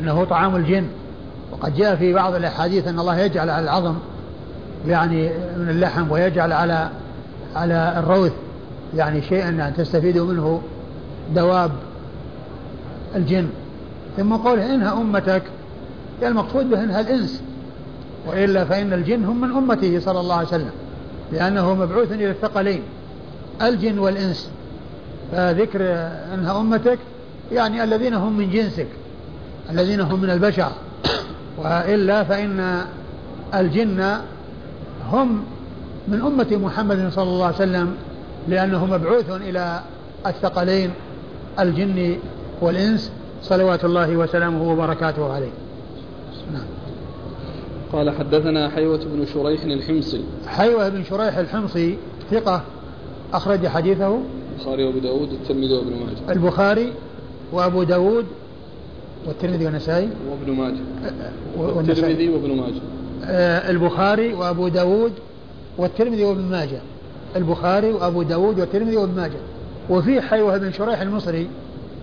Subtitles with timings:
[0.00, 0.86] أنه طعام الجن.
[1.52, 3.94] وقد جاء في بعض الأحاديث أن الله يجعل على العظم
[4.86, 6.88] يعني من اللحم ويجعل على
[7.56, 8.32] على الروث
[8.96, 10.62] يعني شيئا يعني تستفيد منه
[11.34, 11.70] دواب
[13.16, 13.48] الجن.
[14.16, 15.42] ثم قوله إنها أمتك
[16.22, 17.42] المقصود به إنها الإنس.
[18.26, 20.70] وإلا فإن الجن هم من أمته صلى الله عليه وسلم
[21.32, 22.82] لأنه مبعوث إلى الثقلين.
[23.62, 24.50] الجن والإنس.
[25.32, 25.80] فذكر
[26.34, 26.98] أنها أمتك
[27.52, 28.86] يعني الذين هم من جنسك.
[29.70, 30.72] الذين هم من البشر.
[31.58, 32.84] وإلا فإن
[33.54, 34.16] الجن
[35.12, 35.42] هم
[36.08, 37.94] من أمة محمد صلى الله عليه وسلم
[38.48, 39.80] لأنه مبعوث إلى
[40.26, 40.90] الثقلين
[41.58, 42.16] الجن
[42.60, 43.12] والإنس.
[43.42, 45.50] صلوات الله وسلامه وبركاته عليه.
[46.52, 46.66] نعم.
[47.92, 50.24] قال حدثنا حيوة بن شريح الحمصي.
[50.46, 51.98] حيوة بن شريح الحمصي
[52.30, 52.62] ثقة
[53.32, 54.18] أخرج حديثه
[54.58, 56.32] البخاري وأبو داود والترمذي وابن ماجه.
[56.32, 56.92] البخاري
[57.52, 58.26] وأبو داود
[59.26, 60.80] والترمذي والنسائي؟ وابن ماجه.
[61.56, 62.80] والترمذي وابن ماجه.
[63.24, 65.12] آه البخاري وأبو داود
[65.78, 66.80] والترمذي وابن ماجه.
[67.36, 69.38] البخاري وأبو داود والترمذي وابن ماجه.
[69.90, 71.48] وفي حيوة بن شريح المصري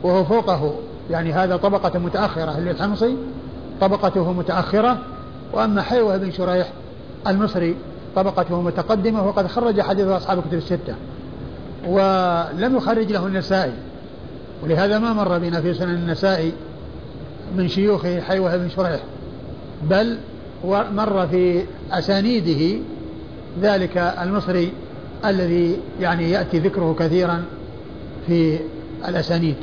[0.04, 0.76] وهو فوقه
[1.10, 2.60] يعني هذا طبقة متأخرة.
[2.60, 3.16] للحمصي
[3.82, 4.98] طبقته متأخرة.
[5.54, 6.72] وأما حيوة بن شريح
[7.28, 7.76] المصري
[8.16, 10.96] طبقته متقدمة وقد خرج حديث أصحاب الكتب الستة.
[11.88, 13.74] ولم يخرج له النسائي.
[14.64, 16.52] ولهذا ما مر بنا في سنن النسائي
[17.56, 19.00] من شيوخ حيوة بن شريح
[19.90, 20.18] بل
[20.66, 22.80] مر في أسانيده
[23.62, 24.72] ذلك المصري
[25.26, 27.44] الذي يعني يأتي ذكره كثيرا
[28.28, 28.60] في
[29.08, 29.56] الأسانيد.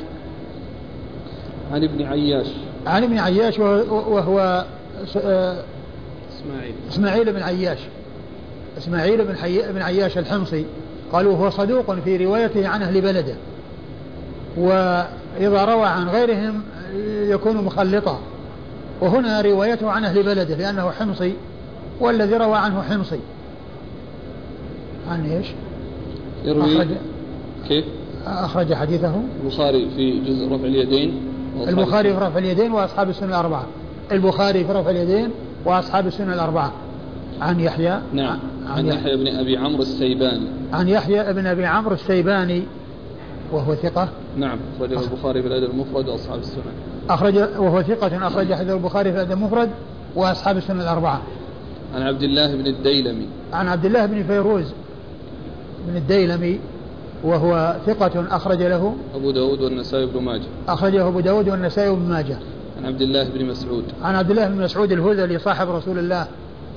[1.71, 2.47] عن ابن عياش.
[2.87, 4.65] عن ابن عياش وهو
[5.03, 6.73] إسماعيل.
[6.89, 7.79] إسماعيل بن عياش.
[8.77, 9.71] إسماعيل بن, حي...
[9.71, 10.65] بن عياش الحمصي.
[11.11, 13.35] قالوا هو صدوق في روايته عن أهل بلده.
[14.57, 16.61] وإذا روى عن غيرهم
[17.29, 18.19] يكون مخلطا.
[19.01, 21.33] وهنا روايته عن أهل بلده لأنه حمصي
[21.99, 23.19] والذي روى عنه حمصي.
[25.09, 25.47] عن إيش؟
[26.45, 26.87] يروي أخرج
[27.67, 27.85] كيف؟
[28.27, 29.21] أخرج حديثه.
[29.43, 31.21] البخاري في جزء رفع اليدين
[31.67, 33.65] البخاري في رفع اليدين وأصحاب السنة الأربعة.
[34.11, 35.29] البخاري في رفع اليدين
[35.65, 36.71] وأصحاب السنة الأربعة.
[37.41, 37.99] عن يحيى.
[38.13, 38.39] نعم.
[38.67, 40.47] عن, عن يحيى بن أبي عمرو السيباني.
[40.73, 42.63] عن يحيى بن أبي عمرو السيباني.
[43.51, 44.09] وهو ثقة.
[44.37, 46.63] نعم أخرجه البخاري في الأدب المفرد وأصحاب السنة.
[47.09, 49.69] أخرج وهو ثقة أخرج حديث البخاري في الأدب المفرد
[50.15, 51.21] وأصحاب السنة الأربعة.
[51.95, 53.27] عن عبد الله بن الديلمي.
[53.53, 54.65] عن عبد الله بن فيروز
[55.87, 56.59] بن الديلمي
[57.23, 58.95] وهو ثقة أخرج له.
[59.15, 60.47] أبو داود والنسائي بن ماجه.
[60.67, 62.37] أخرجه أبو داود والنسائي بن ماجه.
[62.77, 63.83] عن عبد الله بن مسعود.
[64.03, 66.27] عن عبد الله بن مسعود الهذلي صاحب رسول الله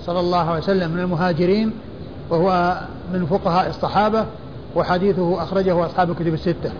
[0.06, 1.72] صلى الله عليه وسلم من المهاجرين
[2.30, 2.78] وهو
[3.12, 4.26] من فقهاء الصحابة
[4.74, 6.70] وحديثه أخرجه أصحاب الكتب الستة.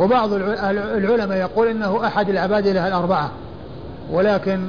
[0.00, 3.30] وبعض العلماء يقول إنه أحد العباد له الأربعة.
[4.10, 4.60] ولكن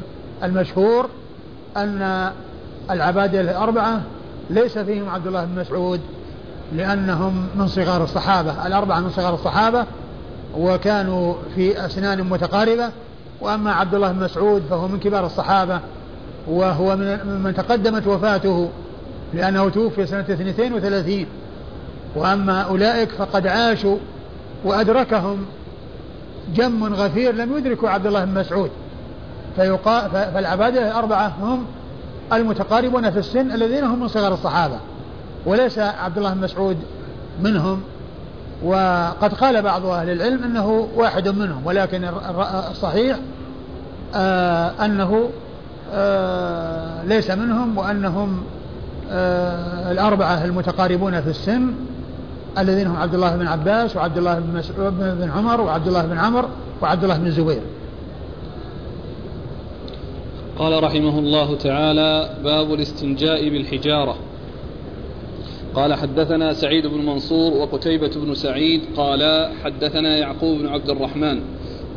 [0.44, 1.10] المشهور
[1.78, 2.32] أن
[2.92, 4.02] العباد له الأربعة
[4.50, 6.00] ليس فيهم عبد الله بن مسعود
[6.76, 8.68] لأنهم من صغار الصحابة.
[8.68, 9.86] الأربعة من صغار الصحابة
[10.58, 12.90] وكانوا في أسنان متقاربة.
[13.42, 15.80] وأما عبد الله بن مسعود فهو من كبار الصحابة
[16.48, 18.70] وهو من من تقدمت وفاته
[19.34, 21.26] لأنه توفي سنة 32
[22.16, 23.98] وأما أولئك فقد عاشوا
[24.66, 25.46] وأدركهم
[26.56, 28.72] جم غفير لم يدركوا عبد الله بن مسعود.
[30.12, 31.66] فالعبادة الأربعة هم
[32.34, 34.78] المتقاربون في السن الذين هم من صغار الصحابة.
[35.46, 36.78] وليس عبد الله بن مسعود
[37.42, 37.82] منهم.
[38.64, 42.10] وقد قال بعض أهل العلم أنه واحد منهم ولكن
[42.72, 43.18] الصحيح
[44.16, 45.30] آه أنه
[45.94, 48.44] آه ليس منهم وأنهم
[49.12, 51.74] آه الأربعة المتقاربون في السن
[52.58, 56.18] الذين هم عبد الله بن عباس وعبد الله بن مسعود بن عمر وعبد الله بن
[56.18, 56.50] عمر
[56.82, 57.62] وعبد الله بن الزبير
[60.60, 64.16] قال رحمه الله تعالى باب الاستنجاء بالحجارة.
[65.76, 71.42] قال حدثنا سعيد بن منصور وقتيبة بن سعيد قال حدثنا يعقوب بن عبد الرحمن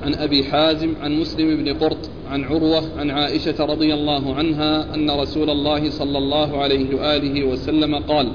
[0.03, 5.11] عن أبي حازم عن مسلم بن قرط عن عروة عن عائشة رضي الله عنها أن
[5.11, 8.29] رسول الله صلى الله عليه وآله وسلم قال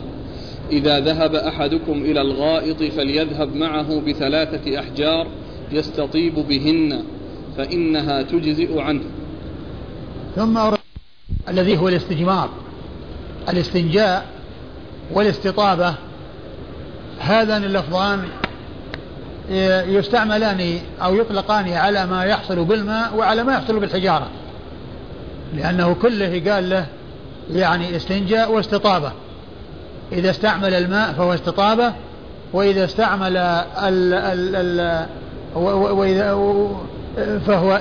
[0.72, 5.28] إذا ذهب أحدكم إلى الغائط فليذهب معه بثلاثة أحجار
[5.72, 7.04] يستطيب بهن
[7.58, 9.04] فإنها تجزئ عنه.
[10.36, 10.60] ثم
[11.50, 12.50] الذي هو الاستجمار
[13.50, 14.26] الاستنجاء
[15.14, 15.96] والاستطابة
[17.20, 18.24] هذان اللفظان
[19.88, 24.28] يستعملان أو يطلقان على ما يحصل بالماء وعلى ما يحصل بالحجارة
[25.56, 26.86] لأنه كله قال له
[27.52, 29.12] يعني استنجاء واستطابة.
[30.12, 31.94] إذا استعمل الماء فهو استطابة
[32.54, 35.06] وإذا استعمل ال ال ال
[35.56, 36.34] وإذا
[37.48, 37.80] فهو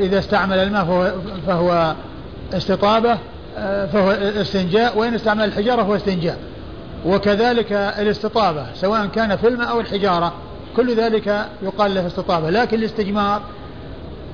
[0.00, 1.12] إذا استعمل الماء فهو,
[1.46, 1.94] فهو
[2.52, 3.18] استطابة
[3.92, 6.38] فهو استنجاء وإن استعمل الحجارة فهو استنجاء.
[7.06, 10.32] وكذلك الاستطابة سواء كان في الماء أو الحجارة
[10.76, 12.50] كل ذلك يقال له استطابة.
[12.50, 13.40] لكن الاستجمار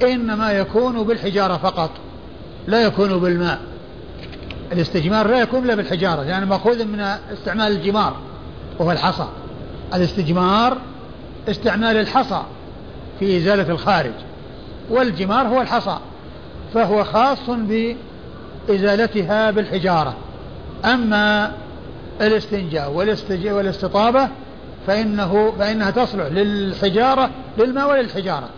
[0.03, 1.91] إنما يكون بالحجارة فقط
[2.67, 3.59] لا يكون بالماء.
[4.75, 7.01] الاستجمار لا يكون إلا بالحجارة لأنه يعني مأخوذ من
[7.33, 8.17] استعمال الجمار
[8.79, 9.29] وهو الحصى.
[9.95, 10.79] الاستجمار
[11.49, 12.43] استعمال الحصى
[13.21, 14.13] في إزالة الخارج
[14.91, 15.99] والجمار هو الحصى
[16.75, 17.39] فهو خاص
[18.69, 20.15] بإزالتها بالحجارة.
[20.85, 21.53] أما
[22.21, 22.93] الاستنجاء
[23.55, 24.29] والاستطابة
[24.87, 28.49] فإنه فإنها تصلح للحجارة للماء وللحجارة.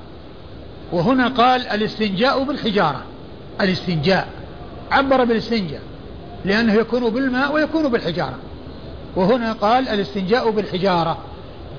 [0.92, 3.02] وهنا قال الاستنجاء بالحجارة.
[3.60, 4.28] الاستنجاء
[4.90, 5.80] عبر بالاستنجاء.
[6.46, 8.38] لأنه يكون بالماء ويكون بالحجارة.
[9.16, 11.18] وهنا قال الاستنجاء بالحجارة.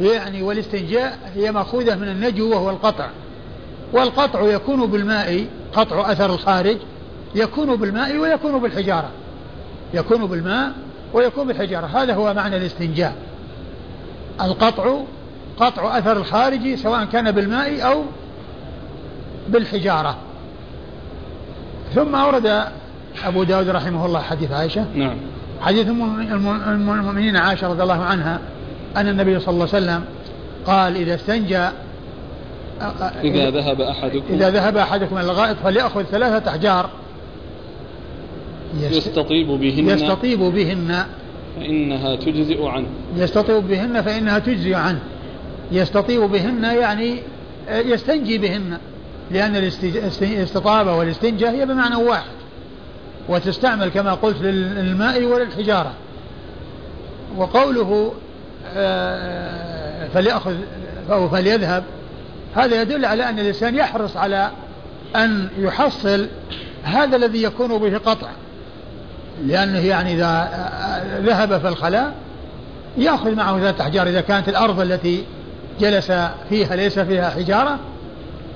[0.01, 3.09] يعني والاستنجاء هي مأخوذة من النجو وهو القطع.
[3.93, 6.77] والقطع يكون بالماء قطع أثر الخارج
[7.35, 9.09] يكون بالماء ويكون بالحجارة.
[9.93, 10.71] يكون بالماء
[11.13, 11.85] ويكون بالحجارة.
[11.85, 13.15] هذا هو معنى الاستنجاء.
[14.41, 14.97] القطع
[15.59, 18.03] قطع أثر الخارج سواء كان بالماء أو
[19.47, 20.17] بالحجارة.
[21.95, 22.63] ثم أورد
[23.25, 24.85] أبو داود رحمه الله حديث عائشة.
[24.95, 25.17] نعم.
[25.61, 25.87] حديث
[26.67, 28.39] المؤمنين عائشة رضي الله عنها
[28.97, 30.03] أن النبي صلى الله عليه وسلم
[30.65, 31.69] قال إذا استنجى
[33.23, 36.89] إذا ذهب أحدكم إذا ذهب أحدكم إلى الغائط فليأخذ ثلاثة أحجار.
[38.81, 39.89] يستطيب بهن.
[39.89, 41.05] يستطيب بهن.
[41.59, 42.87] فإنها تجزئ عنه.
[43.15, 44.99] يستطيب بهن فإنها تجزئ عنه.
[45.71, 47.19] يستطيب بهن يعني
[47.69, 48.77] يستنجي بهن.
[49.31, 49.55] لأن
[50.21, 52.36] الاستطابة والاستنجاء هي بمعنى واحد.
[53.29, 55.93] وتستعمل كما قلت للماء وللحجارة.
[57.37, 58.13] وقوله
[58.75, 60.55] آه، فليأخذ
[61.11, 61.83] أو فليذهب
[62.55, 64.51] هذا يدل على أن الإنسان يحرص على
[65.15, 66.27] أن يحصل
[66.83, 68.27] هذا الذي يكون به قطع.
[69.45, 70.49] لأنه يعني إذا
[71.21, 72.13] ذهب في الخلاء
[72.97, 75.23] يأخذ معه ذات أحجار إذا كانت الأرض التي
[75.79, 76.11] جلس
[76.49, 77.79] فيها ليس فيها حجارة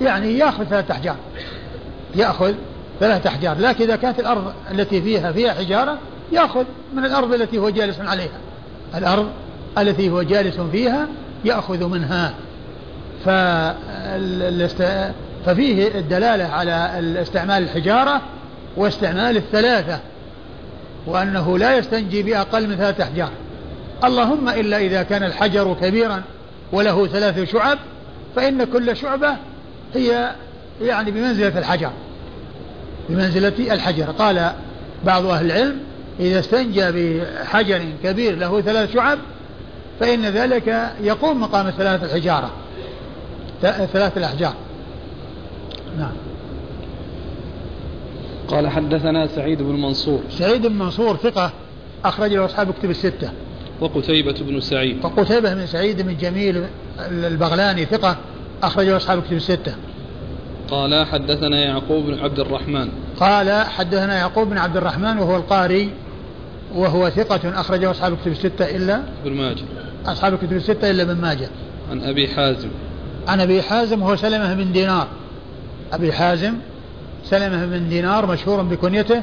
[0.02, 1.16] يعني يأخذ ثلاثة أحجار
[2.16, 2.54] يأخذ
[3.02, 5.98] ثلاثة أحجار لكن إذا كانت الأرض التي فيها فيها حجارة
[6.32, 6.64] يأخذ
[6.94, 8.40] من الأرض التي هو جالس عليها.
[8.96, 9.30] الأرض
[9.78, 11.08] التي هو جالس فيها
[11.46, 12.34] يأخذ منها.
[15.46, 18.22] ففيه الدلالة على استعمال الحجارة
[18.78, 20.00] واستعمال الثلاثة
[21.08, 23.30] وأنه لا يستنجي بأقل من ثلاثة أحجار.
[24.04, 26.22] اللهم إلا إذا كان الحجر كبيرا
[26.72, 27.78] وله ثلاث شعب
[28.36, 29.36] فإن كل شعبة
[29.94, 30.32] هي
[30.82, 31.92] يعني بمنزلة الحجر.
[33.12, 34.04] بمنزلة الحجر.
[34.04, 34.52] قال
[35.06, 35.78] بعض أهل العلم
[36.20, 39.18] إذا استنجى بحجر كبير له ثلاث شعب
[40.00, 42.52] فإن ذلك يقوم مقام ثلاث الحجارة.
[43.62, 44.54] ثلاث الأحجار.
[45.98, 46.12] نعم.
[48.48, 50.22] قال حدثنا سعيد بن منصور.
[50.30, 51.52] سعيد بن منصور ثقة
[52.06, 53.32] أخرج له أصحاب كتب الستة.
[53.82, 55.06] وقتيبة بن سعيد.
[55.06, 56.64] وقتيبة بن سعيد بن جميل
[57.10, 58.18] البغلاني ثقة
[58.64, 59.76] أخرج له أصحاب كتب الستة.
[60.72, 62.90] قال حدثنا يعقوب بن عبد الرحمن.
[63.20, 65.90] قال حدثنا يعقوب بن عبد الرحمن وهو القاري
[66.76, 69.64] وهو ثقة أخرجه أصحاب كتب الستة إلا ابن ماجه.
[70.06, 71.50] أصحاب كتب الستة إلا ابن ماجه.
[71.92, 72.70] عن أبي حازم.
[73.28, 75.08] عن أبي حازم وهو سلمة بن دينار.
[75.94, 76.54] أبي حازم
[77.24, 79.22] سلمة بن دينار مشهور بكنيته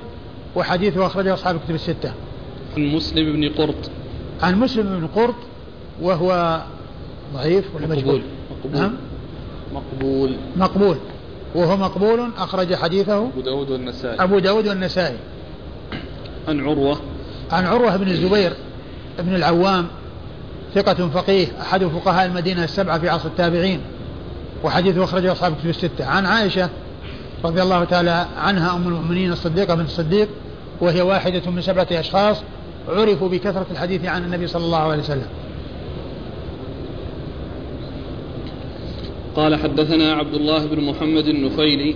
[0.57, 2.12] وحديثه أخرجه أصحاب كتب الستة.
[2.76, 3.90] عن مسلم بن قرط.
[4.43, 5.35] عن مسلم بن قرط
[6.02, 6.61] وهو
[7.35, 8.23] ضعيف ولا مقبول.
[8.50, 8.81] مقبول.
[8.81, 8.93] نعم.
[9.75, 10.37] مقبول.
[10.57, 10.97] مقبول.
[11.59, 14.23] وهو مقبول أخرج حديثه أبو داود والنسائي.
[14.23, 15.17] أبو داود والنسائي.
[16.49, 16.99] عن عروة.
[17.53, 18.53] عن عروة بن الزبير
[19.19, 19.87] بن العوام
[20.75, 23.81] ثقة فقيه أحد فقهاء المدينة السبعة في عصر التابعين
[24.65, 26.07] وحديثه أخرجه أصحاب كتب الستة.
[26.07, 26.69] عن عائشة
[27.45, 30.29] رضي الله تعالى عنها أم المؤمنين الصديقة بنت الصديق
[30.81, 32.37] وهي واحدة من سبعة أشخاص
[32.88, 35.27] عرفوا بكثرة الحديث عن النبي صلى الله عليه وسلم.
[39.38, 41.95] قال حدثنا عبد الله بن محمد النفيلي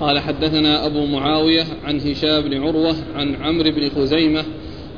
[0.00, 4.44] قال حدثنا أبو معاوية عن هشام بن عروة عن عمرو بن خزيمة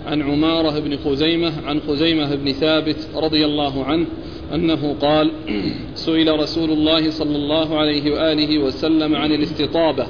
[0.07, 4.07] عن عمارة بن خزيمة عن خزيمة بن ثابت رضي الله عنه
[4.55, 5.31] أنه قال
[6.07, 10.07] سئل رسول الله صلى الله عليه وآله وسلم عن الاستطابة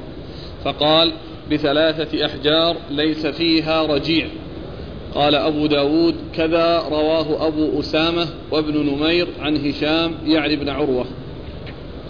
[0.63, 1.13] فقال
[1.51, 4.27] بثلاثة أحجار ليس فيها رجيع.
[5.15, 11.05] قال أبو داود كذا رواه أبو أسامة وابن نمير عن هشام يعني بن عروة.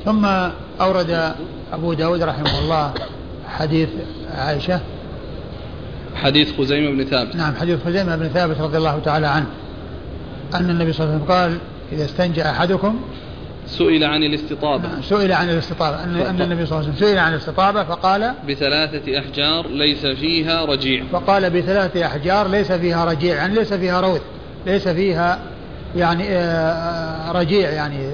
[0.05, 0.25] ثم
[0.81, 1.33] أورد
[1.73, 2.93] أبو داود رحمه الله
[3.47, 3.89] حديث
[4.37, 4.79] عائشة.
[6.15, 7.35] حديث خزيمة بن ثابت.
[7.35, 9.47] نعم حديث خزيمة بن ثابت رضي الله تعالى عنه.
[10.55, 11.57] أن النبي صلى الله عليه وسلم قال
[11.91, 12.99] إذا استنجى أحدكم
[13.67, 14.89] سئل عن الاستطابة.
[14.89, 16.03] نعم، سئل عن الاستطابة.
[16.03, 20.65] أن, أن النبي صلى الله عليه وسلم سئل عن الاستطابة فقال بثلاثة أحجار ليس فيها
[20.65, 21.03] رجيع.
[21.11, 23.35] فقال بثلاثة أحجار ليس فيها رجيع.
[23.35, 24.21] يعني ليس فيها روث
[24.65, 25.39] ليس فيها
[25.95, 28.11] يعني آه، رجيع يعني آه،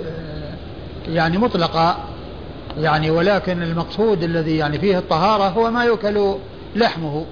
[1.08, 1.98] يعني مطلقة
[2.78, 6.36] يعني ولكن المقصود الذي يعني فيه الطهارة هو ما يؤكل
[6.76, 7.26] لحمه.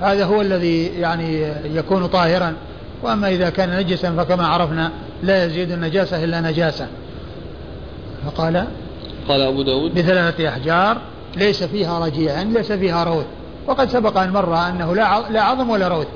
[0.00, 2.54] هذا هو الذي يعني يكون طاهرا.
[3.02, 4.92] وأما إذا كان نجسا فكما عرفنا
[5.22, 6.86] لا يزيد النجاسة إلا نجاسة.
[8.26, 8.66] فقال
[9.28, 10.98] قال أبو داود بثلاثة أحجار
[11.36, 13.26] ليس فيها رجيع ليس فيها روث.
[13.66, 16.06] وقد سبق أن مر أنه لا لا عظم ولا روث.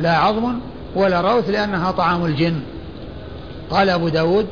[0.00, 0.58] لا عظم
[0.96, 2.60] ولا روث لأنها طعام الجن.
[3.70, 4.46] قال أبو داود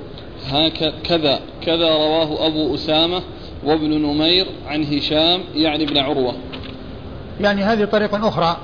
[0.46, 3.22] هكذا كذا رواه أبو أسامة
[3.64, 6.34] وابن نمير عن هشام يعني ابن عروة.
[7.40, 8.56] يعني هذه طريق أخرى.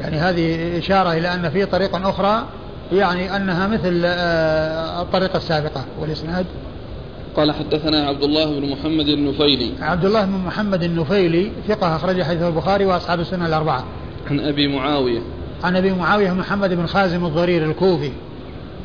[0.00, 2.44] يعني هذه إشارة إلى أن في طريق أخرى
[2.92, 5.84] يعني أنها مثل آه، الطريقة السابقة.
[6.00, 6.46] والإسناد؟
[7.36, 9.70] قال حدثنا عبد الله بن محمد النفيلي.
[9.80, 13.84] عبد الله بن محمد النفيلي ثقة أخرج حديث البخاري وأصحاب السنة الأربعة.
[14.30, 15.20] عن أبي معاوية.
[15.64, 18.12] عن أبي معاوية محمد بن خازم الضرير الكوفي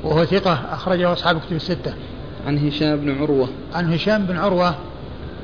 [0.04, 1.94] وهو ثقة أخرجه أصحاب كتب الستة.
[2.48, 3.48] عن هشام بن عروة.
[3.74, 4.76] عن هشام بن عروة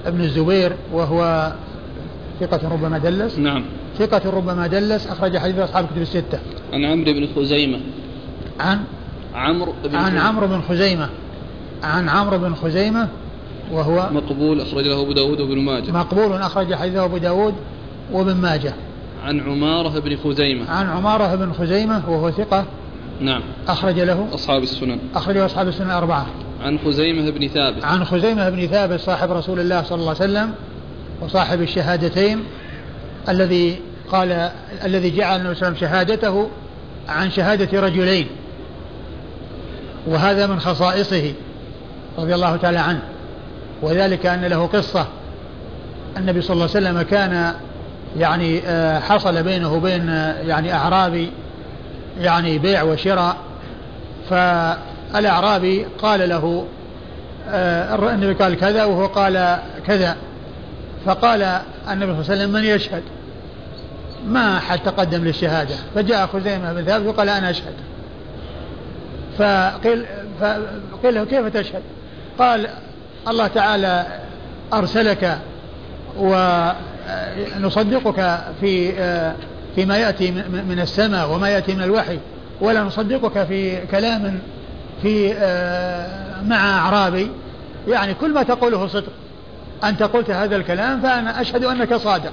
[0.06, 1.52] ابن الزبير وهو
[2.40, 3.40] ثقة ربما دلس.
[3.40, 3.64] نعم.
[3.98, 6.40] ثقة ربما دلس أخرج حديث أصحاب كتب الستة.
[6.74, 7.80] عن عمرو بن خزيمة.
[8.60, 8.80] عن؟
[9.36, 11.10] عمرو بن عن عمرو بن خزيمة.
[11.84, 13.08] عن عمرو بن خزيمة
[13.72, 15.92] وهو مقبول أخرج له أبو داود وابن ماجه.
[15.92, 17.54] مقبول أخرج حديثه أبو داود
[18.12, 18.74] وابن ماجه.
[19.24, 20.72] عن عمارة بن خزيمة.
[20.72, 22.66] عن عمارة بن خزيمة وهو ثقة.
[23.22, 23.42] نعم.
[23.68, 24.28] أخرج له.
[24.34, 25.00] أصحاب السنن.
[25.16, 26.26] أخرجه أصحاب السنن الأربعة.
[26.62, 27.84] عن خزيمة بن ثابت.
[27.84, 30.54] عن خزيمة بن ثابت صاحب رسول الله صلى الله عليه وسلم
[31.22, 32.44] وصاحب الشهادتين
[33.30, 33.80] الذي
[34.12, 34.52] قال
[34.86, 36.50] الذي جعل النبي صلى الله عليه وسلم شهادته
[37.10, 38.28] عن شهادة رجلين
[40.08, 41.34] وهذا من خصائصه
[42.18, 43.02] رضي الله تعالى عنه.
[43.82, 45.08] وذلك أن له قصة
[46.18, 47.54] النبي صلى الله عليه وسلم كان
[48.18, 51.32] يعني آه، حصل بينه وبين آه، يعني أعرابي
[52.22, 53.38] يعني بيع وشراء
[55.14, 56.66] فالأعرابي قال له
[57.50, 60.16] آه، النبي قال كذا وهو قال كذا.
[61.06, 63.04] فقال النبي صلى الله عليه وسلم من يشهد؟
[64.28, 65.76] ما أحد تقدم للشهادة.
[65.96, 67.74] فجاء خزيمة بن ثابت وقال أنا أشهد.
[69.38, 70.06] فقيل,
[70.42, 71.82] فقيل له كيف تشهد؟
[72.40, 72.68] قال
[73.28, 74.06] الله تعالى
[74.74, 75.38] أرسلك
[77.58, 78.94] ونصدقك في
[79.76, 80.32] فيما يأتي
[80.70, 82.20] من السماء وما يأتي من الوحي
[82.62, 84.40] ولا نصدقك في كلام
[85.02, 85.34] في
[86.48, 87.32] مع أعرابي
[87.88, 89.12] يعني كل ما تقوله صدق.
[89.84, 92.32] أنت قلت هذا الكلام فأنا أشهد أنك صادق.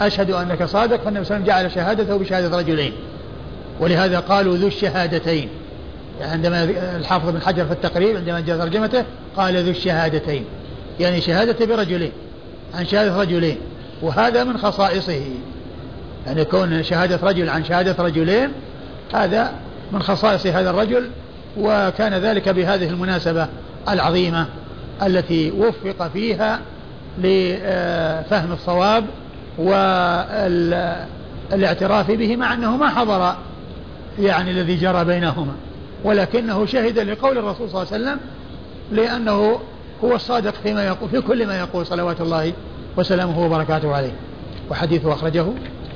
[0.00, 2.92] أشهد أنك صادق فالنبي صلى الله عليه وسلم جعل شهادته بشهادة رجلين.
[3.80, 5.48] ولهذا قالوا ذو الشهادتين.
[6.20, 6.64] يعني عندما
[6.96, 9.04] الحافظ بن حجر في التقريب عندما جاء ترجمته
[9.36, 10.44] قال ذو الشهادتين.
[11.00, 12.12] يعني شهادة برجلين
[12.74, 13.58] عن شهادة رجلين.
[14.02, 15.22] وهذا من خصائصه.
[16.26, 18.48] يعني كون شهادة رجل عن شهادة رجلين
[19.14, 19.52] هذا
[19.92, 21.10] من خصائص هذا الرجل
[21.58, 23.48] وكان ذلك بهذه المناسبة
[23.88, 24.46] العظيمة
[25.02, 26.60] التي وفق فيها
[27.18, 29.04] لفهم الصواب
[31.52, 33.34] والاعتراف به مع أنه ما حضر
[34.18, 35.52] يعني الذي جرى بينهما.
[36.04, 38.20] ولكنه شهد لقول الرسول صلى الله عليه وسلم
[38.92, 39.58] لأنه
[40.04, 42.52] هو الصادق فيما يقول في كل ما يقول صلوات الله
[42.96, 44.12] وسلامه وبركاته عليه.
[44.70, 45.46] وحديثه أخرجه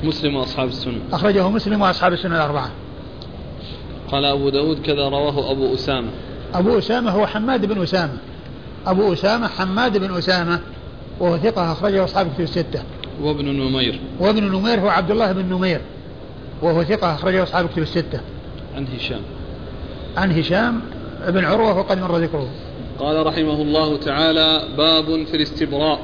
[0.02, 0.99] مسلم وأصحاب السنة.
[1.12, 2.71] أخرجه مسلم وأصحاب السنة الأربعة.
[4.12, 6.11] قال أبو داود كذا رواه أبو أسامة.
[6.55, 8.17] أبو أسامة هو حماد بن أسامة.
[8.87, 10.61] أبو أسامة حماد بن أسامة
[11.21, 12.83] وهو ثقة أخرجه أصحاب كتب الستة.
[13.23, 14.00] وابن نمير.
[14.21, 15.81] وابن نمير هو عبد الله بن نمير
[16.62, 18.21] وهو ثقة أخرجه أصحاب كتب الستة.
[18.76, 19.21] عن هشام.
[20.17, 20.81] عن هشام
[21.29, 22.49] بن عروة وقد مر ذكره.
[22.99, 26.00] قال رحمه الله تعالى باب في الاستبراء.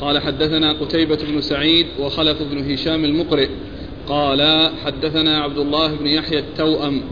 [0.00, 3.48] قال حدثنا قتيبة بن سعيد وخلف بن هشام المقرئ.
[4.08, 7.02] قال حدثنا عبد الله بن يحيى التوأم.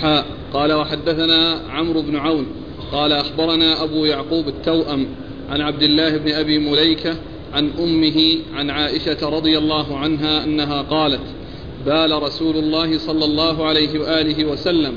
[0.00, 2.46] حاء قال وحدثنا عمرو بن عون.
[2.92, 5.06] قال أخبرنا أبو يعقوب التوأم
[5.50, 7.16] عن عبد الله بن أبي مليكة
[7.52, 11.20] عن أمه عن عائشة رضي الله عنها أنها قالت
[11.86, 14.92] بال رسول الله صلى الله عليه وآله وسلم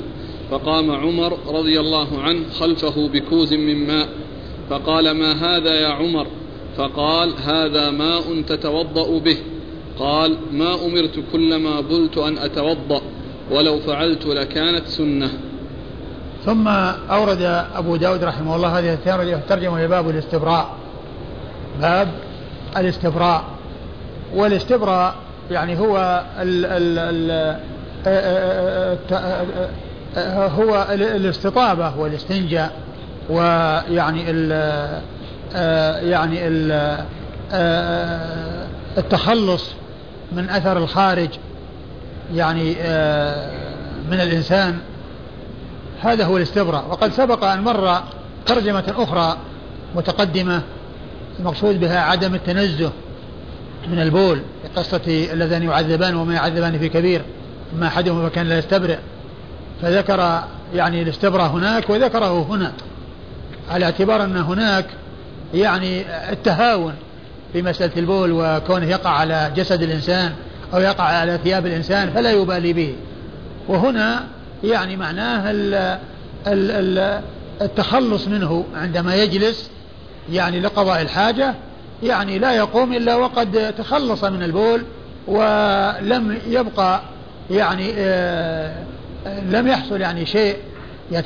[0.50, 4.08] فقام عمر رضي الله عنه خلفه بكوز من ماء
[4.70, 6.26] فقال ما هذا يا عمر؟
[6.76, 9.36] فقال هذا ماء تتوضأ به.
[9.98, 13.00] قال ما أمرت كلما بلت أن أتوضأ
[13.50, 15.30] ولو فعلت لكانت سنة
[16.46, 16.68] ثم
[17.10, 17.42] أورد
[17.74, 18.98] أبو داود رحمه الله هذه
[19.34, 20.70] الترجمة هي باب الاستبراء
[21.80, 22.08] باب
[22.76, 23.44] الاستبراء
[24.34, 25.14] والاستبراء
[25.50, 27.58] يعني هو ال ال ال
[30.50, 32.72] هو الاستطابة والاستنجاء
[33.30, 34.50] ويعني ال
[36.08, 36.98] يعني ال
[38.98, 39.77] التخلص
[40.32, 41.28] من أثر الخارج
[42.34, 42.70] يعني
[44.10, 44.78] من الإنسان.
[46.00, 46.84] هذا هو الاستبراء.
[46.90, 48.02] وقد سبق أن مر
[48.46, 49.36] ترجمة أخرى
[49.96, 50.62] متقدمة
[51.40, 52.92] المقصود بها عدم التنزه
[53.88, 54.40] من البول
[54.76, 57.22] قصة اللذان يعذبان وما يعذبان في كبير
[57.78, 58.98] ما أحدهما فكان لا يستبرئ.
[59.82, 60.42] فذكر
[60.74, 62.72] يعني الاستبراء هناك وذكره هنا
[63.70, 64.86] على اعتبار أن هناك
[65.54, 66.94] يعني التهاون
[67.52, 70.32] في مسألة البول وكونه يقع على جسد الإنسان
[70.74, 72.94] أو يقع على ثياب الإنسان فلا يبالي به.
[73.68, 74.24] وهنا
[74.64, 75.98] يعني معناه ال
[76.46, 77.20] ال
[77.60, 79.70] التخلص منه عندما يجلس
[80.32, 81.54] يعني لقضاء الحاجة
[82.02, 84.82] يعني لا يقوم إلا وقد تخلص من البول
[85.26, 87.00] ولم يبقى
[87.50, 88.74] يعني آه
[89.50, 90.56] لم يحصل يعني شيء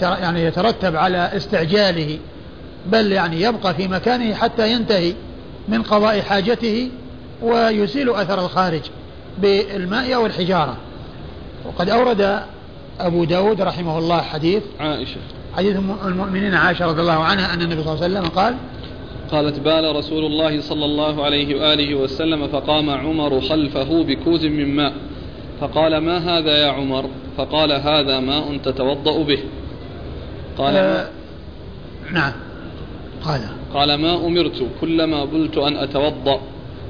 [0.01, 2.19] يعني يترتب على استعجاله
[2.87, 5.15] بل يعني يبقى في مكانه حتى ينتهي.
[5.69, 6.91] من قضاء حاجته
[7.43, 8.83] ويزيل أثر الخارج
[9.39, 10.77] بالماء أو الحجارة.
[11.67, 12.43] وقد أورد
[13.01, 15.21] أبو داود رحمه الله حديث عائشة.
[15.57, 18.55] حديث المؤمنين عائشة رضي الله عنها أن النبي صلى الله عليه وسلم قال
[19.33, 24.93] قالت بال رسول الله صلى الله عليه وآله وسلم فقام عمر خلفه بكوز من ماء.
[25.61, 27.05] فقال ما هذا يا عمر؟
[27.37, 29.39] فقال هذا ماء تتوضأ به.
[30.59, 31.09] قال آه
[32.13, 32.33] نعم.
[33.25, 33.41] قال.
[33.75, 36.41] قال ما أمرت كلما بلت أن أتوضأ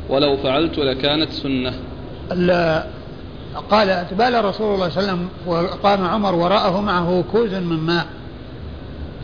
[0.09, 1.75] ولو فعلت لكانت سنة.
[3.71, 8.07] قال بال رسول الله صلى الله عليه وسلم وقام عمر وراءه معه كوز من ماء.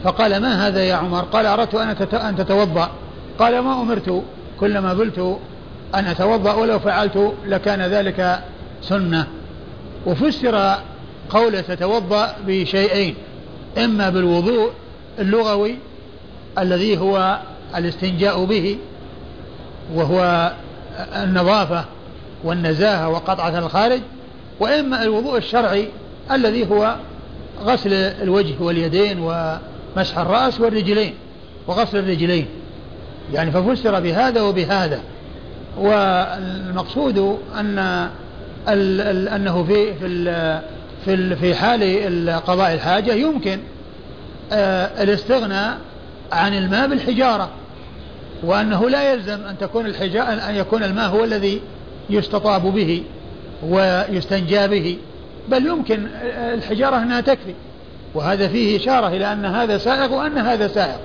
[0.05, 1.75] فقال ما هذا يا عمر؟ قال أردت
[2.15, 2.91] أن تتوضأ.
[3.39, 4.23] قال ما أمرت؟
[4.61, 5.39] كلما بلت
[5.95, 8.41] أن أتوضأ ولو فعلت لكان ذلك
[8.83, 9.27] سنة.
[10.07, 10.75] وفسر
[11.31, 13.15] قوله تتوضأ بشيئين
[13.85, 14.71] إما بالوضوء
[15.19, 15.75] اللغوي
[16.59, 17.39] الذي هو
[17.77, 18.79] الاستنجاء به
[19.95, 20.53] وهو
[21.23, 21.85] النظافة
[22.45, 24.01] والنزاهة وقطعة الخارج
[24.61, 25.89] وإما الوضوء الشرعي
[26.31, 26.97] الذي هو
[27.65, 31.15] غسل الوجه واليدين ومسح الرأس والرجلين
[31.67, 32.47] وغسل الرجلين.
[33.33, 35.01] يعني ففسر بهذا وبهذا.
[35.79, 38.09] والمقصود أن
[38.69, 40.61] ال أنه في في
[41.05, 43.59] في في حال قضاء الحاجة يمكن
[44.53, 45.79] آه، الاستغناء
[46.33, 47.51] عن الماء بالحجارة
[48.43, 51.61] وأنه لا يلزم أن تكون الحجارة أن يكون الماء هو الذي
[52.11, 53.03] يستطاب به
[53.63, 54.99] ويستنجى به
[55.49, 56.07] بل يمكن
[56.55, 57.55] الحجارة أنها تكفي.
[58.15, 61.01] وهذا فيه إشارة إلى أن هذا سائق وأن هذا سائق.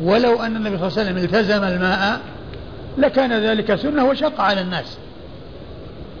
[0.00, 2.20] ولو أن النبي صلى الله عليه وسلم التزم الماء
[2.98, 4.98] لكان ذلك سنة وشق على الناس.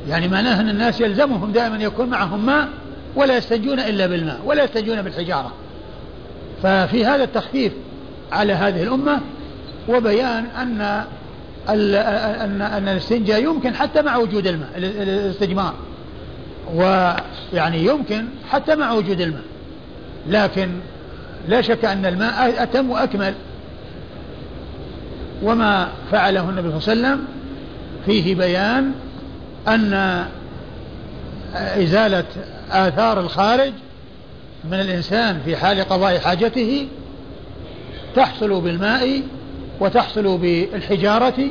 [0.08, 2.68] يعني معناه أن الناس يلزمهم دائما يكون معهم ماء
[3.16, 5.52] ولا يستنجون إلا بالماء ولا يستنجون بالحجارة.
[6.62, 7.72] ففي هذا التخفيف
[8.32, 9.20] على هذه الأمة
[9.88, 10.80] وبيان أن
[11.68, 15.74] أن أن الاستنجاء يمكن حتى مع وجود الماء الاستجمار.
[16.74, 19.42] ويعني يمكن حتى مع وجود الماء.
[20.28, 20.68] لكن
[21.48, 23.34] لا شك أن الماء أتم وأكمل.
[25.42, 27.26] وما فعله النبي صلى الله عليه وسلم
[28.06, 28.92] فيه بيان
[29.68, 30.24] أن
[31.54, 32.24] إزالة
[32.70, 33.72] آثار الخارج
[34.64, 36.88] من الإنسان في حال قضاء حاجته
[38.14, 39.22] تحصل بالماء
[39.80, 41.50] وتحصل بالحجارة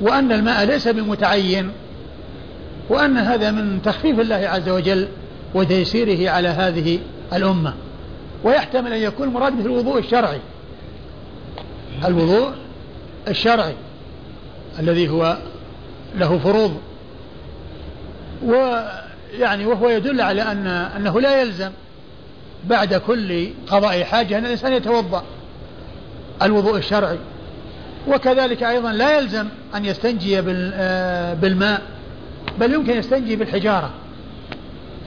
[0.00, 1.70] وأن الماء ليس بمتعين
[2.88, 5.08] وأن هذا من تخفيف الله عز وجل
[5.54, 6.98] وتيسيره على هذه
[7.32, 7.74] الأمة.
[8.44, 10.40] ويحتمل أن يكون المراد به الوضوء الشرعي.
[12.04, 12.50] الوضوء
[13.28, 13.74] الشرعي
[14.78, 15.36] الذي هو
[16.16, 16.76] له فروض.
[18.44, 21.70] ويعني وهو يدل على أن أنه لا يلزم
[22.68, 25.22] بعد كل قضاء حاجة أن الإنسان يتوضأ.
[26.42, 27.18] الوضوء الشرعي.
[28.08, 31.82] وكذلك أيضا لا يلزم أن يستنجي آه، بالماء
[32.60, 33.90] بل يمكن يستنجي بالحجارة.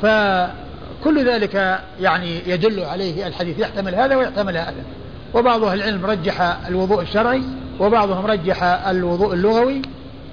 [0.01, 4.83] فكل ذلك يعني يدل عليه الحديث يحتمل هذا ويحتمل هذا.
[5.33, 7.41] وبعض أهل العلم رجح الوضوء الشرعي
[7.79, 9.81] وبعضهم رجح الوضوء اللغوي.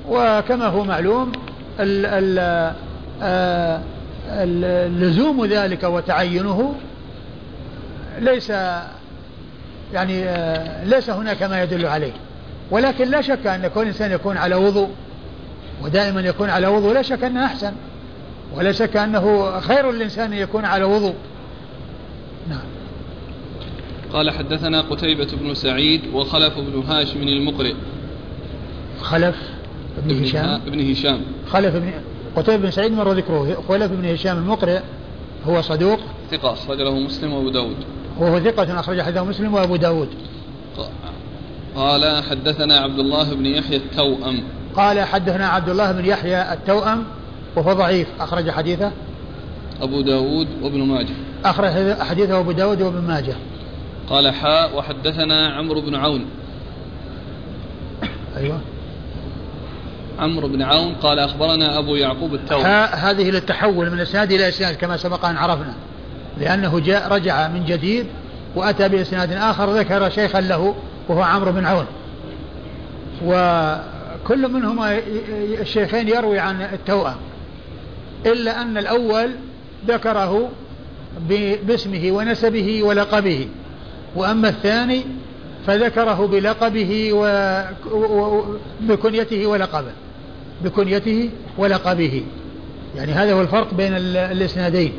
[0.09, 1.33] وكما هو معلوم
[3.23, 3.81] آه،
[4.87, 6.75] لزوم ذلك وتعينه
[8.19, 8.51] ليس
[9.93, 12.13] يعني آه، ليس هناك ما يدل عليه.
[12.71, 14.89] ولكن لا شك أن كل إنسان يكون على وضوء
[15.83, 17.73] ودائما يكون على وضوء لا شك أنه أحسن.
[18.55, 19.91] ولا شك أنه خير
[20.25, 21.15] أن يكون على وضوء.
[22.49, 22.65] نعم.
[24.13, 27.75] قال حدثنا قتيبة بن سعيد وخلف بن هاشم المقرئ.
[29.01, 29.37] خلف
[29.99, 31.21] بن هشام؟ بن هشام.
[31.49, 31.93] خلف بن
[32.37, 33.65] قتيبة بن سعيد مر ذكره.
[33.69, 34.81] خلف بن هشام المقرئ
[35.47, 36.01] هو صدوق؟
[36.31, 37.77] ثقة أخرج له مسلم وأبو داود.
[38.19, 40.09] وهو ثقة أخرج حديثه مسلم وأبو داود.
[41.77, 44.43] قال حدثنا عبد الله بن يحيى التوأم.
[44.77, 47.05] قال حدثنا عبد الله بن يحيى التوأم
[47.57, 48.93] وهو ضعيف أخرج حديثه.
[49.83, 51.15] أبو داود وابن ماجه.
[51.45, 53.35] أخرج حديثه أبو داود وابن ماجه.
[54.11, 56.27] قال حاء وحدثنا عمرو بن عون.
[58.37, 58.61] أيوه.
[60.19, 62.67] عمرو بن عون قال أخبرنا أبو يعقوب التوأم.
[62.93, 65.75] هذه للتحول من إسناد إلى إسناد كما سبق أن عرفنا.
[66.41, 68.07] لأنه جاء رجع من جديد
[68.55, 70.75] وأتى بإسناد آخر ذكر شيخا له
[71.09, 71.87] وهو عمرو بن عون.
[73.25, 74.99] وكل منهما
[75.61, 77.17] الشيخين يروي عن التوأم
[78.27, 79.31] إلا أن الأول
[79.89, 80.51] ذكره
[81.67, 83.49] باسمه ونسبه ولقبه
[84.17, 85.03] وأما الثاني
[85.67, 87.11] فذكره بلقبه
[88.83, 89.93] وبكنيته ولقبه
[90.65, 92.23] بكنيته ولقبه.
[92.97, 94.93] يعني هذا هو الفرق بين الإسنادين.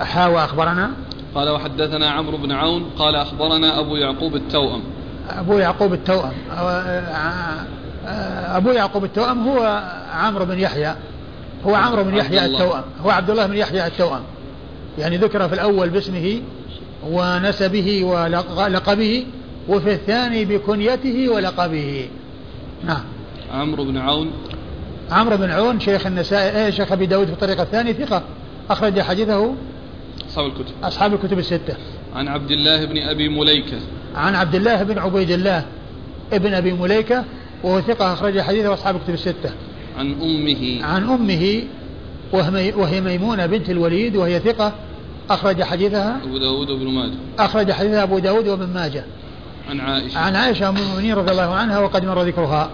[0.00, 0.90] حاوى أخبرنا
[1.34, 4.82] قال وحدثنا عمرو بن عون قال أخبرنا أبو يعقوب التوأم.
[5.30, 6.32] أبو يعقوب التوأم.
[8.46, 9.82] أبو يعقوب التوأم هو
[10.12, 10.94] عمرو بن يحيى.
[11.66, 12.82] هو عمرو بن يحيى التوأم.
[13.04, 14.22] هو عبد الله بن يحيى التوأم.
[14.98, 16.40] يعني ذكر في الأول باسمه
[17.10, 18.04] ونسبه
[18.56, 19.26] ولقبه
[19.68, 22.08] وفي الثاني بكنيته ولقبه.
[22.84, 23.04] نعم.
[23.54, 24.30] عمرو بن عون.
[25.10, 28.22] عمرو بن عون شيخ النسائي إيه، شيخ أبي داود في الطريقة الثانية ثقة.
[28.70, 29.54] أخرج حديثه
[30.36, 30.74] أصحاب الكتب.
[30.82, 31.76] أصحاب الكتب الستة.
[32.14, 33.78] عن عبد الله بن أبي مليكة.
[34.14, 35.64] عن عبد الله بن عبيد الله
[36.32, 37.24] ابن أبي مليكة
[37.62, 39.50] وهو ثقة أخرج حديثه أصحاب الكتب الستة.
[39.98, 40.84] عن أمه.
[40.84, 41.62] عن أمه
[42.76, 44.72] وهي ميمونة بنت الوليد وهي ثقة
[45.30, 46.20] أخرج حديثها.
[46.24, 47.16] أبو داود وابن ماجه.
[47.38, 49.04] أخرج حديثها أبو داود وابن ماجه.
[49.70, 50.18] عن عائشة.
[50.18, 52.70] عن عائشة أم المؤمنين رضي الله عنها وقد مر ذكرها.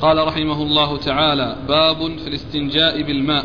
[0.00, 3.44] قال رحمه الله تعالى باب في الاستنجاء بالماء.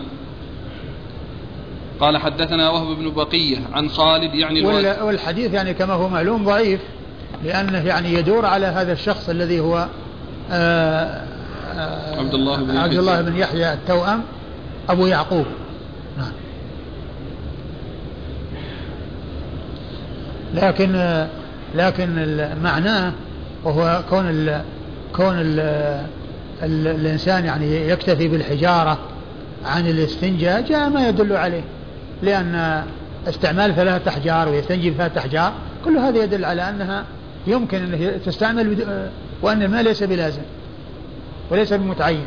[2.00, 4.66] قال حدثنا وهب بن بقية عن خالد يعني
[5.02, 6.80] والحديث يعني كما هو معلوم ضعيف
[7.44, 9.88] لأنه يعني يدور على هذا الشخص الذي هو
[10.52, 11.26] آآ
[11.72, 14.22] آه، آآ عبد الله بن عبد الله بن يحيى التوأم
[14.90, 15.46] أبو يعقوب.
[16.18, 16.32] نعم.
[20.54, 21.26] لكن
[21.76, 23.14] لكن معناه
[23.64, 24.62] وهو كون ال
[25.16, 25.60] كون ال
[26.64, 28.98] ال الإنسان يعني يكتفي بالحجارة
[29.66, 31.64] عن الاستنجاء جاء ما يدل عليه.
[32.26, 32.84] لأن
[33.28, 35.54] استعمال ثلاثة أحجار ويستنجي بثلاثة أحجار
[35.86, 37.06] كل هذا يدل على أنها
[37.48, 38.86] يمكن أن تستعمل
[39.42, 40.42] وأن الماء ليس بلازم
[41.52, 42.26] وليس بمتعين.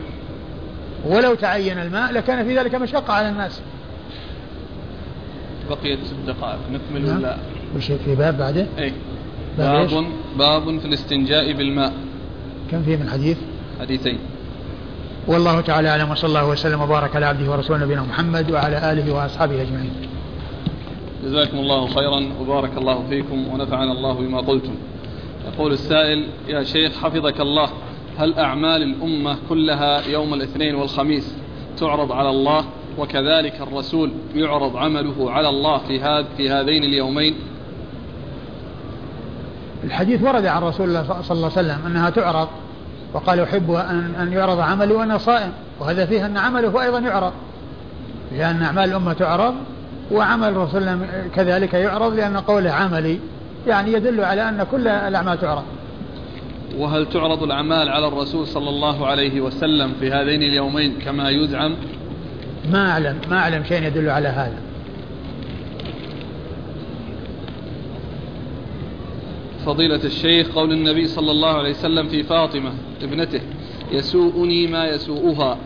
[1.07, 3.61] ولو تعين الماء لكان في ذلك مشقة على الناس.
[5.71, 7.19] بقيت دقائق نكمل نعم.
[7.19, 7.37] ولا؟
[7.77, 8.93] وش في باب بعده؟ اي
[9.59, 10.05] باب باب,
[10.39, 11.93] باب في الاستنجاء بالماء.
[12.71, 13.39] كم فيه من حديث؟
[13.81, 14.19] حديثين.
[15.29, 19.63] والله تعالى أعلم وصلى الله وسلم وبارك على عبده ورسوله نبينا محمد وعلى آله وأصحابه
[19.63, 19.93] أجمعين.
[21.25, 24.75] جزاكم الله خيرا وبارك الله فيكم ونفعنا الله بما قلتم.
[25.53, 27.69] يقول السائل يا شيخ حفظك الله
[28.19, 31.35] هل أعمال الأمة كلها يوم الاثنين والخميس
[31.79, 32.65] تعرض على الله
[32.99, 37.35] وكذلك الرسول يعرض عمله على الله في هذا في هذين اليومين
[39.85, 42.49] الحديث ورد عن رسول الله صلى الله عليه وسلم أنها تعرض
[43.13, 45.53] وقال أحب ان أن يعرض عملي وأنا صائم.
[45.81, 47.33] وهذا فيه أن عمله أيضا يعرض.
[48.33, 49.55] لأن أعمال الأمة تعرض
[50.11, 50.99] وعمل الرسول
[51.35, 53.19] كذلك يعرض لأن قوله عملي
[53.67, 55.65] يعني يدل على أن كل الأعمال تعرض.
[56.79, 61.75] وهل تعرض الأعمال على الرسول صلى الله عليه وسلم في هذين اليومين كما يزعم؟
[62.73, 64.68] ما أعلم ما أعلم شيء يدل على هذا.
[69.69, 73.41] فضيلة الشيخ قول النبي صلى الله عليه وسلم في فاطمة ابنته
[73.93, 75.59] يسوءني ما يسوءها.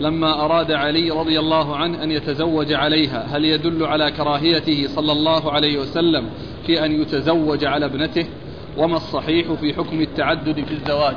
[0.00, 5.52] لما أراد علي رضي الله عنه أن يتزوج عليها هل يدل على كراهيته صلى الله
[5.52, 6.26] عليه وسلم
[6.66, 8.26] في أن يتزوج على ابنته؟
[8.78, 11.16] وما الصحيح في حكم التعدد في الزواج؟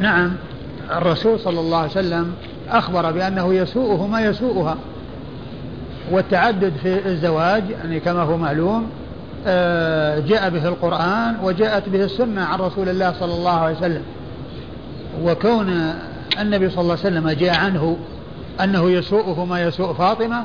[0.00, 0.36] نعم
[0.90, 2.32] الرسول صلى الله عليه وسلم
[2.68, 4.76] أخبر بأنه يسوءه ما يسوءها
[6.10, 8.90] والتعدد في الزواج يعني كما هو معلوم
[10.20, 14.02] جاء به القرآن وجاءت به السنة عن رسول الله صلى الله عليه وسلم.
[15.22, 15.94] وكون
[16.40, 17.96] النبي صلى الله عليه وسلم جاء عنه
[18.60, 20.44] أنه يسوءه ما يسوء فاطمة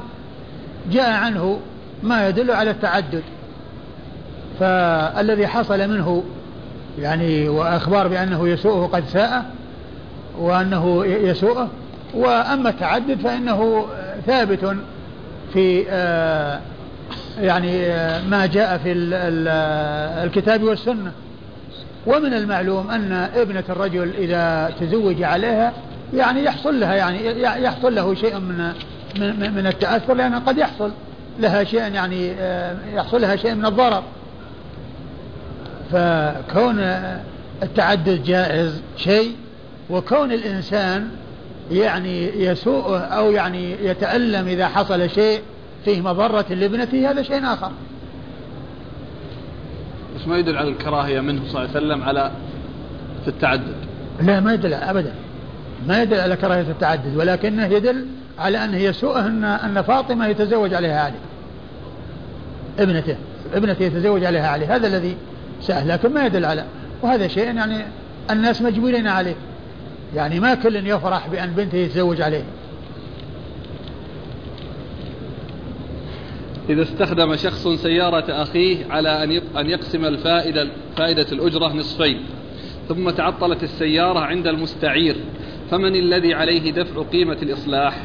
[0.92, 1.60] جاء عنه
[2.04, 3.24] ما يدل على التعدد.
[4.60, 6.24] فالذي حصل منه
[7.00, 9.46] يعني وأخبار بأنه يسوءه قد ساء
[10.40, 11.68] وأنه يسوءه.
[12.14, 13.86] وأما التعدد فإنه
[14.26, 14.76] ثابت
[15.54, 16.60] في آه،
[17.40, 18.92] يعني آه، ما جاء في
[20.24, 21.12] الكتاب والسنة.
[22.08, 25.74] ومن المعلوم أن ابنة الرجل إذا تزوج عليها
[26.14, 28.72] يعني يحصل لها يعني يحصل له شيء من
[29.56, 30.92] من, التأثر لأنها قد يحصل
[31.40, 34.04] لها شيء يعني آه، يحصل لها شيء من الضرر.
[35.92, 36.80] فكون
[37.64, 39.36] التعدد جائز شيء
[39.90, 41.10] وكون الإنسان
[41.72, 45.42] يعني يسوءه أو يعني يتألم إذا حصل شيء
[45.86, 47.72] فيه مضرة لابنته هذا شيء آخر.
[50.16, 52.32] بس ما يدل على الكراهية منه صلى الله عليه وسلم على
[53.22, 53.76] في التعدد.
[54.22, 55.14] لا ما يدل أبدا.
[55.88, 58.06] ما يدل على كراهية التعدد ولكنه يدل
[58.40, 61.18] على أنه يسوءه أن أن فاطمة يتزوج عليها علي.
[62.80, 63.16] ابنته
[63.54, 64.66] ابنته يتزوج عليها علي.
[64.66, 65.16] هذا الذي
[65.62, 66.66] سهل لكن ما يدل على.
[67.02, 67.86] وهذا شيء يعني
[68.32, 69.36] الناس مجبولين عليه.
[70.16, 72.44] يعني ما كل يفرح بأن بنته يتزوج عليه.
[76.70, 79.24] إذا استخدم شخص سيارة أخيه على
[79.58, 82.22] أن يقسم الفائدة فائدة الأجرة نصفين
[82.90, 85.16] ثم تعطلت السيارة عند المستعير
[85.72, 87.98] فمن الذي عليه دفع قيمة الإصلاح؟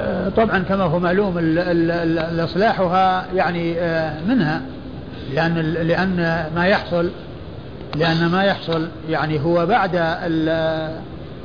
[0.00, 4.62] آه، طبعا كما هو معلوم الإصلاحها يعني آه، منها
[5.34, 7.10] لأن لأن ما يحصل
[7.96, 9.94] لأن ما يحصل يعني هو بعد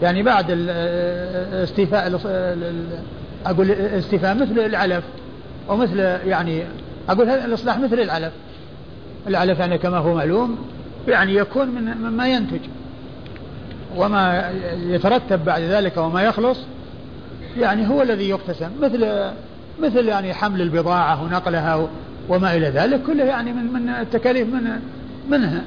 [0.02, 2.08] يعني بعد الاستيفاء
[3.46, 5.04] أقول الاستيفاء مثل العلف
[5.70, 6.64] ومثل يعني
[7.10, 8.34] أقول هذا الإصلاح مثل العلف
[9.28, 10.58] العلف يعني كما هو معلوم
[11.08, 12.60] يعني يكون من مما ينتج.
[13.96, 14.52] وما
[14.88, 16.60] يترتب بعد ذلك وما يخلص
[17.58, 18.70] يعني هو الذي يقتسم.
[18.82, 19.30] مثل
[19.80, 21.88] مثل يعني حمل البضاعة ونقلها
[22.30, 24.80] وما إلى ذلك كله يعني من من التكاليف من
[25.30, 25.62] منها.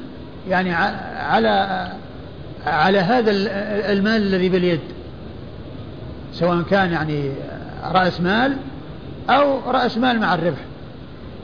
[0.48, 0.74] يعني
[1.18, 1.88] على
[2.66, 3.30] على هذا
[3.92, 4.80] المال الذي باليد.
[6.32, 7.30] سواء كان يعني
[7.84, 8.56] رأس مال
[9.30, 10.58] أو رأس مال مع الربح.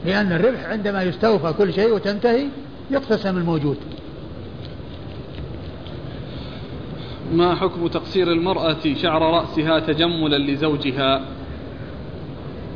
[0.05, 2.47] لأن الربح عندما يستوفى كل شيء وتنتهي
[2.91, 3.77] يقتسم الموجود.
[7.33, 11.21] ما حكم تقصير المرأة شعر رأسها تجملا لزوجها؟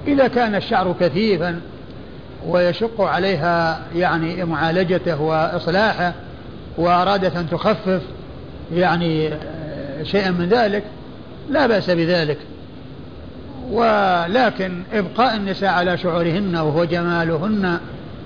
[0.08, 1.62] إذا كان الشعر كثيفا
[2.48, 6.14] ويشق عليها يعني معالجته وإصلاحه
[6.78, 8.02] وأرادت أن تخفف
[8.74, 9.30] يعني
[10.04, 10.84] شيئا من ذلك
[11.50, 12.38] لا بأس بذلك.
[13.72, 17.80] ولكن إبقاء النساء على شعورهن وهو جمالهن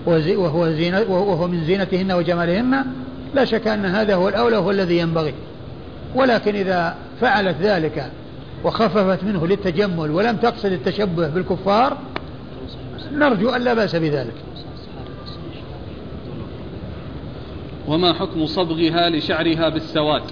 [0.06, 2.86] وهو, زينة وهو من زينتهن وجمالهن
[3.34, 5.34] لا شك أن هذا هو الأولى وهو الذي ينبغي.
[6.16, 8.12] ولكن إذا فعلت ذلك
[8.64, 11.98] وخففت منه للتجمل ولم تقصد التشبه بالكفار
[13.12, 14.36] نرجو أن لا بأس بذلك.
[17.88, 20.24] وما حكم صبغها لشعرها بالسواد؟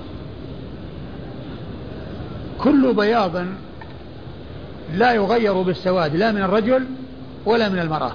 [2.59, 3.45] كل بياض
[4.95, 6.85] لا يغير بالسواد لا من الرجل
[7.45, 8.11] ولا من المرأة.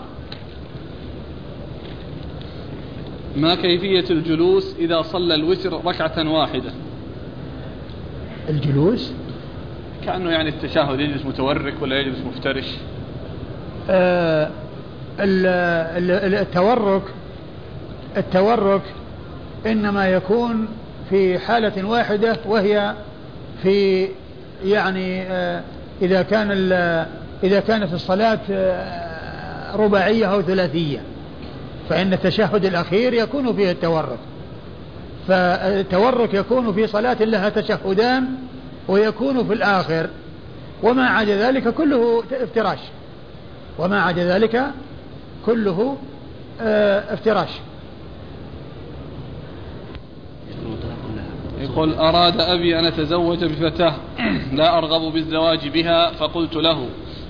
[3.36, 6.70] ما كيفية الجلوس إذا صلى الوتر ركعة واحدة؟
[8.48, 9.12] الجلوس؟
[10.04, 12.64] كأنه يعني التشهد يجلس متورك ولا يجلس مفترش؟
[13.90, 14.50] آه
[16.40, 17.02] التورك
[18.16, 18.82] التورك
[19.66, 20.68] إنما يكون
[21.10, 22.94] في حالة واحدة وهي
[23.62, 24.08] في
[24.64, 25.62] يعني آه
[26.02, 26.50] إذا كان
[27.44, 31.02] إذا كانت الصلاة آه، رباعية أو ثلاثية
[31.88, 34.18] فإن التشهد الأخير يكون فيه التورك
[35.28, 38.26] فالتورك يكون في صلاة لها تشهدان
[38.88, 40.08] ويكون في الآخر.
[40.82, 42.78] وما عدا ذلك كله افتراش.
[43.78, 44.62] وما عدا ذلك
[45.46, 45.96] كله
[46.60, 47.48] آه افتراش.
[51.70, 53.94] يقول أراد أبي أن أتزوج بفتاة
[54.52, 56.88] لا أرغب بالزواج بها فقلت له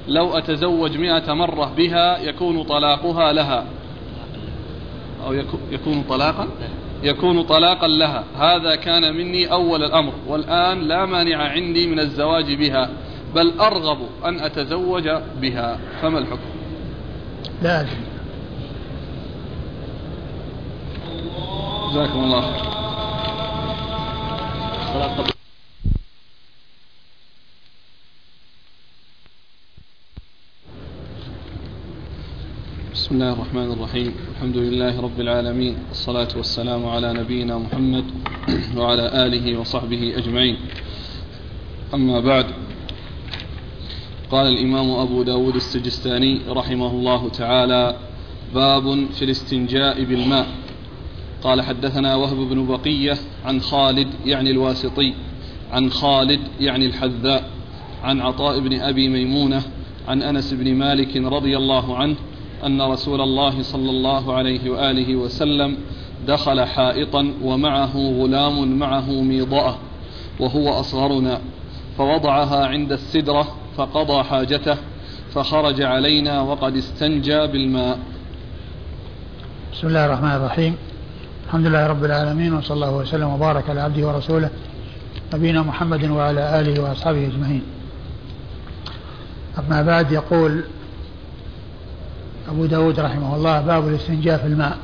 [0.08, 3.66] لو أتزوج مئة مرة بها يكون طلاقها لها.
[5.26, 5.32] أو
[5.70, 6.48] يكون طلاقا؟
[7.02, 8.24] يكون طلاقا لها.
[8.38, 12.90] هذا كان مني أول الأمر والآن لا مانع عندي من الزواج بها
[13.34, 15.78] بل أرغب أن أتزوج بها.
[16.02, 16.48] فما الحكم؟
[17.62, 17.90] لا أدري.
[21.90, 22.75] جزاكم الله خير
[24.96, 25.04] بسم
[33.14, 34.12] الله الرحمن الرحيم.
[34.32, 35.74] الحمد لله رب العالمين.
[35.88, 38.04] والصلاة والسلام على نبينا محمد
[38.76, 40.56] وعلى آله وصحبه أجمعين.
[41.94, 42.46] أما بعد
[44.30, 47.96] قال الإمام أبو داود السجستاني رحمه الله تعالى
[48.54, 50.65] باب في الاستنجاء بالماء.
[51.42, 55.14] قال حدثنا وهب بن بقية عن خالد يعني الواسطي
[55.72, 57.50] عن خالد يعني الحذاء
[58.04, 59.62] عن عطاء بن أبي ميمونة
[60.08, 62.16] عن أنس بن مالك رضي الله عنه
[62.66, 65.76] أن رسول الله صلى الله عليه وآله وسلم
[66.26, 69.76] دخل حائطا ومعه غلام معه ميضأة
[70.40, 71.40] وهو أصغرنا
[71.98, 74.76] فوضعها عند السدرة فقضى حاجته
[75.34, 77.98] فخرج علينا وقد استنجى بالماء.
[79.72, 80.76] بسم الله الرحمن الرحيم.
[81.46, 84.50] الحمد لله رب العالمين وصلى الله وسلم وبارك على عبده ورسوله
[85.34, 87.62] نبينا محمد وعلى آله وأصحابه أجمعين.
[89.58, 90.64] أما بعد يقول
[92.48, 94.78] أبو داود رحمه الله باب الاستنجاء في الماء.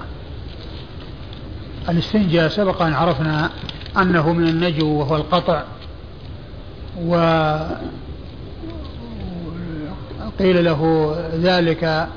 [1.89, 3.51] الاستنجاء سبق أن عرفنا
[3.97, 5.63] أنه من النجو وهو القطع
[10.37, 12.09] وقيل له ذلك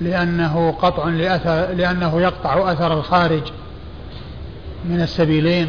[0.00, 3.42] لأنه قطع لأثر لأنه يقطع أثر الخارج.
[4.84, 5.68] من السبيلين.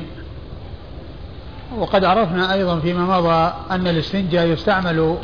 [1.78, 5.18] وقد عرفنا أيضا فيما مضى أن الاستنجاء يستعمل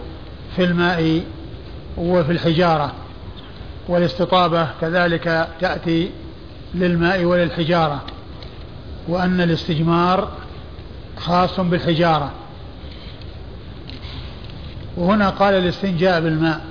[0.56, 1.24] في الماء
[1.98, 2.94] وفي الحجارة
[3.88, 6.12] والاستطابة كذلك تأتي
[6.74, 8.04] للماء وللحجارة
[9.08, 10.32] وأن الاستجمار
[11.18, 12.32] خاص بالحجارة.
[14.98, 16.66] وهنا قال الاستنجاء بالماء.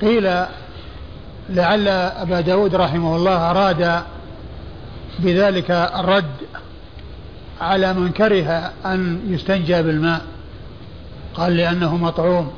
[0.00, 0.44] قيل
[1.52, 4.02] لعل أبا داود رحمه الله أراد
[5.18, 6.34] بذلك الرد
[7.60, 10.20] على من كره أن يستنجى بالماء.
[11.34, 12.52] قال لأنه مطعوم.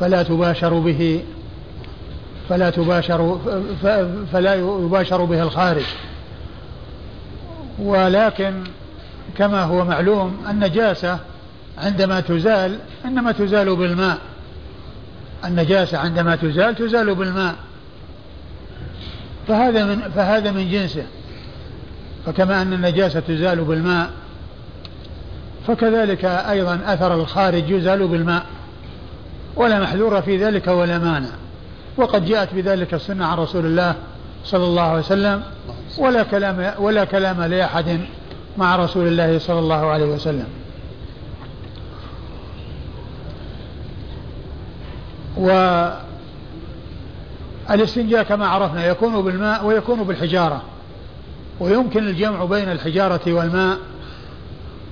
[0.00, 1.24] فلا تباشر به
[2.48, 3.38] فلا تباشر
[4.32, 5.84] فلا يباشر به الخارج.
[7.78, 8.54] ولكن
[9.38, 11.18] كما هو معلوم النجاسة
[11.78, 14.18] عندما تزال إنما تزال بالماء.
[15.46, 17.54] النجاسة عندما تزال تزال بالماء.
[19.48, 21.06] فهذا من فهذا من جنسه.
[22.26, 24.10] فكما أن النجاسة تزال بالماء
[25.66, 28.46] فكذلك أيضا أثر الخارج يزال بالماء.
[29.56, 31.30] ولا محذور في ذلك ولا مانع.
[31.96, 33.94] وقد جاءت بذلك السنة عن رسول الله
[34.44, 35.42] صلى الله عليه وسلم
[35.98, 38.00] ولا كلام ولا كلام لأحد
[38.56, 40.46] مع رسول الله صلى الله عليه وسلم.
[47.68, 50.62] والاستنجاء كما عرفنا يكون بالماء ويكون بالحجارة
[51.60, 53.78] ويمكن الجمع بين الحجارة والماء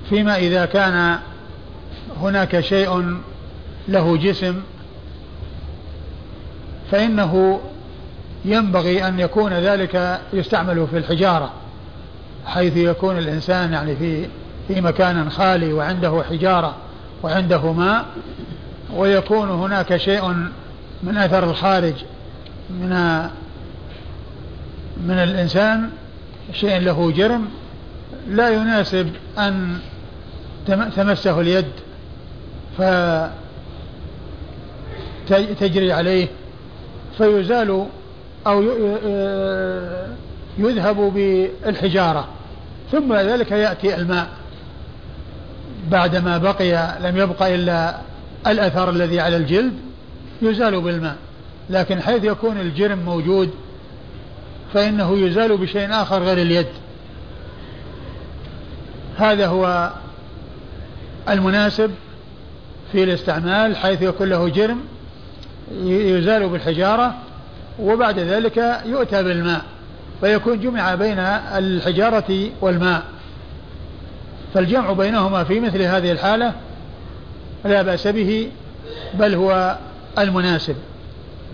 [0.09, 1.19] فيما إذا كان
[2.21, 3.17] هناك شيء
[3.87, 4.55] له جسم
[6.91, 7.59] فإنه
[8.45, 11.51] ينبغي أن يكون ذلك يستعمل في الحجارة
[12.45, 14.27] حيث يكون الإنسان يعني في
[14.67, 16.75] في مكان خالي وعنده حجارة
[17.23, 18.05] وعنده ماء
[18.93, 20.29] ويكون هناك شيء
[21.03, 21.93] من أثر الخارج
[22.69, 22.89] من
[25.03, 25.89] من الإنسان
[26.53, 27.47] شيء له جرم
[28.27, 29.79] لا يناسب أن
[30.67, 31.65] تمسه اليد
[35.27, 36.27] فتجري عليه
[37.17, 37.85] فيزال
[38.47, 38.63] أو
[40.57, 42.27] يذهب بالحجارة
[42.91, 44.27] ثم ذلك يأتي الماء.
[45.91, 47.95] بعدما بقي لم يبق إلا
[48.47, 49.73] الأثر الذي على الجلد
[50.41, 51.15] يزال بالماء
[51.69, 53.49] لكن حيث يكون الجرم موجود
[54.73, 56.67] فإنه يزال بشيء آخر غير اليد.
[59.17, 59.91] هذا هو
[61.29, 61.91] المناسب
[62.91, 64.81] في الاستعمال حيث يكون له جرم
[65.83, 67.15] يزال بالحجارة
[67.79, 69.61] وبعد ذلك يؤتى بالماء
[70.21, 73.03] فيكون جمع بين الحجارة والماء.
[74.53, 76.53] فالجمع بينهما في مثل هذه الحالة
[77.65, 78.49] لا بأس به
[79.13, 79.77] بل هو
[80.19, 80.75] المناسب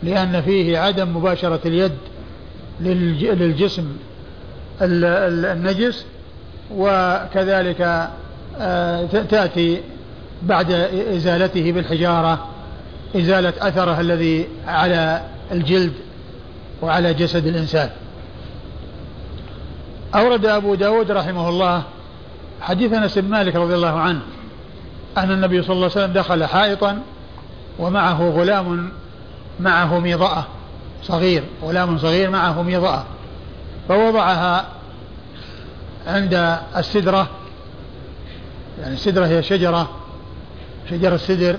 [0.04, 1.92] لأن فيه عدم مباشرة اليد
[2.82, 3.86] للجسم
[4.82, 6.06] النجس
[6.76, 8.10] وكذلك
[8.60, 9.82] آه، تأتي
[10.44, 10.72] بعد
[11.16, 12.48] إزالته بالحجارة
[13.16, 15.22] إزالة أثره الذي على
[15.52, 15.94] الجلد
[16.82, 17.90] وعلى جسد الإنسان.
[20.16, 21.84] أورد أبو داود رحمه الله
[22.62, 24.22] حديث أنس بن مالك رضي الله عنه
[25.18, 27.02] أن النبي صلى الله عليه وسلم دخل حائطا
[27.80, 28.92] ومعه غلام
[29.60, 30.46] معه ميضأة
[31.04, 33.04] صغير غلام صغير معه ميضأة
[33.88, 34.66] فوضعها
[36.08, 37.28] عند السدرة
[38.82, 39.90] يعني السدرة هي شجرة
[40.90, 41.58] شجر السدر.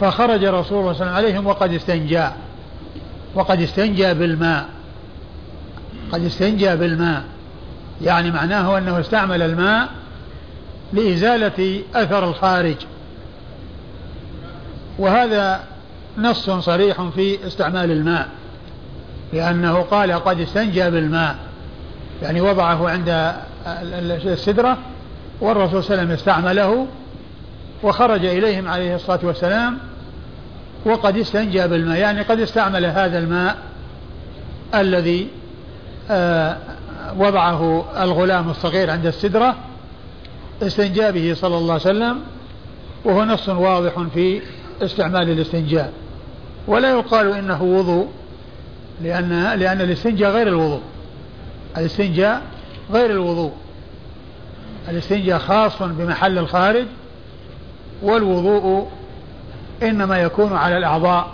[0.00, 2.28] فخرج رسول الله صلى الله عليه وسلم عليهم وقد استنجى
[3.34, 4.68] وقد استنجى بالماء
[6.12, 7.24] قد استنجى بالماء.
[8.02, 9.88] يعني معناه أنه استعمل الماء
[10.94, 12.76] لإزالة أثر الخارج.
[14.98, 15.60] وهذا
[16.18, 18.28] نص صريح في استعمال الماء
[19.32, 21.36] لأنه قال قد استنجى بالماء
[22.22, 23.34] يعني وضعه عند
[24.26, 24.78] السدرة
[25.40, 26.86] والرسول صلى الله عليه وسلم استعمله
[27.82, 29.78] وخرج إليهم عليه الصلاة والسلام
[30.84, 33.56] وقد استنجى بالماء يعني قد استعمل هذا الماء
[34.74, 35.28] الذي
[36.10, 36.56] آه،
[37.18, 39.56] وضعه الغلام الصغير عند السدرة
[40.64, 42.20] استنجى به صلى الله عليه وسلم
[43.04, 44.42] وهو نص واضح في
[44.82, 45.92] استعمال الاستنجاء.
[46.66, 48.08] ولا يقال إنه وضوء
[49.02, 50.80] لأن لأن الاستنجاء غير الوضوء.
[51.76, 52.42] الاستنجاء
[52.92, 53.52] غير الوضوء.
[54.88, 56.86] الاستنجاء خاص بمحل الخارج
[58.02, 58.88] والوضوء
[59.82, 61.30] إنما يكون على الأعضاء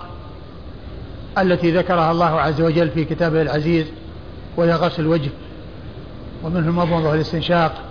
[1.39, 3.87] التي ذكرها الله عز وجل في كتابه العزيز
[4.57, 5.31] وهي غسل الوجه.
[6.45, 7.90] ومنه المضمضة والاستنشاق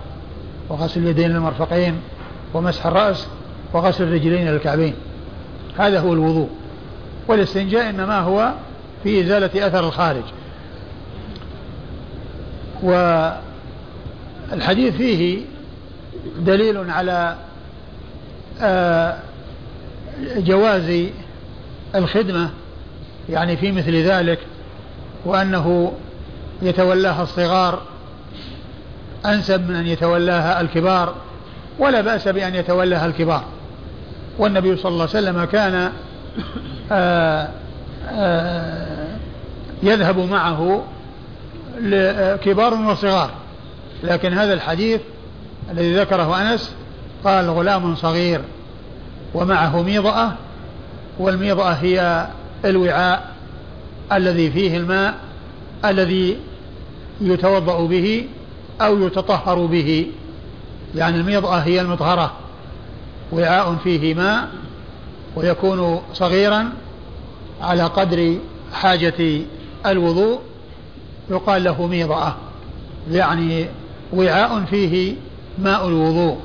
[0.70, 2.02] وغسل اليدين المرفقين
[2.54, 3.28] ومسح الرأس
[3.74, 4.94] وغسل الرجلين إلى الكعبين.
[5.78, 6.50] هذا هو الوضوء.
[7.28, 8.54] والاستنجاء إنما هو
[9.04, 10.24] في إزالة أثر الخارج.
[14.52, 15.42] والحديث فيه
[16.40, 17.36] دليل على
[18.62, 19.18] آه،
[20.38, 21.06] جواز
[21.96, 22.50] الخدمة
[23.30, 24.40] يعني في مثل ذلك
[25.26, 25.92] وأنه
[26.62, 27.82] يتولاها الصغار
[29.26, 31.14] أنسب من أن يتولاها الكبار
[31.80, 33.44] ولا بأس بأن يتولاها الكبار.
[34.38, 35.92] والنبي صلى الله عليه وسلم كان آآ
[36.92, 37.50] آه،
[38.10, 39.08] آآ آه،
[39.84, 40.84] يذهب معه
[42.44, 43.32] كبار وصغار.
[44.04, 45.02] لكن هذا الحديث
[45.72, 46.72] الذي ذكره أنس
[47.24, 48.42] قال غلام صغير
[49.34, 50.32] ومعه ميضأة
[51.20, 52.28] والميضأة هي
[52.66, 53.34] الوعاء
[54.12, 55.14] الذي فيه الماء
[55.86, 56.38] الذي
[57.22, 58.28] يتوضأ به
[58.82, 60.08] أو يتطهر به
[60.96, 62.32] يعني الميضأة هي المطهرة
[63.32, 64.50] وعاء فيه ماء
[65.36, 66.70] ويكون صغيرا
[67.62, 68.38] على قدر
[68.74, 69.42] حاجة
[69.86, 70.40] الوضوء
[71.30, 72.36] يقال له ميضأة
[73.12, 73.66] يعني
[74.14, 75.16] وعاء فيه
[75.60, 76.38] ماء الوضوء.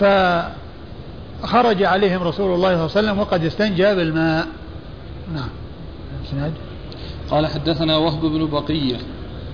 [0.00, 4.46] فخرج عليهم رسول الله صلى الله عليه وسلم وقد استنجى بالماء.
[5.34, 5.48] نعم.
[7.30, 8.96] قال حدثنا وهب بن بقية.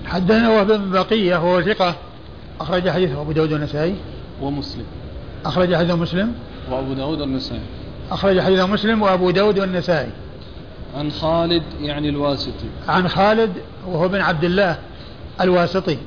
[0.07, 1.95] حدثنا وهب بن بقية هو ثقة.
[2.61, 3.95] أخرج حديثه أبو داود والنسائي.
[4.41, 4.85] ومسلم
[5.45, 6.33] أخرج حديثه مسلم.
[6.71, 7.61] وأبو داود والنسائي.
[8.11, 10.09] أخرج حديثه مسلم وأبو داود والنسائي.
[10.97, 12.69] عن خالد يعني الواسطي.
[12.87, 13.53] عن خالد
[13.87, 14.77] وهو بن عبد الله
[15.41, 15.97] الواسطي.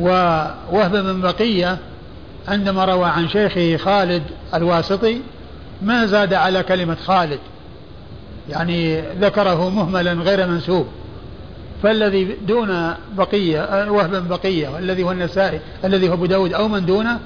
[0.00, 1.78] ووهب بن بقية
[2.48, 4.22] عندما روى عن شيخه خالد
[4.54, 5.20] الواسطي
[5.82, 7.38] ما زاد على كلمة خالد.
[8.48, 10.86] يعني ذكره مهملا غير منسوب.
[11.82, 17.18] فالذي دون بقية وهب بقية والذي هو النسائي الذي هو أبو داود أو من دونه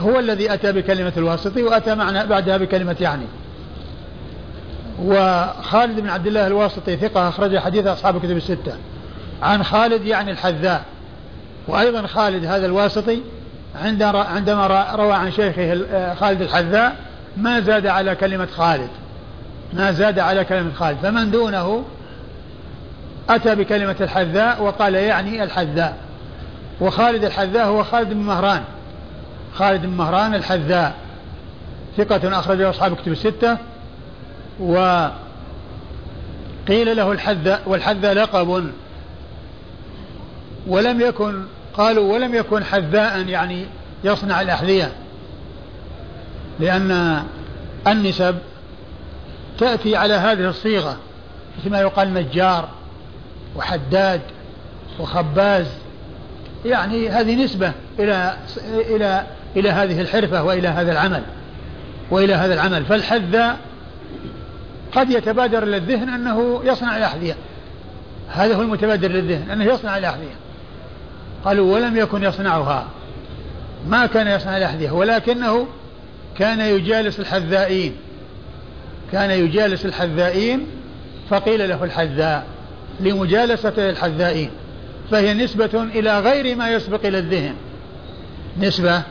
[0.00, 3.24] هو الذي أتى بكلمة الواسطي وأتى معنا بعدها بكلمة يعني.
[5.02, 8.72] وخالد بن عبد الله الواسطي ثقة أخرج حديث أصحاب الكتب الستة.
[9.42, 10.84] عن خالد يعني الحذاء.
[11.68, 13.20] وأيضا خالد هذا الواسطي
[14.14, 15.84] عندما روى عن شيخه
[16.14, 16.96] خالد الحذاء
[17.36, 18.90] ما زاد على كلمة خالد.
[19.72, 20.98] ما زاد على كلمة خالد.
[21.02, 21.84] فمن دونه
[23.28, 25.98] أتى بكلمة الحذاء وقال يعني الحذاء.
[26.80, 28.62] وخالد الحذاء هو خالد بن مهران.
[29.54, 30.94] خالد بن مهران الحذاء.
[31.96, 33.58] ثقة أخرجه أصحاب كتب الستة.
[34.60, 35.12] وقيل
[36.68, 38.70] له الحذاء والحذاء لقب.
[40.66, 41.42] ولم يكن
[41.74, 43.66] قالوا ولم يكن حذاء يعني
[44.04, 44.92] يصنع الأحذية.
[46.60, 47.22] لأن
[47.86, 48.38] النسب
[49.58, 50.96] تأتي على هذه الصيغة
[51.58, 52.68] مثل ما يقال نجار.
[53.56, 54.20] وحداد
[55.00, 55.66] وخباز.
[56.64, 58.36] يعني هذه نسبة إلى
[58.74, 59.26] إلى
[59.56, 61.22] إلى هذه الحرفة وإلى هذا العمل.
[62.10, 62.84] وإلى هذا العمل.
[62.84, 63.58] فالحذاء
[64.92, 67.36] قد يتبادر للذهن أنه يصنع الأحذية.
[68.28, 70.36] هذا هو المتبادر للذهن أنه يصنع الأحذية.
[71.44, 72.86] قالوا ولم يكن يصنعها.
[73.88, 75.66] ما كان يصنع الأحذية ولكنه
[76.38, 77.96] كان يجالس الحذائين.
[79.12, 80.66] كان يجالس الحذائين
[81.30, 82.46] فقيل له الحذاء.
[83.02, 84.50] لمجالسة الحذائين
[85.10, 87.54] فهي نسبة إلى غير ما يسبق إلى الذهن.
[88.60, 89.02] نسبة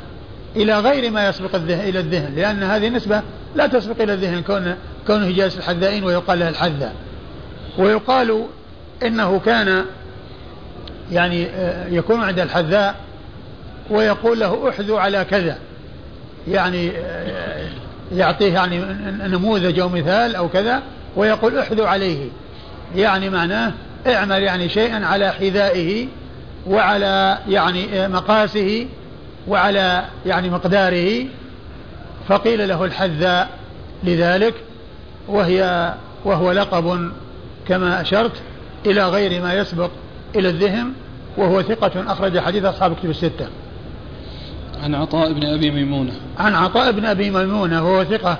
[0.56, 3.22] إلى غير ما يسبق إلى الذهن لأن هذه نسبة
[3.56, 4.76] لا تسبق إلى الذهن كون
[5.08, 6.96] كونه جالس الحذائين ويقال له الحذاء
[7.78, 8.46] ويقال
[9.04, 9.86] إنه كان
[11.12, 12.96] يعني آه، يكون عند الحذاء
[13.90, 15.58] ويقول له احذو على كذا.
[16.48, 17.68] يعني آه،
[18.16, 18.80] يعطيه يعني
[19.28, 20.82] نموذج أو مثال أو كذا
[21.16, 22.30] ويقول احذو عليه.
[22.96, 23.74] يعني معناه
[24.08, 26.08] اعمل يعني شيئا على حذائه
[26.68, 28.88] وعلى يعني مقاسه
[29.48, 31.26] وعلى يعني مقداره.
[32.28, 33.50] فقيل له الحذاء
[34.04, 34.54] لذلك
[35.28, 35.94] وهي
[36.26, 37.12] وهو لقب
[37.68, 38.32] كما أشرت
[38.86, 39.90] إلى غير ما يسبق
[40.36, 40.94] إلى الذهن
[41.38, 43.48] وهو ثقة أخرج حديث أصحاب كتب الستة.
[44.84, 46.14] عن عطاء بن أبي ميمونة.
[46.40, 48.38] عن عطاء بن أبي ميمونة وهو ثقة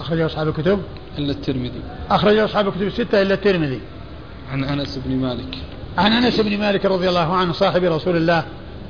[0.00, 0.82] أخرج أصحاب الكتب.
[1.18, 1.80] إلا الترمذي.
[2.10, 3.80] أخرج أصحاب الكتب الستة إلا الترمذي.
[4.52, 5.58] عن أنس بن مالك.
[5.98, 8.44] عن أنس بن مالك رضي الله عنه صاحب رسول الله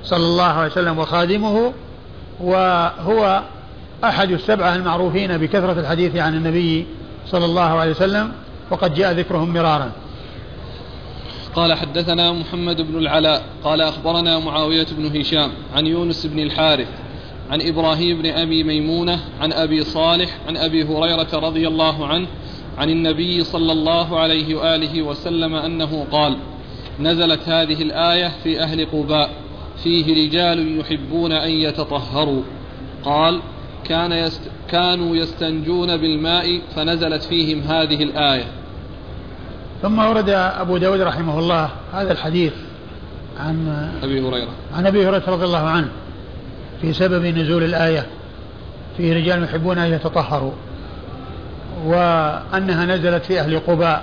[0.05, 1.73] صلى الله عليه وسلم وخادمه
[2.41, 3.43] وهو
[4.05, 6.87] أحد السبعة المعروفين بكثرة الحديث عن النبي
[7.27, 8.33] صلى الله عليه وسلم
[8.71, 9.93] وقد جاء ذكرهم مرارا.
[11.55, 16.89] قال حدثنا محمد بن العلاء قال أخبرنا معاوية بن هشام عن يونس بن الحارث
[17.51, 22.27] عن إبراهيم بن أبي ميمونة عن أبي صالح عن أبي هريرة رضي الله عنه
[22.79, 26.37] عن النبي صلى الله عليه وآله وسلم أنه قال
[27.01, 29.31] نزلت هذه الآية في أهل قباء
[29.83, 32.43] فيه رجال يحبون أن يتطهروا.
[33.05, 33.41] قال
[33.85, 34.41] كان يست
[34.71, 38.45] كانوا يستنجون بالماء فنزلت فيهم هذه الآية.
[39.83, 42.53] ثم ورد أبو داود رحمه الله هذا الحديث
[43.39, 43.69] عن
[44.03, 44.53] أبي هريرة.
[44.75, 45.89] عن أبي هريرة رضي الله عنه.
[46.81, 48.07] في سبب نزول الآية.
[48.97, 50.53] فيه رجال يحبون أن يتطهروا.
[51.85, 54.03] وأنها نزلت في أهل قباء.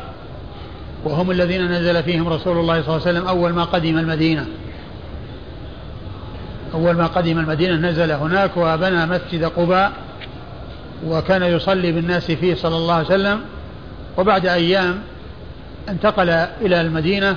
[1.04, 4.46] وهم الذين نزل فيهم رسول الله صلى الله عليه وسلم أول ما قدم المدينة.
[6.74, 9.92] أول ما قدم المدينة نزل هناك وبنى مسجد قباء.
[11.06, 13.42] وكان يصلي بالناس فيه صلى الله عليه وسلم.
[14.18, 15.00] وبعد أيام
[15.90, 16.30] انتقل
[16.62, 17.36] إلى المدينة.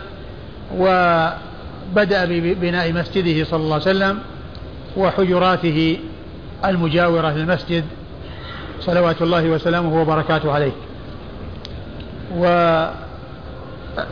[0.77, 4.19] وبدأ ببناء مسجده صلى الله عليه وسلم.
[4.97, 5.99] وحجراته
[6.65, 7.85] المجاورة للمسجد
[8.81, 10.73] صلوات الله وسلامه وبركاته عليه.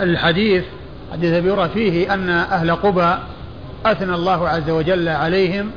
[0.00, 0.64] والحديث
[1.12, 3.14] حديث أبي فيه أن أهل قبى
[3.86, 5.70] أثنى الله عز وجل عليهم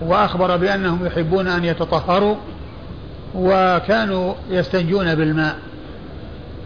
[0.00, 2.36] وأخبر بأنهم يحبون أن يتطهروا
[3.34, 5.58] وكانوا يستنجون بالماء.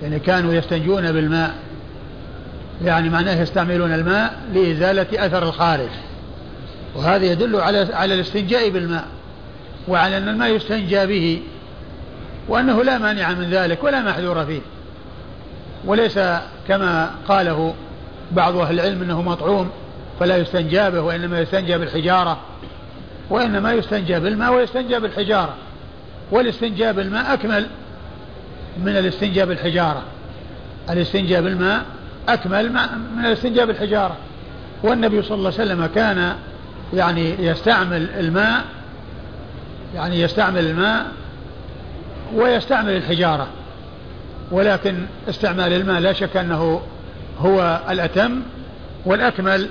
[0.02, 1.54] يعني كانوا يستنجون بالماء.
[2.84, 5.90] يعني معناه يستعملون الماء لإزالة أثر الخارج.
[6.96, 9.04] وهذا يدل على على الاستنجاء بالماء
[9.88, 11.42] وعلى أن الماء يستنجى به
[12.48, 14.60] وأنه لا مانع من ذلك ولا محذور فيه
[15.84, 16.20] وليس
[16.68, 17.74] كما قاله
[18.32, 19.70] بعض أهل العلم أنه مطعوم
[20.20, 22.40] فلا يستنجى به وإنما يستنجى بالحجارة
[23.30, 25.54] وإنما يستنجى بالماء ويستنجى بالحجارة
[26.30, 27.66] والاستنجاء بالماء أكمل
[28.78, 30.02] من الاستنجاء بالحجارة
[30.90, 31.84] الاستنجاء بالماء
[32.28, 32.72] أكمل
[33.16, 34.16] من الاستنجاء بالحجارة
[34.82, 36.36] والنبي صلى الله عليه وسلم كان
[36.94, 38.64] يعني يستعمل الماء
[39.94, 41.06] يعني يستعمل الماء
[42.34, 43.46] ويستعمل الحجارة.
[44.50, 46.80] ولكن استعمال الماء لا شك أنه
[47.40, 48.42] هو الأتم
[49.06, 49.68] والأكمل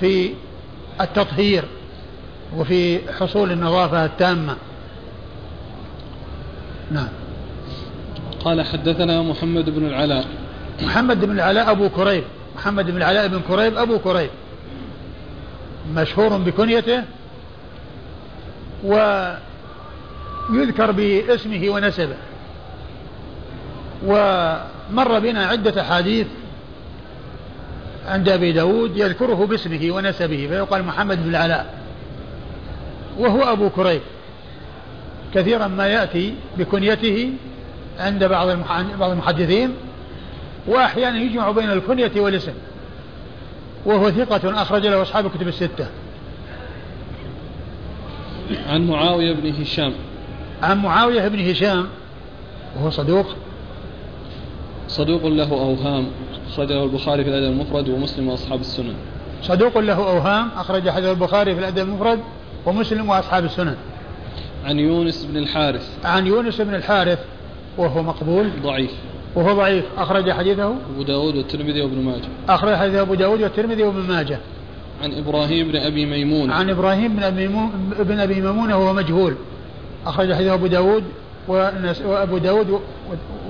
[0.00, 0.30] في
[1.00, 1.64] التطهير
[2.56, 4.56] وفي حصول النظافة التامة.
[6.90, 7.08] نعم.
[8.44, 10.24] قال حدثنا محمد بن العلاء.
[10.82, 12.24] محمد بن العلاء أبو كريب.
[12.56, 14.30] محمد بن العلاء بن كريب أبو كريب.
[15.94, 17.02] مشهور بكنيته
[18.84, 19.40] ويذكر
[20.90, 22.16] باسمه ونسبه.
[24.06, 26.26] ومر بنا عدة أحاديث
[28.06, 31.74] عند أبي داود يذكره باسمه ونسبه فيقال محمد بن العلاء
[33.18, 34.00] وهو أبو كريب.
[35.34, 37.32] كثيرا ما يأتي بكنيته
[37.98, 38.48] عند بعض
[38.98, 39.74] بعض المحدثين
[40.66, 42.52] وأحيانا يجمع بين الكنية والاسم.
[43.86, 45.86] وهو ثقة أخرج له أصحاب الكتب الستة.
[48.68, 49.92] عن معاوية بن هشام.
[50.62, 51.86] عن معاوية بن هشام
[52.76, 53.26] وهو صدوق.
[54.88, 56.06] صدوق له أوهام
[56.48, 58.94] أخرجه البخاري في الأدب المفرد ومسلم وأصحاب السنن.
[59.42, 62.20] صدوق له أوهام أخرج حديث البخاري في الأدب المفرد
[62.66, 63.76] ومسلم وأصحاب السنن.
[64.64, 65.88] عن يونس بن الحارث.
[66.04, 67.18] عن يونس بن الحارث
[67.78, 68.50] وهو مقبول.
[68.62, 68.92] ضعيف.
[69.38, 69.84] وهو ضعيف.
[69.98, 72.28] أخرج حديثه؟ أبو داود والترمذي وابن ماجه.
[72.48, 74.38] أخرج حديث أبو داود والترمذي وابن ماجه.
[75.02, 76.50] عن إبراهيم بن أبي ميمون.
[76.50, 79.34] عن إبراهيم بن أبي ميمون بن أبي ميمون وهو مجهول.
[80.06, 81.04] أخرج حديث أبو داود
[81.48, 82.80] وأبو داود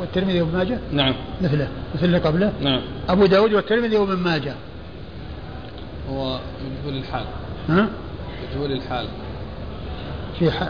[0.01, 0.79] والترمذي وابن ماجه.
[0.93, 1.15] نعم.
[1.41, 1.69] مثله.
[1.95, 2.53] مثل اللي قبله.
[2.61, 2.81] نعم.
[3.09, 4.55] أبو داود والترمذي وابن ماجه.
[6.11, 6.39] هو
[6.85, 7.25] مجهول الحال.
[7.69, 7.89] ها؟
[8.51, 9.07] مجهول الحال.
[10.39, 10.69] في ح...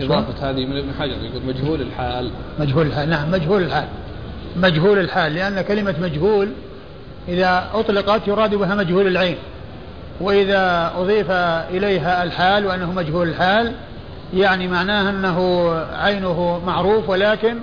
[0.00, 2.30] إضافة هذه من ابن حجر يقول مجهول الحال.
[2.60, 3.10] مجهول الحال.
[3.10, 3.88] نعم مجهول الحال.
[4.56, 6.48] مجهول الحال لأن كلمة مجهول
[7.28, 9.36] إذا أطلقت يراد بها مجهول العين
[10.20, 11.30] وإذا أضيف
[11.70, 13.72] إليها الحال وأنه مجهول الحال
[14.34, 17.58] يعني معناه أنه عينه معروف ولكن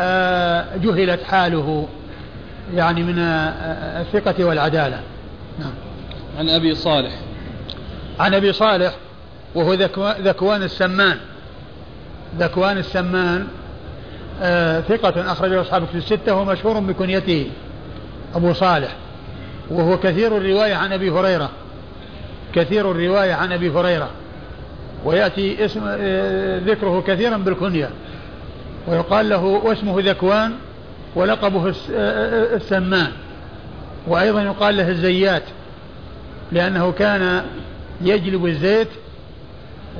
[0.00, 1.88] آه، جهلت حاله
[2.74, 5.00] يعني من آه، الثقة والعدالة.
[5.58, 5.72] نعم.
[6.38, 7.12] عن أبي صالح.
[8.20, 8.94] عن أبي صالح
[9.54, 9.72] وهو
[10.20, 11.18] ذكوان السمان.
[12.38, 13.65] ذكوان السمان آه
[14.80, 15.96] ثقة أخرجه أصحاب الكتب.
[15.96, 17.50] الستة ومشهور بكنيته
[18.34, 18.96] أبو صالح.
[19.70, 21.50] وهو كثير الرواية عن أبي هريرة.
[22.54, 24.10] كثير الرواية عن أبي هريرة.
[25.04, 27.90] ويأتي اسم آه ذكره كثيرا بالكنية.
[28.86, 30.52] ويقال له واسمه ذكوان
[31.14, 33.12] ولقبه آه، آه، السمان.
[34.06, 35.42] وأيضا يقال له الزيات
[36.52, 37.42] لأنه كان
[38.00, 38.88] يجلب الزيت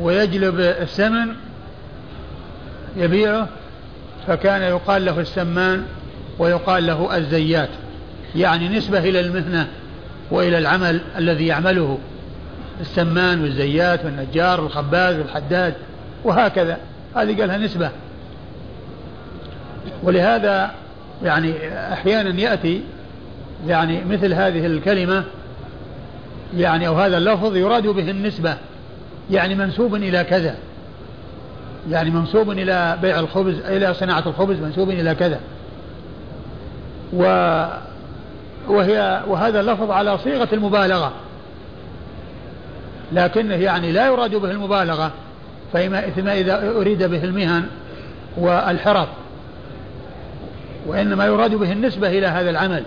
[0.01, 1.35] ويجلب السمن
[2.97, 3.49] يبيعه
[4.27, 5.85] فكان يقال له السمان
[6.39, 7.69] ويقال له الزيات
[8.37, 9.69] يعني نسبة إلى المهنة
[10.31, 11.99] وإلى العمل الذي يعمله.
[12.81, 15.75] السمان والزيات والنجار والخباز والحداد
[16.25, 16.79] وهكذا.
[17.17, 17.91] هذه قالها نسبة.
[20.03, 20.71] ولهذا
[21.25, 21.53] يعني
[21.93, 22.81] أحيانا يأتي
[23.67, 25.25] يعني مثل هذه الكلمة
[26.57, 28.57] يعني أو هذا اللفظ يراد به النسبة
[29.31, 30.55] يعني منسوب إلى كذا.
[31.91, 35.41] يعني منسوب إلى بيع الخبز إلى صناعة الخبز منسوب إلى كذا.
[37.13, 37.23] و
[38.69, 41.13] وهي وهذا اللفظ على صيغة المبالغة.
[43.13, 45.11] لكنه يعني لا يراد به المبالغة
[45.73, 47.67] فيما إذا أريد به المهن
[48.37, 49.09] والحرف.
[50.87, 52.83] وإنما يراد به النسبة إلى هذا العمل.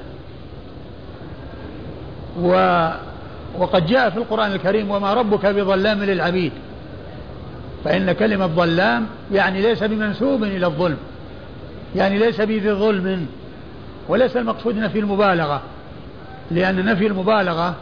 [2.41, 2.89] و
[3.59, 6.51] وقد جاء في القرآن الكريم وما ربك بظلام للعبيد
[7.83, 10.97] فإن كلمة ظلام يعني ليس بمنسوب إلى الظلم
[11.95, 13.27] يعني ليس بذي ظلم
[14.07, 15.61] وليس المقصود نفي المبالغة
[16.51, 17.75] لأن نفي المبالغة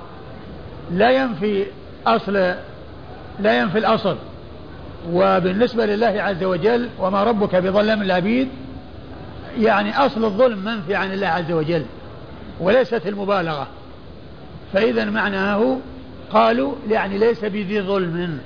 [0.91, 1.65] لا ينفي
[2.07, 2.33] أصل
[3.39, 4.17] لا ينفي الأصل.
[5.11, 8.47] وبالنسبة لله عز وجل وما ربك بظلام العبيد
[9.59, 11.85] يعني أصل الظلم منفي عن الله عز وجل
[12.59, 13.67] وليست المبالغة.
[14.73, 15.77] فإذا معناه
[16.31, 18.39] قالوا يعني ليس بذي ظلم.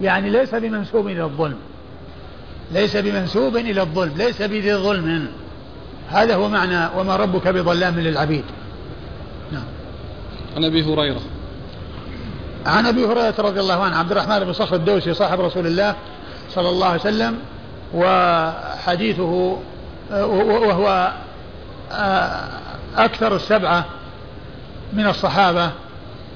[0.00, 1.56] يعني ليس بمنسوب إلى الظلم.
[2.72, 5.28] ليس بمنسوب إلى الظلم ليس بذي ظلم.
[6.08, 8.44] هذا هو معنى وما ربك بظلام للعبيد.
[9.52, 9.64] نعم.
[10.56, 11.20] عن أبي هريرة.
[12.66, 15.94] عن أبي هريرة رضي الله عنه عبد الرحمن بن صخر الدوسي صاحب رسول الله
[16.50, 17.38] صلى الله عليه وسلم
[17.94, 19.58] وحديثه
[20.12, 21.12] وهو
[22.96, 23.84] أكثر السبعة
[24.92, 25.70] من الصحابة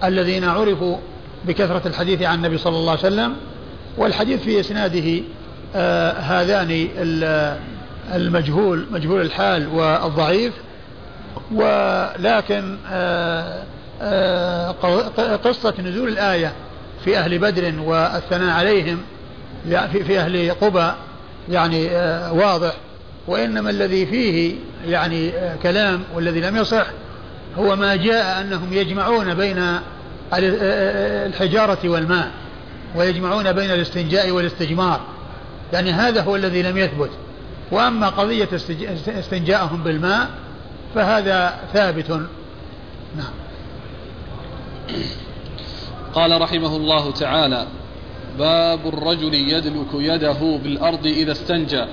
[0.05, 0.97] الذين عرفوا
[1.45, 3.37] بكثرة الحديث عن النبي صلى الله عليه وسلم.
[3.97, 5.23] والحديث في إسناده
[5.75, 6.89] آه هذان
[8.15, 10.53] المجهول مجهول الحال والضعيف
[11.53, 13.63] ولكن آه
[14.03, 14.71] آه
[15.37, 16.53] قصة نزول الآية
[17.05, 18.99] في أهل بدر والثناء عليهم
[19.91, 20.93] في أهل قبى
[21.49, 22.73] يعني آه واضح.
[23.27, 24.55] وإنما الذي فيه
[24.87, 26.87] يعني آه كلام والذي لم يصح
[27.59, 29.79] هو ما جاء أنهم يجمعون بين
[30.33, 32.31] الحجارة والماء.
[32.97, 35.01] ويجمعون بين الاستنجاء والاستجمار
[35.73, 37.11] يعني هذا هو الذي لم يثبت.
[37.71, 38.49] وأما قضية
[39.09, 40.31] استنجاءهم بالماء
[40.95, 42.11] فهذا ثابت.
[43.17, 43.33] نعم.
[46.15, 47.67] قال رحمه الله تعالى
[48.39, 51.85] باب الرجل يدلك يده بالأرض إذا استنجى.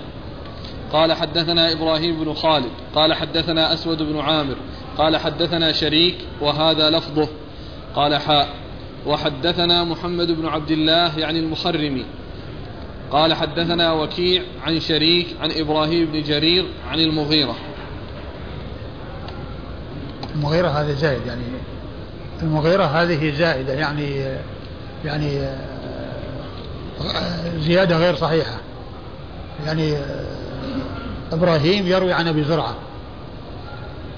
[0.93, 4.55] قال حدثنا إبراهيم بن خالد قال حدثنا أسود بن عامر
[4.97, 7.27] قال حدثنا شريك وهذا لفظه.
[7.95, 8.49] قال حاء
[9.05, 12.05] وحدثنا محمد بن عبد الله يعني المخرمي
[13.11, 17.55] قال حدثنا وكيع عن شريك عن إبراهيم بن جرير عن المغيرة.
[20.35, 21.41] المغيرة هذا زائد يعني.
[22.41, 24.37] المغيرة هذه زائدة يعني
[25.05, 25.49] يعني
[27.57, 28.57] زيادة غير صحيحة.
[29.65, 29.97] يعني
[31.31, 32.75] إبراهيم يروي عن أبي زرعة.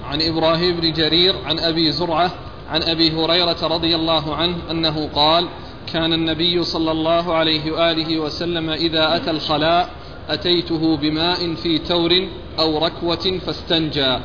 [0.04, 2.30] عن إبراهيم بن جرير عن أبي زرعة
[2.72, 5.48] عن أبي هريرة رضي الله عنه أنه قال
[5.92, 9.90] كان النبي صلى الله عليه وآله وسلم إذا أتى الخلاء
[10.28, 14.18] أتيته بماء في تور أو ركوة فاستنجى.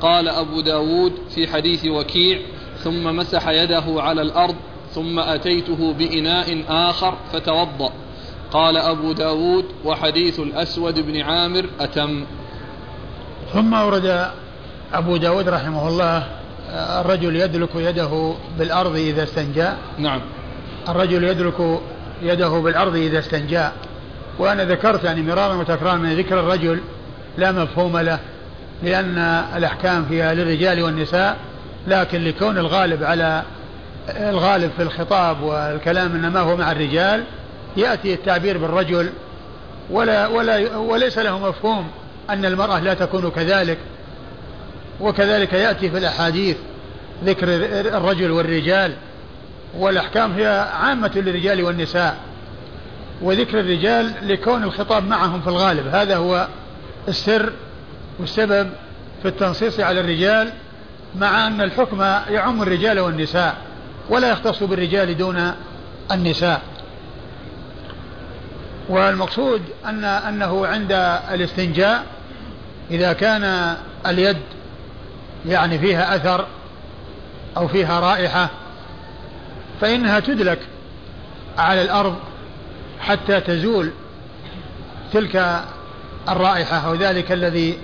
[0.00, 2.38] قال أبو داود في حديث وكيع
[2.84, 4.56] ثم مسح يده على الأرض
[4.94, 7.92] ثم أتيته بإناء آخر فتوضأ.
[8.52, 12.24] قال أبو داود وحديث الأسود بن عامر أتم.
[13.52, 14.30] ثم أورد
[14.92, 16.39] أبو داود رحمه الله
[16.74, 19.68] الرجل يدلك يده بالأرض إذا استنجى.
[19.98, 20.20] نعم.
[20.88, 21.80] الرجل يدلك
[22.22, 23.68] يده بالأرض إذا استنجى.
[24.38, 26.80] وأنا ذكرت يعني مرارا وتكرارا من ذكر الرجل
[27.38, 28.18] لا مفهوم له
[28.82, 29.18] لأن
[29.56, 31.36] الأحكام فيها للرجال والنساء
[31.88, 33.42] لكن لكون الغالب على
[34.08, 37.24] الغالب في الخطاب والكلام إنما هو مع الرجال
[37.76, 39.10] يأتي التعبير بالرجل.
[39.90, 41.90] ولا ولا وليس له مفهوم
[42.30, 43.78] أن المرأة لا تكون كذلك.
[45.00, 46.56] وكذلك يأتي في الأحاديث
[47.24, 47.46] ذكر
[47.96, 48.92] الرجل والرجال
[49.78, 52.16] والأحكام هي عامة للرجال والنساء
[53.22, 55.86] وذكر الرجال لكون الخطاب معهم في الغالب.
[55.86, 56.48] هذا هو
[57.08, 57.52] السر
[58.18, 58.70] والسبب
[59.22, 60.52] في التنصيص على الرجال
[61.16, 63.56] مع أن الحكم يعم الرجال والنساء
[64.10, 65.52] ولا يختص بالرجال دون
[66.12, 66.62] النساء.
[68.88, 70.92] والمقصود أن أنه عند
[71.32, 72.04] الاستنجاء
[72.90, 73.76] إذا كان
[74.06, 74.36] اليد
[75.46, 76.46] يعني فيها أثر
[77.56, 78.50] أو فيها رائحة
[79.80, 80.58] فإنها تدلك
[81.58, 82.16] على الأرض
[83.00, 83.90] حتى تزول
[85.12, 85.64] تلك
[86.28, 87.78] الرائحة أو ذلك الذي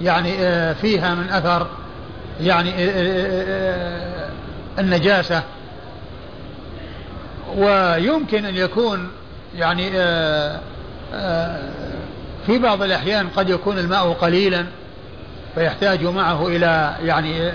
[0.00, 1.66] يعني آه، فيها من أثر
[2.40, 4.30] يعني آه، آه،
[4.78, 5.42] النجاسة.
[7.56, 9.10] ويمكن أن يكون
[9.56, 9.90] يعني
[12.46, 14.66] في بعض الأحيان قد يكون الماء قليلا.
[15.54, 17.52] فيحتاج معه إلى يعني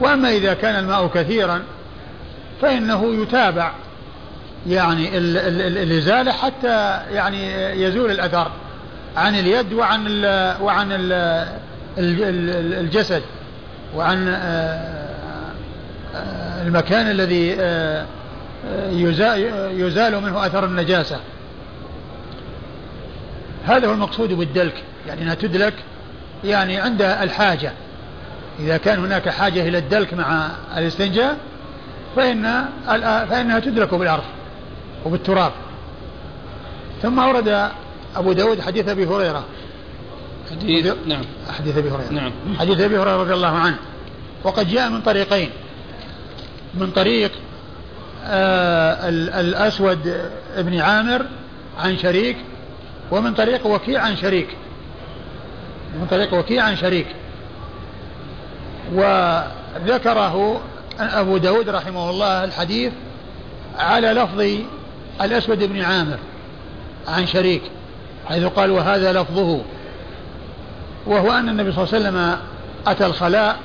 [0.00, 1.62] وأما إذا كان الماء كثيرا
[2.62, 3.72] فإنه يتابع
[4.66, 5.18] يعني
[5.82, 8.50] الإزالة حتى يعني يزول الأثر
[9.16, 11.12] عن اليد وعن ال وعن ال
[11.98, 13.22] الجسد
[13.94, 15.08] وعن آه،
[16.14, 18.06] آه، المكان الذي آه،
[19.70, 21.20] يزال منه أثر النجاسة.
[23.66, 25.74] هذا هو المقصود بالدلك يعني أنها تدلك
[26.46, 27.72] يعني عند الحاجة.
[28.60, 31.36] إذا كان هناك حاجة إلى الدلك مع الاستنجاء
[32.16, 32.64] فإن
[33.30, 34.24] فإنها تدرك بالأرض
[35.04, 35.52] وبالتراب.
[37.02, 37.70] ثم أورد
[38.16, 39.44] أبو داود حديث أبي هريرة.
[40.50, 41.24] حديث نعم.
[41.58, 42.12] حديث أبي هريرة.
[42.12, 42.32] نعم.
[42.58, 43.76] حديث أبي هريرة رضي الله عنه.
[44.44, 45.50] وقد جاء من طريقين.
[46.74, 47.32] من طريق
[48.24, 49.08] آه
[49.40, 51.26] الأسود بن عامر
[51.78, 52.36] عن شريك
[53.10, 54.48] ومن طريق وكيع عن شريك.
[56.00, 57.06] من طريق وكيع عن شريك.
[58.94, 60.60] وذكره
[61.00, 62.92] أبو داود رحمه الله الحديث
[63.78, 64.46] على لفظ
[65.22, 66.18] الأسود بن عامر
[67.08, 67.62] عن شريك
[68.28, 69.60] حيث قال وهذا لفظه.
[71.06, 72.38] وهو أن النبي صلى الله عليه وسلم
[72.86, 73.56] أتى الخلاء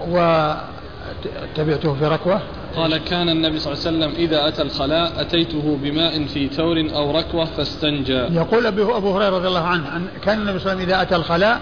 [0.00, 2.40] وتبعته في ركوة.
[2.76, 7.18] قال كان النبي صلى الله عليه وسلم إذا أتى الخلاء أتيته بماء في ثور أو
[7.18, 8.12] ركوة فاستنجى.
[8.12, 11.16] يقول أبو هريرة رضي الله عنه أن كان النبي صلى الله عليه وسلم إذا أتى
[11.16, 11.60] الخلاء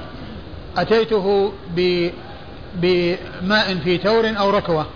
[0.77, 1.53] أتيته
[2.75, 4.87] بماء في ثور أو ركوة.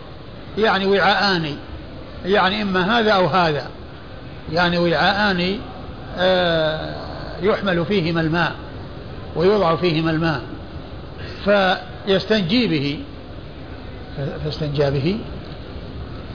[0.59, 1.57] يعني وعاءان.
[2.25, 3.67] يعني إما هذا أو هذا.
[4.53, 5.59] يعني وعاءان
[6.19, 6.95] آه،
[7.43, 8.53] يحمل فيهما الماء
[9.37, 10.43] ويوضع فيهما الماء.
[11.45, 12.99] فيستنجي به.
[14.45, 15.19] فاستنجى به.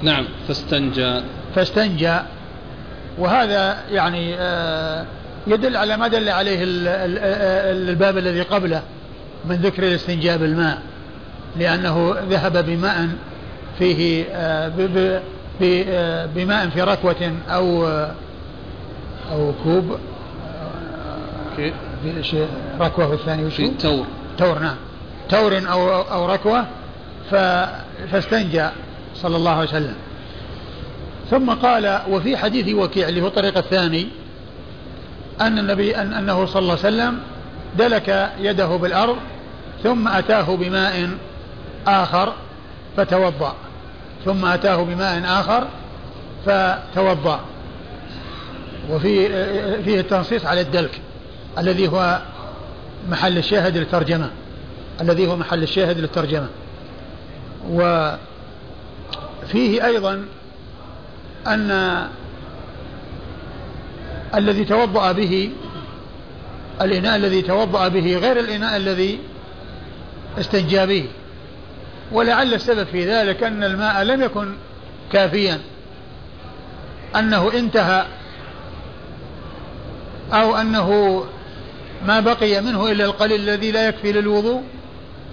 [0.04, 1.22] نعم فاستنجى.
[1.56, 2.20] فاستنجى.
[3.18, 5.06] وهذا يعني آه،
[5.48, 8.82] يدل على ما دل عليه الباب الذي قبله
[9.46, 10.82] من ذكر الاستنجاء بالماء.
[11.60, 13.10] لأنه ذهب بماء
[13.80, 14.72] فيه آه،
[16.36, 17.88] بماء في ركوة أو
[19.32, 19.98] أو كوب.
[22.80, 24.06] ركوة في الثاني وشو؟ تور.
[24.38, 24.76] تور نعم.
[25.30, 26.66] تور أو أو ركوة.
[28.12, 28.68] فاستنجى.
[29.22, 29.96] صلى الله عليه وسلم.
[31.30, 34.08] ثم قال وفي حديث وكيع اللي هو الطريق الثاني
[35.42, 37.20] أن النبي أن أنه صلى الله عليه وسلم
[37.78, 39.18] دلك يده بالأرض
[39.84, 41.10] ثم أتاه بماء
[41.88, 42.34] آخر
[42.98, 43.56] فتوضأ.
[44.26, 45.68] ثم أتاه بماء آخر
[46.46, 47.40] فتوضأ.
[48.90, 49.28] وفي
[49.84, 51.02] فيه التنصيص على الدلك
[51.58, 52.20] الذي هو
[53.10, 54.30] محل الشاهد للترجمة.
[55.02, 56.48] الذي هو محل الشاهد للترجمة.
[59.48, 60.26] وفيه أيضا
[61.48, 62.08] أن
[64.36, 65.52] الذي توضأ به
[66.82, 69.20] الإناء الذي توضأ به غير الإناء الذي
[70.40, 71.06] استنجى به.
[72.12, 74.54] ولعل السبب في ذلك أن الماء لم يكن
[75.12, 75.60] كافيا.
[77.16, 78.06] أنه انتهى
[80.34, 81.24] أو أنه
[82.06, 84.64] ما بقي منه إلا القليل الذي لا يكفي للوضوء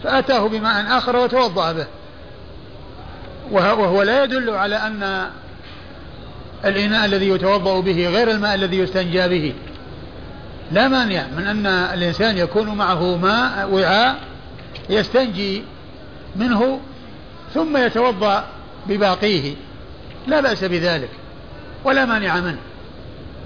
[0.04, 1.86] فأتاه بماء آخر وتوضأ به.
[3.50, 5.30] وهو لا يدل على أن
[6.64, 9.54] الإناء الذي يتوضأ به غير الماء الذي يستنجى به.
[10.72, 14.16] لا مانع من أن الإنسان يكون معه ماء وعاء
[14.90, 15.62] يستنجي
[16.36, 16.80] منه
[17.54, 18.44] ثم يتوضأ
[18.88, 19.54] بباقيه.
[20.26, 21.10] لا بأس بذلك
[21.84, 22.58] ولا مانع منه.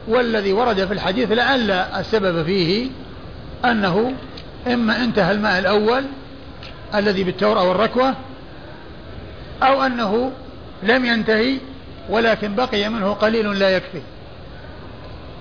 [0.08, 2.90] والذي ورد في الحديث لعل السبب فيه
[3.64, 4.12] أنه
[4.66, 6.04] إما انتهى الماء الأول
[6.94, 8.14] الذي بالتور أو الركوة
[9.62, 10.32] أو أنه
[10.82, 11.58] لم ينتهي
[12.08, 14.00] ولكن بقي منه قليل لا يكفي.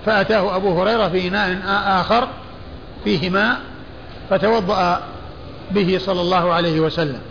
[0.06, 1.60] فأتاه أبو هريرة في إناء
[2.02, 2.28] آخر
[3.04, 3.62] فيه ماء
[4.30, 5.02] فتوضأ
[5.72, 7.22] به صلى الله عليه وسلم.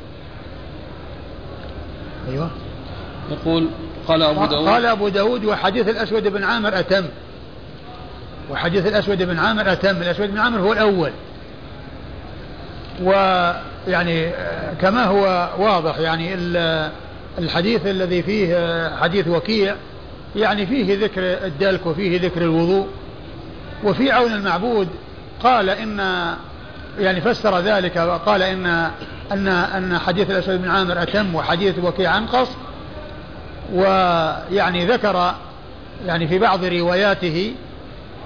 [2.29, 2.51] أيوة.
[3.31, 3.69] يقول
[4.09, 4.69] قال أبو داود.
[4.69, 7.05] قال أبو داود وحديث الأسود بن عامر أتم.
[8.51, 9.97] وحديث الأسود بن عامر أتم.
[10.03, 11.11] الأسود بن عامر هو الأول.
[13.87, 14.31] ويعني
[14.81, 16.35] كما هو واضح يعني
[17.39, 19.75] الحديث الذي فيه حديث وكيع
[20.37, 22.87] يعني فيه ذكر الدلك وفيه ذكر الوضوء
[23.85, 24.89] وفي عون المعبود
[25.43, 25.99] قال إن
[26.99, 28.67] يعني فسر ذلك وقال إن
[29.33, 32.49] أن أن حديث الأسود بن عامر أتم وحديث وكيع أنقص
[33.73, 35.35] ويعني ذكر
[36.07, 37.55] يعني في بعض رواياته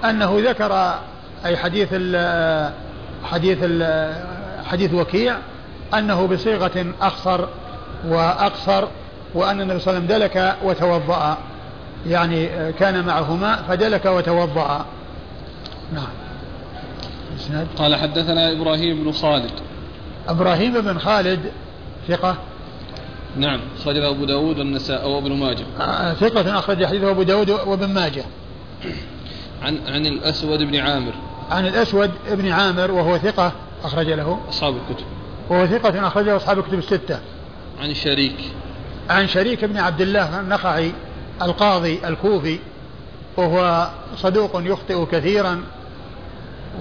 [0.05, 0.99] أنه ذكر
[1.45, 2.71] أي حديث ال
[3.23, 4.13] حديث ال
[4.65, 5.35] حديث وكيع
[5.93, 7.45] أنه بصيغة أخصر
[8.07, 8.87] وأقصر
[9.33, 11.37] وأن النبي صلى الله عليه وسلم دلك وتوضأ.
[12.07, 14.85] يعني كان معه ماء فدلك وتوضأ.
[15.93, 16.07] نعم.
[17.77, 19.51] قال حدثنا إبراهيم بن خالد.
[20.27, 21.39] إبراهيم بن خالد
[22.07, 22.35] ثقة؟
[23.37, 25.63] نعم أخرجه أبو داود والنساء وابن ماجه.
[25.79, 28.23] آه، ثقة أخرج حديثه أبو داود وابن ماجه.
[29.63, 31.13] عن عن الأسود بن عامر.
[31.51, 33.51] عن الأسود بن عامر وهو ثقة
[33.83, 34.39] أخرج له.
[34.49, 35.05] أصحاب الكتب.
[35.51, 37.19] وهو ثقة أخرجه أصحاب الكتب الستة.
[37.81, 38.37] عن شريك.
[39.09, 40.91] عن شريك بن عبد الله النخعي
[41.41, 42.59] القاضي الكوفي
[43.37, 45.63] وهو صدوق يخطئ كثيرا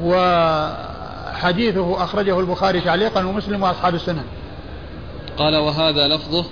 [0.02, 4.24] وحديثه أخرجه البخاري تعليقا ومسلم وأصحاب السنن
[5.36, 6.44] قال وهذا لفظه؟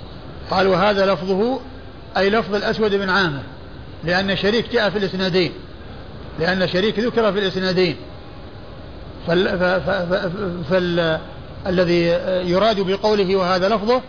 [0.51, 1.59] قال وهذا لفظه
[2.17, 3.43] أي لفظ الأسود بن عامر
[4.03, 5.51] لأن شريك جاء في الإسنادين.
[6.39, 7.95] لأن شريك ذكر في الإسنادين.
[11.65, 12.05] فالذي
[12.51, 14.01] يراد بقوله وهذا لفظه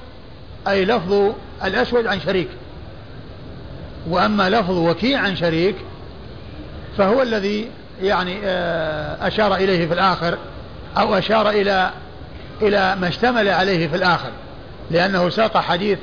[0.69, 1.33] أي لفظ
[1.65, 2.49] الأسود عن شريك.
[4.09, 5.75] وأما لفظ وكيع عن شريك
[6.99, 7.69] فهو الذي
[8.03, 10.39] يعني آه، أشار إليه في الآخر
[10.99, 11.91] أو أشار إلى
[12.63, 14.31] إلى ما اشتمل عليه في الآخر.
[14.91, 15.99] لأنه ساق حديث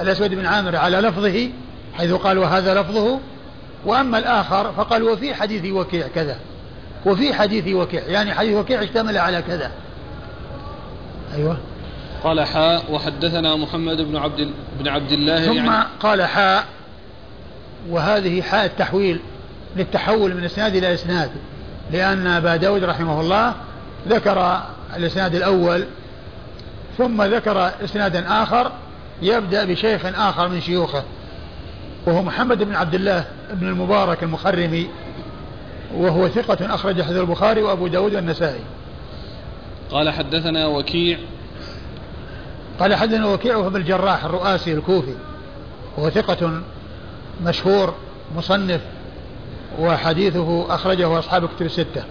[0.00, 1.48] الأسود بن عامر على لفظه
[1.94, 3.20] حيث قال وهذا لفظه.
[3.86, 6.36] وأما الآخر فقال وفي حديث وكيع كذا
[7.06, 9.70] وفي حديث وكيع يعني حديث وكيع اشتمل على كذا.
[11.34, 11.56] أيوة.
[12.24, 16.64] قال حاء وحدثنا محمد بن عبد بن عبد الله ثم يعني قال حاء
[17.90, 19.20] وهذه حاء التحويل
[19.76, 21.30] للتحول من إسناد إلى إسناد
[21.92, 23.54] لأن أبا داود رحمه الله
[24.08, 24.62] ذكر
[24.96, 25.84] الإسناد الأول
[26.98, 28.72] ثم ذكر إسنادا آخر
[29.22, 31.02] يبدأ بشيخ آخر من شيوخه
[32.06, 34.88] وهو محمد بن عبد الله بن المبارك المخرمي
[35.94, 38.60] وهو ثقة أخرج حديث البخاري وأبو داود والنسائي.
[39.92, 41.18] قال حدثنا وكيع.
[42.80, 45.14] قال حدثنا وكيع وهو الجراح الرؤاسي الكوفي.
[45.96, 46.60] وهو ثقة
[47.44, 47.94] مشهور
[48.36, 48.80] مصنف
[49.78, 52.04] وحديثه أخرجه أصحاب كتب الستة.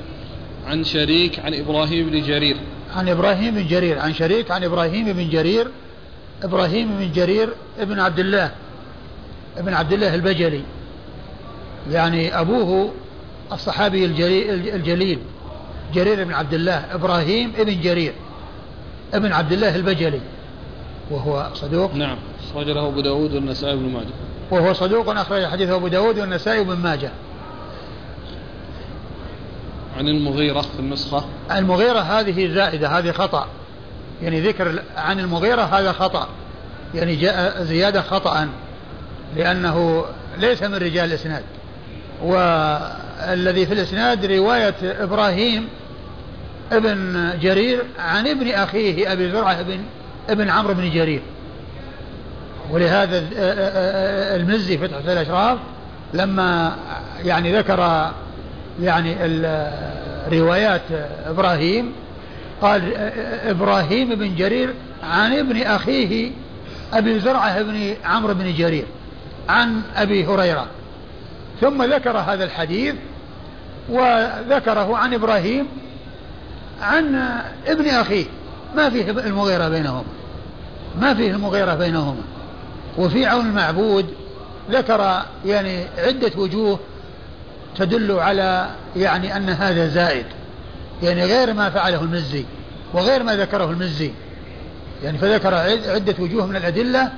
[0.67, 2.57] عن شريك عن إبراهيم بن جرير.
[2.95, 5.67] عن إبراهيم بن جرير عن شريك عن إبراهيم بن جرير
[6.43, 8.51] إبراهيم بن جرير ابن عبد الله
[9.57, 10.61] ابن عبد الله البجلي.
[11.91, 12.91] يعني أبوه
[13.51, 15.19] الصحابي الجليل.
[15.93, 18.13] جرير بن عبد الله إبراهيم ابن جرير
[19.13, 20.21] ابن عبد الله البجلي
[21.11, 21.95] وهو صدوق.
[21.95, 22.17] نعم
[22.51, 24.13] أخرج له أبو داود والنسائي بن ماجه.
[24.51, 27.11] وهو صدوق أخرج حديثه أبو داود والنسائي بن ماجه.
[29.97, 31.25] عن المغيرة في النسخة.
[31.51, 33.47] المغيرة هذه زائدة هذه خطأ.
[34.21, 36.27] يعني ذكر عن المغيرة هذا خطأ.
[36.95, 38.47] يعني جاء زيادة خطأ
[39.35, 40.05] لأنه
[40.37, 41.43] ليس من رجال الإسناد.
[42.23, 45.67] والذي في الإسناد رواية إبراهيم
[46.71, 49.79] ابن جرير عن ابن أخيه أبي زرعة ابن
[50.29, 51.21] ابن عمرو بن جرير.
[52.71, 53.23] ولهذا
[54.35, 55.57] المزي في تحت الأشراف
[56.13, 56.75] لما
[57.23, 58.11] يعني ذكر
[58.81, 59.15] يعني
[60.31, 60.81] روايات
[61.25, 61.91] إبراهيم
[62.61, 62.93] قال
[63.45, 66.31] إبراهيم بن جرير عن ابن أخيه
[66.93, 68.85] أبي زرعة بن عمرو بن جرير
[69.49, 70.67] عن أبي هريرة.
[71.61, 72.95] ثم ذكر هذا الحديث
[73.89, 75.67] وذكره عن إبراهيم
[76.81, 77.15] عن
[77.67, 78.25] ابن أخيه.
[78.75, 80.03] ما فيه المغيرة بينهما.
[81.01, 82.21] ما فيه المغيرة بينهما.
[82.97, 84.05] وفي عون المعبود
[84.71, 86.79] ذكر يعني عدة وجوه
[87.77, 90.25] تدل على يعني أن هذا زائد.
[91.03, 92.45] يعني غير ما فعله المزي
[92.93, 94.11] وغير ما ذكره المزي.
[95.03, 95.55] يعني فذكر
[95.89, 97.11] عدة وجوه من الأدلة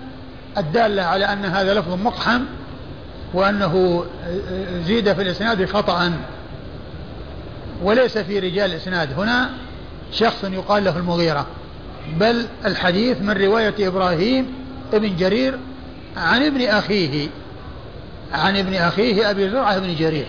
[0.57, 2.41] الدالة على أن هذا لفظ مقحم
[3.33, 4.05] وأنه
[4.85, 6.11] زيد في الإسناد خطأ.
[7.83, 9.19] وليس في رجال الإسناد.
[9.19, 9.49] هنا
[10.11, 11.47] شخص يقال له المغيرة
[12.19, 14.53] بل الحديث من رواية إبراهيم
[14.93, 15.59] ابن جرير
[16.17, 17.29] عن ابن أخيه
[18.33, 20.27] عن ابن أخيه أبي زرعة بن جرير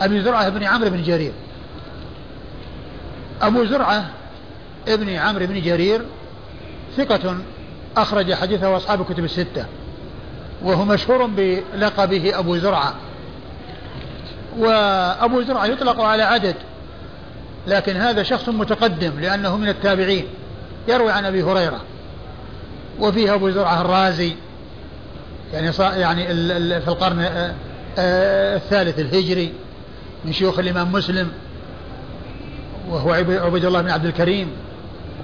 [0.00, 1.32] أبي زرعة بن عمرو بن جرير.
[3.42, 4.10] أبو زرعة
[4.88, 6.02] ابن عمرو بن جرير
[6.96, 7.36] ثقة
[7.96, 9.66] أخرج حديثه أصحاب الكتب الستة
[10.62, 12.94] وهو مشهور بلقبه أبو زرعة.
[14.58, 16.54] وأبو زرعة يطلق على عدد
[17.66, 20.24] لكن هذا شخص متقدم لأنه من التابعين.
[20.88, 21.80] يروي عن أبي هريرة.
[23.00, 24.32] وفيه أبو زرعة الرازي.
[25.52, 26.26] يعني يعني
[26.80, 27.52] في القرن
[27.98, 29.52] الثالث الهجري
[30.24, 31.28] من شيوخ الإمام مسلم.
[32.88, 34.50] وهو عبيد الله بن عبد الكريم.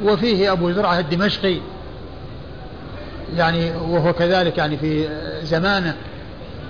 [0.05, 1.57] وفيه أبو زرعة الدمشقي.
[3.37, 5.09] يعني وهو كذلك يعني في
[5.43, 5.97] زمانه.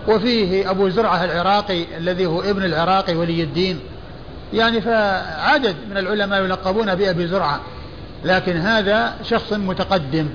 [0.08, 3.80] وفيه أبو زرعة العراقي الذي هو ابن العراقي ولي الدين.
[4.52, 7.60] يعني فعدد من العلماء يلقبون بأبي زرعة
[8.24, 10.28] لكن هذا شخص متقدم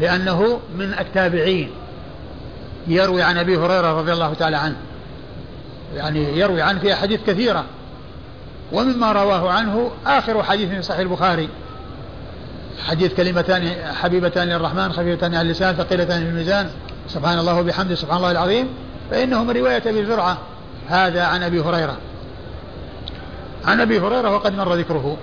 [0.00, 1.70] لأنه من التابعين
[2.86, 4.76] يروي عن أبي هريرة رضي الله تعالى عنه.
[5.94, 7.64] يعني يروي عنه في أحاديث كثيرة.
[8.72, 11.48] ومما رواه عنه آخر حديث في صحيح البخاري.
[12.86, 13.68] حديث كلمتان
[14.02, 16.70] حبيبتان للرحمن خفيفتان على اللسان ثقيلتان في الميزان.
[17.08, 18.68] سبحان الله وبحمده سبحان الله العظيم.
[19.10, 20.38] فإنه من رواية أبي زرعة.
[20.88, 21.96] هذا عن أبي هريرة.
[23.64, 25.16] عن أبي هريرة وقد مر ذكره.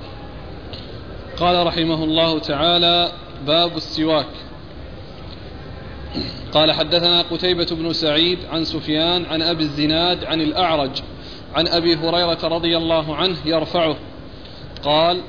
[1.38, 3.12] قال رحمه الله تعالى
[3.48, 4.26] باب السواك.
[6.52, 11.02] قال حدثنا قتيبة بن سعيد عن سفيان عن أبي الزناد عن الأعرج
[11.56, 13.96] عن أبي هريرة رضي الله عنه يرفعه.
[14.84, 15.22] قال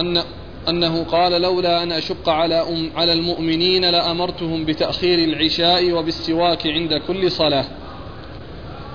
[0.00, 0.22] أن
[0.68, 7.30] أنه قال لولا أن أشق على أم على المؤمنين لأمرتهم بتأخير العشاء وبالسواك عند كل
[7.30, 7.64] صلاة.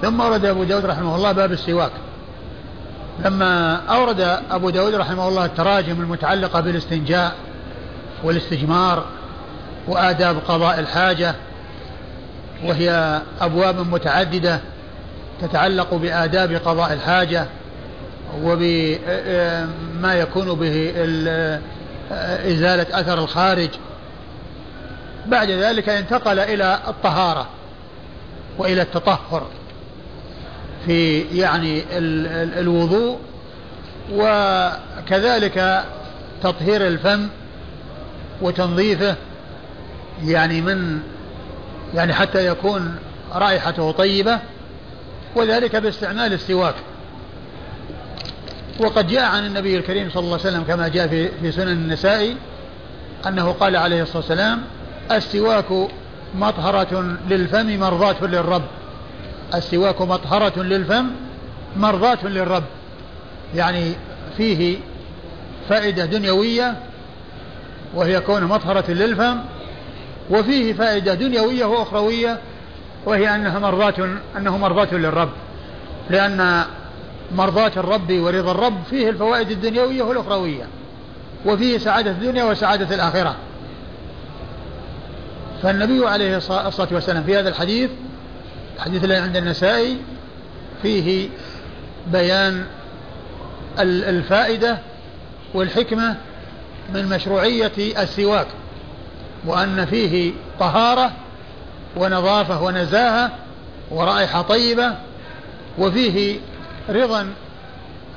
[0.01, 1.91] ثم ورد أبو داود رحمه الله باب السواك.
[3.19, 7.35] لما أورد أبو داود رحمه الله التراجم المتعلقة بالاستنجاء
[8.23, 9.05] والاستجمار
[9.87, 11.35] وآداب قضاء الحاجة
[12.63, 14.59] وهي أبواب متعددة
[15.41, 17.45] تتعلق بآداب قضاء الحاجة
[18.43, 20.93] وبما يكون به
[22.51, 23.69] إزالة أثر الخارج.
[25.25, 27.47] بعد ذلك انتقل إلى الطهارة
[28.57, 29.47] وإلى التطهر.
[30.85, 31.83] في يعني
[32.59, 33.19] الوضوء
[34.13, 35.83] وكذلك
[36.43, 37.27] تطهير الفم
[38.41, 39.15] وتنظيفه
[40.23, 40.99] يعني من
[41.93, 42.95] يعني حتى يكون
[43.33, 44.39] رائحته طيبة
[45.35, 46.75] وذلك باستعمال السواك.
[48.79, 52.35] وقد جاء عن النبي الكريم صلى الله عليه وسلم كما جاء في, في سنن النسائي
[53.27, 54.61] أنه قال عليه الصلاة والسلام
[55.11, 55.89] السواك
[56.35, 58.63] مطهرة للفم مرضاة للرب.
[59.53, 61.07] السواك مطهرة للفم
[61.77, 62.63] مرضاة للرب.
[63.55, 63.93] يعني
[64.37, 64.77] فيه
[65.69, 66.77] فائدة دنيوية
[67.95, 69.37] وهي كونه مطهرة للفم
[70.29, 72.39] وفيه فائدة دنيوية وأخروية
[73.05, 75.29] وهي أنها مرضاة أنه مرضاة للرب.
[76.09, 76.63] لأن
[77.35, 80.67] مرضاة الرب ورضا الرب فيه الفوائد الدنيوية والأخروية
[81.45, 83.35] وفيه سعادة الدنيا وسعادة الآخرة.
[85.63, 87.89] فالنبي عليه الصلاة والسلام في هذا الحديث
[88.75, 89.97] الحديث الذي عند النسائي
[90.81, 91.29] فيه
[92.07, 92.65] بيان
[93.79, 94.77] الفائدة
[95.53, 96.15] والحكمة
[96.93, 98.47] من مشروعية السواك
[99.45, 101.11] وأن فيه طهارة
[101.95, 103.31] ونظافة ونزاهة
[103.91, 104.95] ورائحة طيبة
[105.79, 106.39] وفيه
[106.89, 107.33] رضا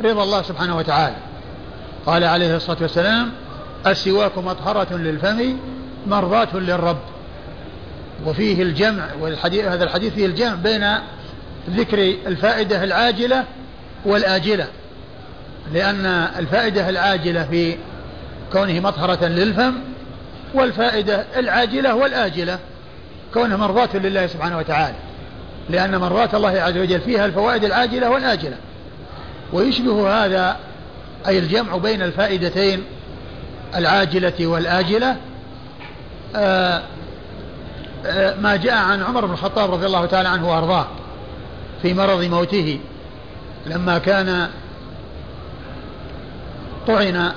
[0.04, 1.16] رضا الله سبحانه وتعالى.
[2.06, 3.30] قال عليه الصلاة والسلام
[3.86, 5.56] السواك مطهرة للفم
[6.06, 6.98] مرضاة للرب.
[8.26, 10.94] وفيه الجمع والحديث هذا الحديث فيه الجمع بين
[11.70, 13.44] ذكر الفائدة العاجلة
[14.04, 14.66] والآجلة.
[15.72, 16.06] لأن
[16.38, 17.76] الفائدة العاجلة في
[18.52, 19.74] كونه مطهرة للفم
[20.54, 22.58] والفائدة العاجلة والآجلة
[23.34, 24.96] كونها مرضاة لله سبحانه وتعالى.
[25.70, 28.56] لأن مرضاة الله عز وجل فيها الفوائد العاجلة والآجلة.
[29.52, 30.56] ويشبه هذا
[31.26, 32.84] أي الجمع بين الفائدتين
[33.76, 35.16] العاجلة والآجلة.
[36.36, 36.82] آآ
[38.40, 40.86] ما جاء عن عمر بن الخطاب رضي الله تعالى عنه وأرضاه
[41.82, 42.80] في مرض موته
[43.66, 44.48] لما كان
[46.86, 47.32] طعن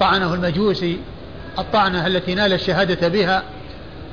[0.00, 0.98] طعنه المجوسي
[1.58, 3.42] الطعنة التي نال الشهادة بها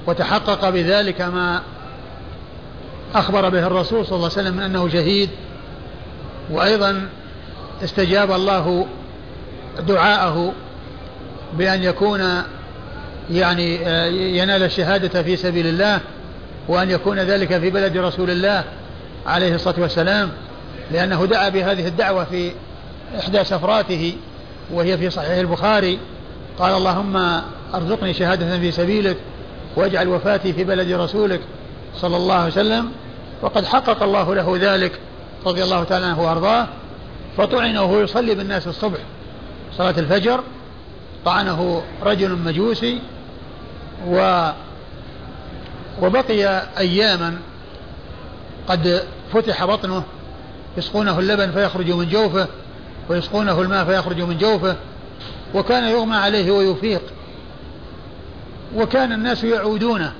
[0.07, 1.61] وتحقق بذلك ما
[3.15, 5.29] أخبر به الرسول صلى الله عليه وسلم من أنه شهيد
[6.51, 7.09] وأيضا
[7.83, 8.87] استجاب الله
[9.87, 10.53] دعاءه
[11.53, 12.43] بأن يكون
[13.31, 13.75] يعني
[14.37, 15.99] ينال الشهادة في سبيل الله
[16.67, 18.63] وأن يكون ذلك في بلد رسول الله
[19.25, 20.31] عليه الصلاة والسلام
[20.91, 22.51] لأنه دعا بهذه الدعوة في
[23.19, 24.15] إحدى سفراته
[24.73, 25.99] وهي في صحيح البخاري
[26.59, 27.41] قال اللهم
[27.73, 29.17] أرزقني شهادة في سبيلك
[29.75, 31.41] واجعل وفاتي في بلد رسولك
[31.95, 32.91] صلى الله عليه وسلم
[33.41, 34.91] وقد حقق الله له ذلك
[35.45, 36.67] رضي الله تعالى عنه وأرضاه
[37.37, 38.99] فطعن وهو يصلي بالناس الصبح
[39.77, 40.43] صلاة الفجر
[41.25, 42.99] طعنه رجل مجوسي
[44.05, 44.49] و
[46.01, 47.37] وبقي أياما
[48.67, 50.03] قد فتح بطنه
[50.77, 52.47] يسقونه اللبن فيخرج من جوفه
[53.09, 54.75] ويسقونه الماء فيخرج من جوفه
[55.53, 57.01] وكان يغمى عليه ويفيق
[58.75, 60.13] وكان الناس يعودونه.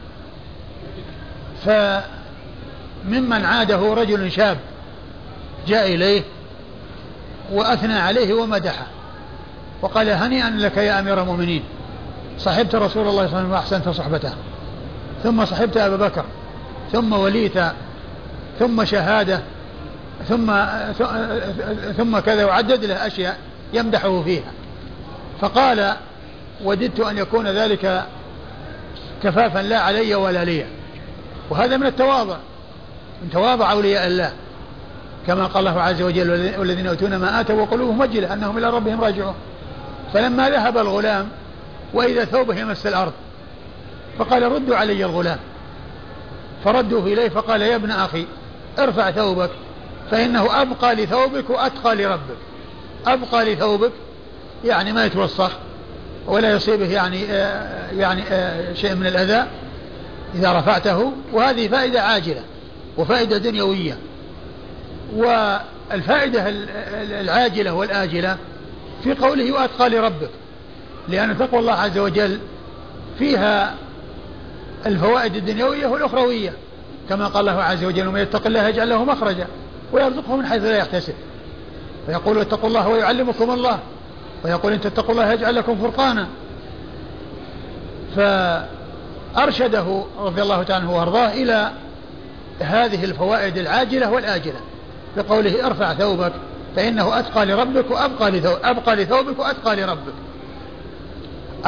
[1.66, 4.58] فممن عاده رجل شاب
[5.68, 6.24] جاء إليه
[7.52, 8.88] وأثنى عليه ومدحه
[9.82, 11.64] وقال هنيئا لك يا أمير المؤمنين.
[12.40, 14.34] صحبت رسول الله صلى الله عليه وسلم وأحسنت صحبته.
[15.24, 16.24] ثم صحبت أبا بكر
[16.92, 17.60] ثم وليت
[18.60, 19.40] ثم شهادة
[20.28, 20.66] ثم
[21.98, 23.38] ثم كذا وعدد له أشياء
[23.74, 24.52] يمدحه فيها.
[25.42, 25.94] فقال
[26.64, 28.04] وددت أن يكون ذلك
[29.24, 30.66] كفافا لا علي ولا لي.
[31.50, 32.38] وهذا من التواضع
[33.24, 34.32] من تواضع أولياء الله.
[35.28, 39.36] كما قال الله عز وجل والذين يؤتون ما آتوا وقلوبهم وجلة أنهم إلى ربهم راجعون.
[40.14, 41.28] فلما ذهب الغلام
[41.94, 43.14] وإذا ثوبه يمس الأرض.
[44.20, 45.40] فقال ردوا علي الغلام.
[46.66, 48.26] فردوه إليه فقال يا ابن أخي
[48.80, 49.50] ارفع ثوبك
[50.12, 52.38] فإنه أبقى لثوبك وأتقى لربك.
[53.08, 53.92] أبقى لثوبك
[54.66, 55.52] يعني ما يتوسخ
[56.28, 59.48] ولا يصيبه يعني آه يعني آه شيء من الأذى
[60.36, 61.14] إذا رفعته.
[61.34, 62.42] وهذه فائدة عاجلة
[62.98, 63.98] وفائدة دنيوية.
[65.16, 66.46] والفائدة
[67.22, 68.38] العاجلة والآجلة
[69.04, 70.30] في قوله وأتقى لربك.
[71.10, 72.40] لأن تقوى الله عز وجل
[73.20, 73.76] فيها
[74.86, 76.54] الفوائد الدنيوية والأخروية.
[77.10, 79.48] كما قال الله عز وجل ومن يتق الله يجعل له مخرجا
[79.94, 81.14] ويرزقه من حيث لا يحتسب.
[82.06, 83.80] فيقول اتقوا الله ويعلمكم الله.
[84.46, 86.28] ويقول إن تتقوا الله يجعل لكم فرقانا.
[88.16, 91.72] فأرشده رضي الله تعالى عنه وأرضاه إلى
[92.60, 94.60] هذه الفوائد العاجلة والآجلة
[95.18, 96.34] بقوله ارفع ثوبك
[96.76, 100.14] فإنه أتقى لربك وأبقى لثوبك أبقى لثوبك وأتقى لربك.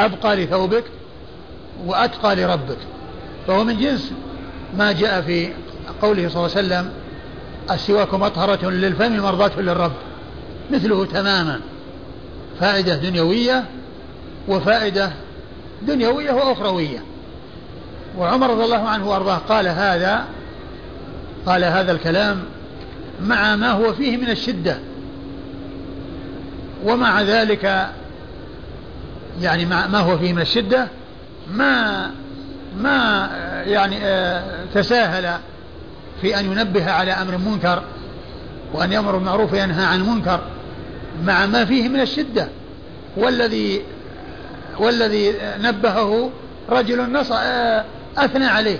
[0.06, 0.84] أبقى لثوبك
[1.86, 2.78] وأتقى لربك.
[3.48, 4.12] فهو من جنس
[4.78, 5.50] ما جاء في
[6.02, 6.92] قوله صلى الله عليه وسلم
[7.72, 9.92] السواك مطهرة للفم مرضاة للرب.
[10.72, 11.60] مثله تماما.
[12.60, 13.66] فائدة دنيوية
[14.48, 15.12] وفائدة
[15.82, 17.04] دنيوية وأخروية.
[18.18, 20.26] وعمر رضي الله عنه وأرضاه قال هذا
[21.46, 22.44] قال هذا الكلام
[23.22, 24.78] مع ما هو فيه من الشدة.
[26.86, 27.90] ومع ذلك
[29.42, 30.88] يعني مع ما هو فيه من الشدة
[31.52, 32.12] ما
[32.78, 33.30] ما
[33.66, 35.40] يعني آه، تساهل
[36.22, 37.84] في أن ينبه على أمر منكر
[38.74, 40.40] وأن يأمر بالمعروف وينهى عن المنكر
[41.26, 42.48] مع ما فيه من الشدة.
[43.18, 43.82] والذي
[44.80, 46.32] والذي نبهه
[46.70, 47.86] رجل نص آه،
[48.18, 48.78] أثنى عليه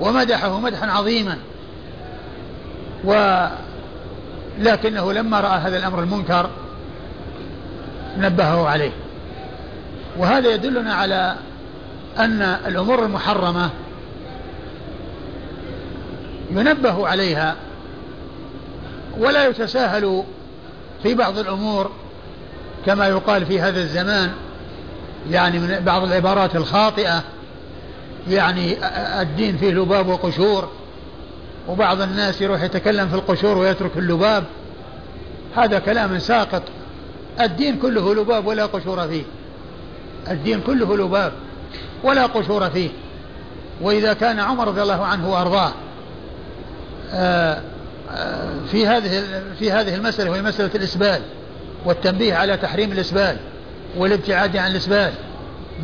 [0.00, 1.38] ومدحه مدحا عظيما.
[3.04, 3.52] ولكنه
[5.12, 6.50] لما رأى هذا الأمر المنكر
[8.18, 8.92] نبهه عليه.
[10.18, 11.36] وهذا يدلنا على
[12.18, 13.70] أن الأمور المحرمة
[16.50, 17.56] ينبه عليها
[19.18, 20.22] ولا يتساهل
[21.02, 21.90] في بعض الأمور
[22.86, 24.32] كما يقال في هذا الزمان
[25.30, 27.22] يعني من بعض العبارات الخاطئة
[28.28, 28.76] يعني
[29.20, 30.68] الدين فيه لباب وقشور
[31.68, 34.44] وبعض الناس يروح يتكلم في القشور ويترك اللباب
[35.56, 36.62] هذا كلام ساقط
[37.40, 39.22] الدين كله لباب ولا قشور فيه.
[40.32, 41.32] الدين كله لباب
[42.04, 42.90] ولا قشور فيه.
[43.80, 45.72] وإذا كان عمر رضي الله عنه وأرضاه
[47.12, 47.60] آه،
[48.10, 49.22] آه، في هذه
[49.58, 51.20] في هذه المسألة وهي مسألة الإسبال
[51.84, 53.36] والتنبيه على تحريم الإسبال
[53.96, 55.12] والابتعاد عن الإسبال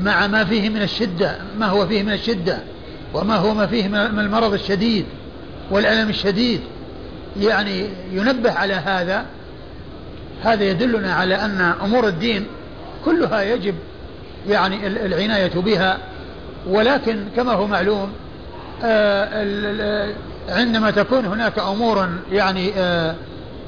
[0.03, 2.59] مع ما فيه من الشدة ما هو فيه من الشدة
[3.15, 5.07] وما هو ما فيه من المرض الشديد
[5.71, 6.61] والألم الشديد.
[7.41, 9.25] يعني ينبه على هذا
[10.43, 12.47] هذا يدلنا على أن أمور الدين
[13.05, 13.75] كلها يجب
[14.49, 15.99] يعني العناية بها
[16.67, 18.13] ولكن كما هو معلوم
[18.85, 20.15] آه،
[20.49, 23.15] عندما تكون هناك أمور يعني آه،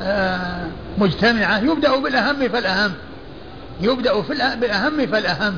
[0.02, 0.66] آه،
[0.98, 2.92] مجتمعة يبدأ بالأهم فالأهم.
[3.80, 4.28] يبدأ في
[4.60, 5.56] بالأهم فالأهم.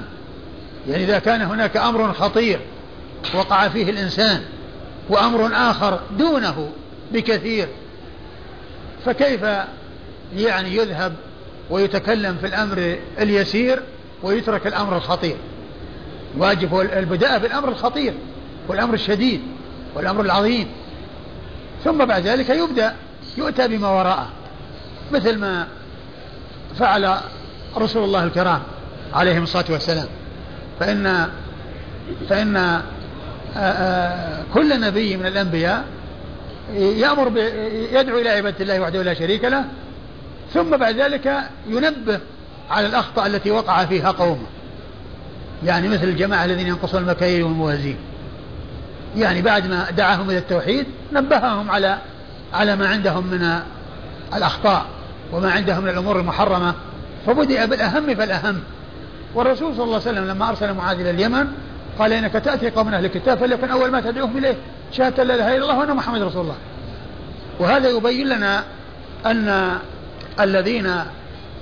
[0.89, 2.61] يعني إذا كان هناك أمر خطير
[3.35, 4.41] وقع فيه الإنسان
[5.09, 6.71] وأمر آخر دونه
[7.13, 7.69] بكثير
[9.07, 9.41] فكيف
[10.37, 11.13] يعني يذهب
[11.71, 13.83] ويتكلم في الأمر اليسير؟
[14.23, 15.37] ويترك الأمر الخطير.
[16.39, 18.15] واجب البداء بالأمر الخطير
[18.69, 19.41] والأمر الشديد
[19.95, 20.69] والأمر العظيم.
[21.85, 22.95] ثم بعد ذلك يبدأ
[23.37, 24.29] يؤتى بما وراءه.
[25.13, 25.67] مثل ما
[26.79, 27.17] فعل
[27.77, 28.63] رسول الله الكرام
[29.15, 30.07] عليهم الصلاة والسلام.
[30.81, 31.29] فإن
[32.29, 32.83] فإن آآ
[33.57, 35.85] آآ كل نبي من الأنبياء
[36.75, 37.39] يأمر
[37.93, 39.65] يدعو إلى عبادة الله وحده لا شريك له
[40.55, 41.35] ثم بعد ذلك
[41.69, 42.21] ينبه
[42.71, 44.47] على الأخطاء التي وقع فيها قومه
[45.65, 47.97] يعني مثل الجماعة الذين ينقصون المكاييل والموازين.
[49.17, 51.99] يعني بعد ما دعاهم إلى التوحيد نبههم على
[52.53, 53.61] على ما عندهم من
[54.35, 54.87] الأخطاء
[55.33, 56.75] وما عندهم من الأمور المحرمة.
[57.27, 58.61] فبدأ بالأهم فالأهم.
[59.35, 61.47] والرسول صلى الله عليه وسلم لما أرسل معاذ إلى اليمن
[61.99, 64.57] قال إنك تأتي قوم أهل الكتاب فليكن أول ما تدعوهم إليه
[64.93, 66.57] شهادة لا إله إلا الله وأن محمد رسول الله.
[67.59, 68.65] وهذا يبين لنا
[69.27, 69.79] أن
[70.41, 70.95] الذين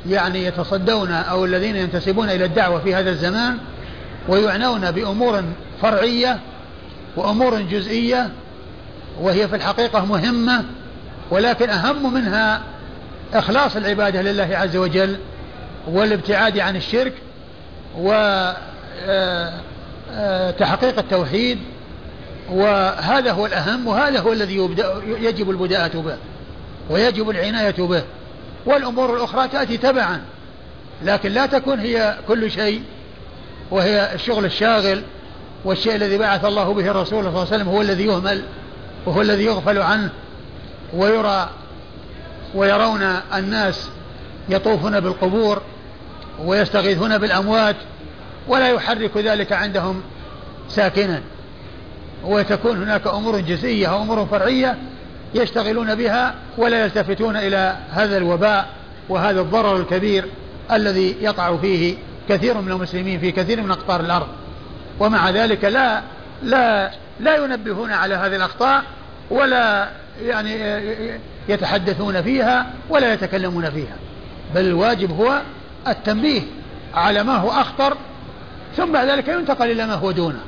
[0.08, 3.58] يعني يتصدون أو الذين ينتسبون إلى الدعوة في هذا الزمان
[4.28, 5.42] ويعنون بأمور
[5.82, 6.38] فرعية
[7.16, 8.30] وأمور جزئية
[9.20, 10.64] وهي في الحقيقة مهمة
[11.30, 12.62] ولكن أهم منها
[13.34, 15.16] إخلاص العبادة لله عز وجل
[15.88, 17.12] والابتعاد عن الشرك
[17.98, 18.58] وتحقيق
[20.14, 21.58] آه، آه، التوحيد
[22.50, 24.56] وهذا هو الأهم وهذا هو الذي
[25.06, 26.16] يجب البداءة به
[26.90, 28.02] ويجب العناية به.
[28.66, 30.20] والأمور الأخرى تأتي تبعا.
[31.02, 32.82] لكن لا تكون هي كل شيء
[33.70, 35.02] وهي الشغل الشاغل
[35.64, 38.42] والشيء الذي بعث الله به الرسول صلى الله عليه وسلم هو الذي يهمل
[39.06, 40.10] وهو الذي يغفل عنه
[40.94, 41.50] ويرى
[42.54, 43.02] ويرون
[43.34, 43.88] الناس
[44.48, 45.62] يطوفون بالقبور
[46.44, 47.76] ويستغيثون بالأموات
[48.48, 50.02] ولا يحرك ذلك عندهم
[50.68, 51.22] ساكنا.
[52.24, 54.78] وتكون هناك أمور جزئية وأمور فرعية
[55.34, 58.68] يشتغلون بها ولا يلتفتون إلى هذا الوباء
[59.08, 60.24] وهذا الضرر الكبير
[60.72, 61.96] الذي يقع فيه
[62.28, 64.28] كثير من المسلمين في كثير من أقطار الأرض.
[65.00, 66.02] ومع ذلك لا
[66.42, 66.90] لا
[67.20, 68.82] لا ينبهون على هذه الأخطاء
[69.30, 69.88] ولا
[70.22, 70.56] يعني
[71.48, 73.96] يتحدثون فيها ولا يتكلمون فيها.
[74.54, 75.40] بل الواجب هو
[75.88, 76.42] التنبيه
[76.94, 77.96] على ما هو أخطر
[78.76, 80.40] ثم بعد ذلك ينتقل إلى ما هو دونه.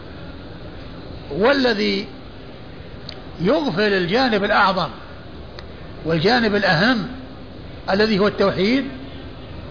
[1.31, 2.07] والذي
[3.41, 4.89] يغفل الجانب الأعظم
[6.05, 7.09] والجانب الأهم
[7.91, 8.85] الذي هو التوحيد.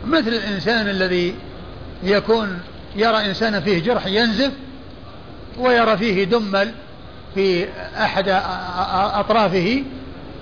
[0.08, 1.36] مثل الإنسان الذي
[2.04, 2.60] يكون
[2.96, 4.52] يرى إنسانا فيه جرح ينزف
[5.58, 6.72] ويرى فيه دمل
[7.36, 7.68] في
[7.98, 8.30] أحد
[9.14, 9.84] أطرافه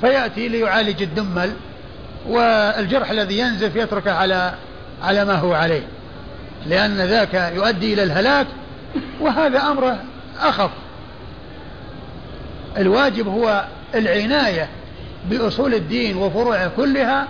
[0.02, 1.54] فيأتي ليعالج الدمل
[2.28, 4.54] والجرح الذي ينزف يتركه على
[5.04, 5.84] على ما هو عليه.
[6.68, 8.48] لأن ذاك يؤدي إلى الهلاك
[9.22, 10.04] وهذا أمره
[10.40, 10.72] أخف.
[12.78, 13.66] الواجب هو
[13.96, 14.70] العناية
[15.30, 17.28] بأصول الدين وفروعه كلها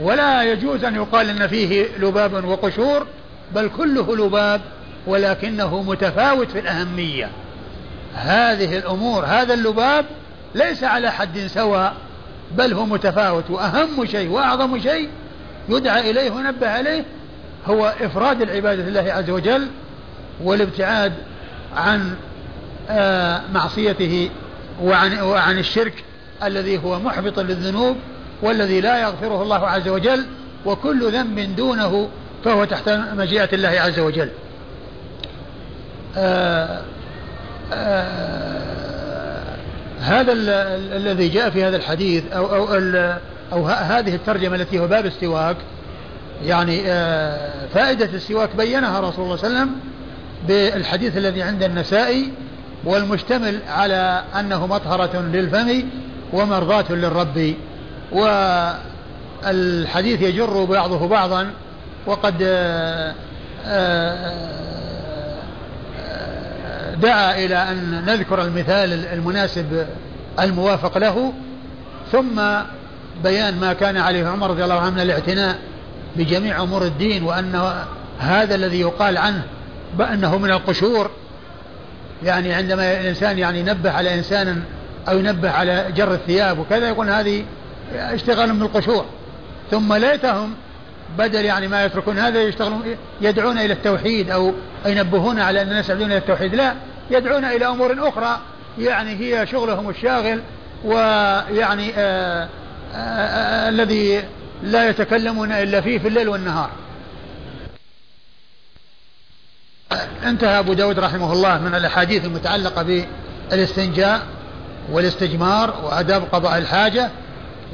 [0.00, 3.06] ولا يجوز أن يقال أن فيه لباب وقشور
[3.54, 4.60] بل كله لباب
[5.06, 7.30] ولكنه متفاوت في الأهمية.
[8.14, 10.04] هذه الأمور هذا اللباب
[10.54, 11.94] ليس على حد سواء
[12.56, 15.08] بل هو متفاوت وأهم شيء وأعظم شيء
[15.68, 17.04] يدعى إليه ونبه عليه
[17.66, 19.68] هو إفراد العبادة لله عز وجل
[20.42, 21.12] والابتعاد
[21.76, 22.14] عن
[22.90, 24.30] آه، معصيته
[24.82, 26.04] وعن, وعن الشرك
[26.42, 27.96] الذي هو محبط للذنوب
[28.42, 30.26] والذي لا يغفره الله عز وجل
[30.66, 32.08] وكل ذنب دونه
[32.44, 34.30] فهو تحت مشيئة الله عز وجل.
[36.16, 36.80] آه،
[37.72, 39.56] آه،
[40.00, 40.32] هذا
[40.96, 42.66] الذي جاء في هذا الحديث أو, أو,
[43.52, 45.56] أو هذه الترجمة التي هو باب السواك
[46.44, 49.80] يعني آه، فائدة السواك بينها رسول الله صلى الله عليه وسلم
[50.48, 52.32] بالحديث الذي عند النسائي
[52.88, 55.82] والمشتمل على أنه مطهرة للفم
[56.32, 57.54] ومرضاة للرب.
[59.42, 61.50] والحديث يجر بعضه بعضا
[62.06, 63.14] وقد آه،
[63.66, 64.54] آه،
[66.94, 69.86] دعا إلى أن نذكر المثال المناسب
[70.40, 71.32] الموافق له.
[72.12, 72.40] ثم
[73.22, 75.58] بيان ما كان عليه عمر رضي الله عنه من الاعتناء
[76.16, 77.72] بجميع أمور الدين وأن
[78.18, 79.42] هذا الذي يقال عنه
[79.98, 81.10] بأنه من القشور
[82.24, 84.62] يعني عندما الإنسان يعني ينبه على إنسان
[85.08, 87.44] أو ينبه على جر الثياب وكذا يكون هذه
[87.94, 89.04] اشتغال بالقشور
[89.70, 90.54] ثم ليتهم
[91.18, 92.82] بدل يعني ما يتركون هذا يشتغلون
[93.20, 94.52] يدعون إلى التوحيد أو
[94.86, 96.54] ينبهون على أن الناس يدعون إلى التوحيد.
[96.54, 96.74] لا
[97.10, 98.40] يدعون إلى أمور أخرى.
[98.78, 100.40] يعني هي شغلهم الشاغل
[100.84, 102.48] ويعني آآ آآ
[102.94, 104.22] آآ الذي
[104.62, 106.70] لا يتكلمون إلا فيه في الليل والنهار.
[110.24, 113.06] انتهى أبو داود رحمه الله من الأحاديث المتعلقة
[113.50, 114.22] بالاستنجاء
[114.92, 117.10] والاستجمار وأداب قضاء الحاجة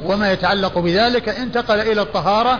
[0.05, 2.59] وما يتعلق بذلك انتقل إلى الطهارة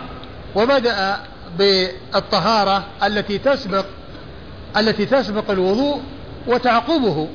[0.54, 1.16] وبدأ
[1.58, 3.84] بالطهارة التي تسبق
[4.76, 6.00] التي تسبق الوضوء
[6.46, 7.28] وتعقبه.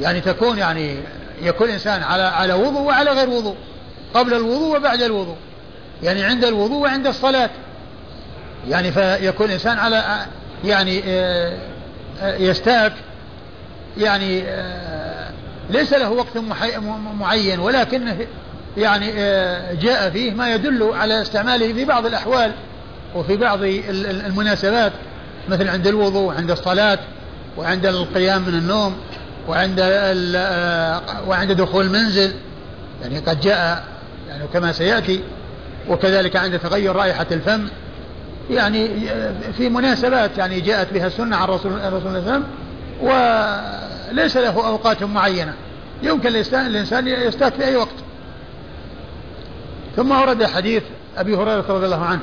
[0.00, 0.96] يعني تكون يعني
[1.42, 3.56] يكون الإنسان على على وضوء وعلى غير وضوء
[4.14, 5.36] قبل الوضوء وبعد الوضوء.
[6.02, 7.50] يعني عند الوضوء وعند الصلاة.
[8.68, 10.26] يعني فيكون الإنسان على
[10.64, 11.58] يعني آه،
[12.20, 12.92] آه، يستاك.
[13.98, 15.30] يعني آه،
[15.70, 16.38] ليس له وقت
[17.18, 18.26] معين ولكن
[18.76, 19.12] يعني
[19.76, 22.52] جاء فيه ما يدل على استعماله في بعض الأحوال
[23.14, 23.58] وفي بعض
[24.26, 24.92] المناسبات
[25.48, 26.98] مثل عند الوضوء وعند الصلاة
[27.56, 28.96] وعند القيام من النوم
[29.48, 29.80] وعند
[31.26, 32.32] وعند دخول المنزل.
[33.02, 33.84] يعني قد جاء
[34.28, 35.20] يعني كما سيأتي
[35.88, 37.68] وكذلك عند تغير رائحة الفم.
[38.50, 38.90] يعني
[39.56, 42.44] في مناسبات يعني جاءت بها السنة عن رسول الله صلى الله عليه وسلم
[44.12, 45.54] وليس له أوقات معينة.
[46.02, 47.94] يمكن الإنسان يستاك في أي وقت.
[49.96, 50.82] ثم ورد حديث
[51.16, 52.20] أبي هريرة رضي الله عنه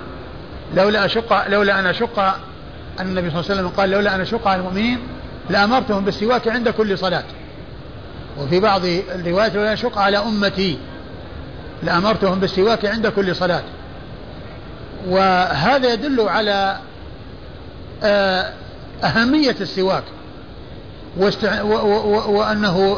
[0.75, 4.47] لولا أشق لولا أن أشق أن النبي صلى الله عليه وسلم قال لولا أن أشق
[4.47, 4.99] على المؤمنين
[5.49, 7.23] لأمرتهم بالسواك عند كل صلاة.
[8.39, 8.81] وفي بعض
[9.15, 10.77] الروايات لولا أشق على أمتي
[11.83, 13.63] لأمرتهم بالسواك عند كل صلاة.
[15.07, 16.77] وهذا يدل على
[18.03, 18.53] آه،
[19.03, 20.03] أهمية السواك
[22.27, 22.97] وأنه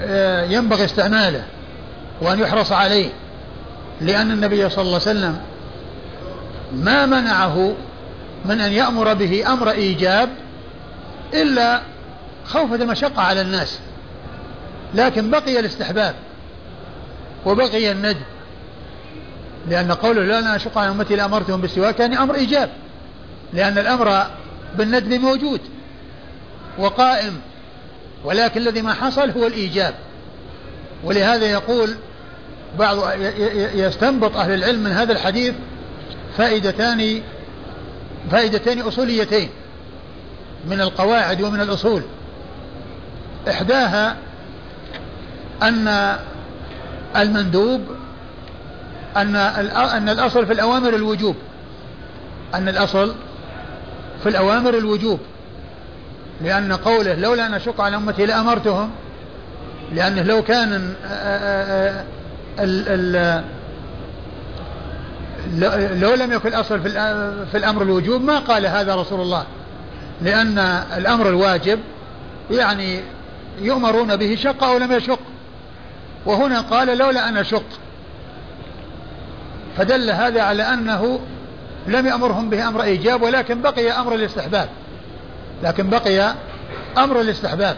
[0.00, 1.42] آه، ينبغي استعماله
[2.22, 3.10] وأن يحرص عليه
[4.00, 5.38] لأن النبي صلى الله عليه وسلم
[6.72, 7.74] ما منعه
[8.44, 10.28] من أن يأمر به أمر إيجاب
[11.34, 11.82] إلا
[12.44, 13.78] خوفة المشقة على الناس
[14.94, 16.14] لكن بقي الاستحباب
[17.46, 18.33] وبقي الندب.
[19.68, 22.70] لأن قوله لا أنا أشق على أمتي لأمرتهم بالسواك يعني أمر إيجاب.
[23.52, 24.26] لأن الأمر
[24.78, 25.60] بالندب موجود
[26.78, 27.40] وقائم
[28.24, 29.94] ولكن الذي ما حصل هو الإيجاب.
[31.04, 31.94] ولهذا يقول
[32.78, 32.98] بعض
[33.74, 35.54] يستنبط أهل العلم من هذا الحديث
[36.36, 37.22] فائدتان
[38.30, 39.48] فائدتين أصوليتين
[40.68, 42.02] من القواعد ومن الأصول.
[43.48, 44.16] إحداها
[45.62, 46.16] أن
[47.16, 47.80] المندوب
[49.16, 51.36] أن أن الأصل في الأوامر الوجوب.
[52.54, 53.14] أن الأصل
[54.22, 55.20] في الأوامر الوجوب.
[56.42, 58.90] لأن قوله لولا أن أشق على أمتي لأمرتهم
[59.92, 60.94] لأنه لو كان
[66.00, 66.80] لو لم يكن الأصل
[67.50, 69.44] في الأمر الوجوب ما قال هذا رسول الله.
[70.22, 70.58] لأن
[70.96, 71.80] الأمر الواجب
[72.50, 73.00] يعني
[73.60, 75.18] يؤمرون به شق أو لم يشق.
[76.26, 77.64] وهنا قال لولا أن أشق.
[79.76, 81.20] فدل هذا على أنه
[81.86, 84.68] لم يأمرهم به أمر إيجاب ولكن بقي أمر الاستحباب.
[85.62, 86.34] لكن بقي
[86.98, 87.76] أمر الاستحباب.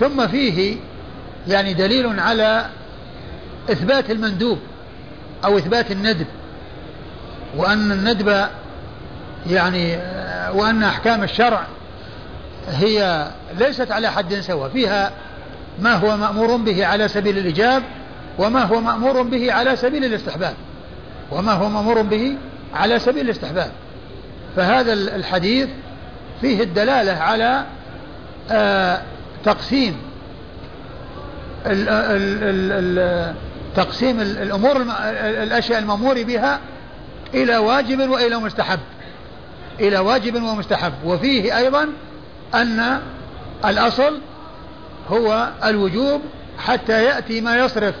[0.00, 0.76] ثم فيه
[1.48, 2.66] يعني دليل على
[3.70, 4.58] إثبات المندوب
[5.44, 6.26] أو إثبات الندب
[7.56, 8.46] وأن الندب
[9.46, 9.96] يعني
[10.52, 11.66] وأن أحكام الشرع
[12.68, 13.26] هي
[13.58, 15.12] ليست على حد سواء فيها
[15.78, 17.82] ما هو مأمور به على سبيل الإيجاب
[18.38, 20.54] وما هو مأمور به على سبيل الاستحباب.
[21.32, 22.36] وما هو مأمور به
[22.74, 23.70] على سبيل الاستحباب.
[24.56, 25.68] فهذا الحديث
[26.40, 27.64] فيه الدلالة على
[28.50, 29.02] آه
[29.44, 29.96] تقسيم
[33.76, 34.86] تقسيم الأمور
[35.42, 36.60] الأشياء المأمور بها
[37.34, 38.80] إلى واجب وإلى مستحب.
[39.80, 40.92] إلى واجب ومستحب.
[41.04, 41.88] وفيه أيضا
[42.54, 43.00] أن
[43.64, 44.18] الأصل
[45.10, 46.20] هو الوجوب
[46.58, 47.94] حتى يأتي ما يصرف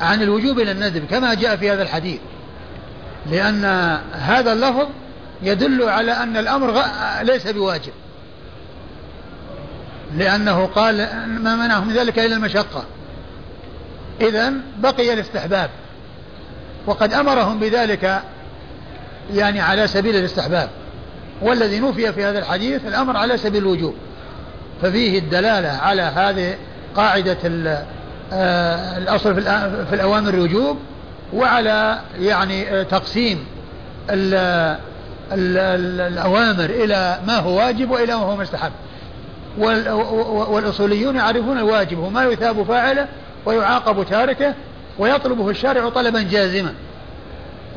[0.00, 2.20] عن الوجوب إلى الندب كما جاء في هذا الحديث.
[3.30, 3.64] لأن
[4.12, 4.86] هذا اللفظ
[5.42, 6.82] يدل على أن الأمر
[7.22, 7.92] ليس بواجب.
[10.16, 10.96] لأنه قال
[11.26, 12.84] ما منعهم من ذلك إلا المشقة.
[14.20, 15.70] إذا بقي الاستحباب.
[16.86, 18.22] وقد أمرهم بذلك
[19.34, 20.70] يعني على سبيل الاستحباب.
[21.42, 23.94] والذي نفي في هذا الحديث الأمر على سبيل الوجوب.
[24.82, 26.56] ففيه الدلالة على هذه
[26.96, 27.38] قاعدة
[28.32, 29.34] الأصل
[29.86, 30.78] في الأوامر الوجوب
[31.32, 33.46] وعلى يعني آه، تقسيم
[34.10, 34.34] ال
[35.32, 38.72] ال الأوامر إلى ما هو واجب وإلى ما هو مستحب.
[39.58, 43.06] والأصوليون يعرفون الواجب هو ما يثاب فاعله
[43.46, 44.54] ويعاقب تاركه
[44.98, 46.74] ويطلبه الشارع طلبا جازما.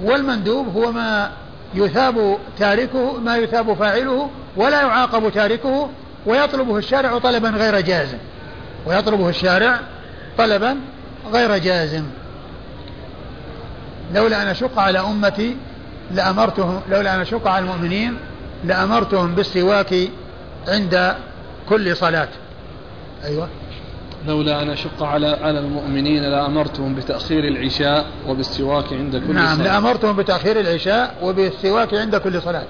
[0.04, 1.30] والمندوب هو ما
[1.76, 5.90] يثاب تاركه ما يثاب فاعله ولا يعاقب تاركه
[6.26, 8.18] ويطلبه الشارع طلبا غير جازم.
[8.86, 9.80] ويطلبه الشارع
[10.38, 10.78] طلبا
[11.34, 12.04] غير جازم.
[14.16, 15.56] لولا أن أشق على أمتي
[16.12, 18.18] لأمرتهم لولا أن أشق على المؤمنين
[18.64, 19.96] لأمرتهم بالسواك
[20.68, 21.16] عند
[21.70, 22.28] كل صلاة.
[23.24, 23.48] أيوة.
[24.28, 29.64] لولا أن أشق على على المؤمنين لأمرتهم بتأخير العشاء وبالسواك عند كل نعم صلاة.
[29.64, 32.66] لأمرتهم بتأخير العشاء وبالسواك عند كل صلاة.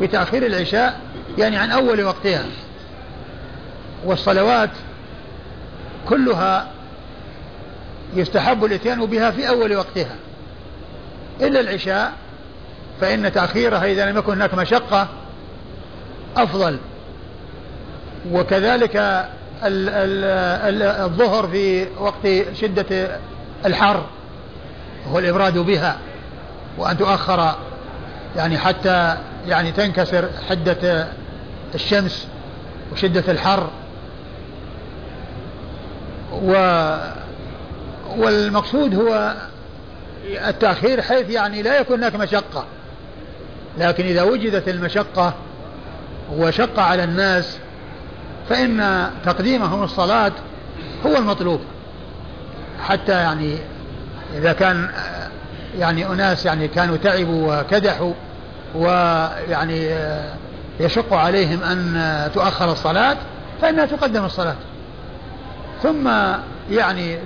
[0.00, 1.00] بتأخير العشاء
[1.38, 2.44] يعني عن أول وقتها.
[4.04, 4.70] والصلوات
[6.08, 6.75] كلها
[8.16, 10.16] يستحب الاتيان بها في أول وقتها.
[11.40, 12.12] إلا العشاء
[13.00, 15.08] فإن تأخيرها إذا لم يكن هناك مشقة
[16.36, 16.78] أفضل.
[18.32, 19.26] وكذلك
[21.04, 23.18] الظهر في وقت شدة
[23.66, 24.04] الحر
[25.08, 25.98] هو الإبراد بها
[26.78, 27.54] وأن تؤخر
[28.36, 29.16] يعني حتى
[29.46, 31.08] يعني تنكسر حدة
[31.74, 32.28] الشمس
[32.92, 33.70] وشدة الحر.
[36.32, 36.52] و
[38.16, 39.34] والمقصود هو
[40.48, 42.64] التأخير حيث يعني لا يكون هناك مشقة.
[43.78, 45.34] لكن إذا وجدت المشقة
[46.32, 47.58] وشق على الناس
[48.48, 50.32] فإن تقديمهم الصلاة
[51.06, 51.60] هو المطلوب.
[52.82, 53.58] حتى يعني
[54.36, 54.88] إذا كان
[55.78, 58.12] يعني أناس يعني كانوا تعبوا وكدحوا
[58.74, 59.90] ويعني
[60.80, 63.16] يشق عليهم أن تؤخر الصلاة
[63.62, 64.56] فإنها تقدم الصلاة.
[65.82, 66.08] ثم
[66.70, 67.18] يعني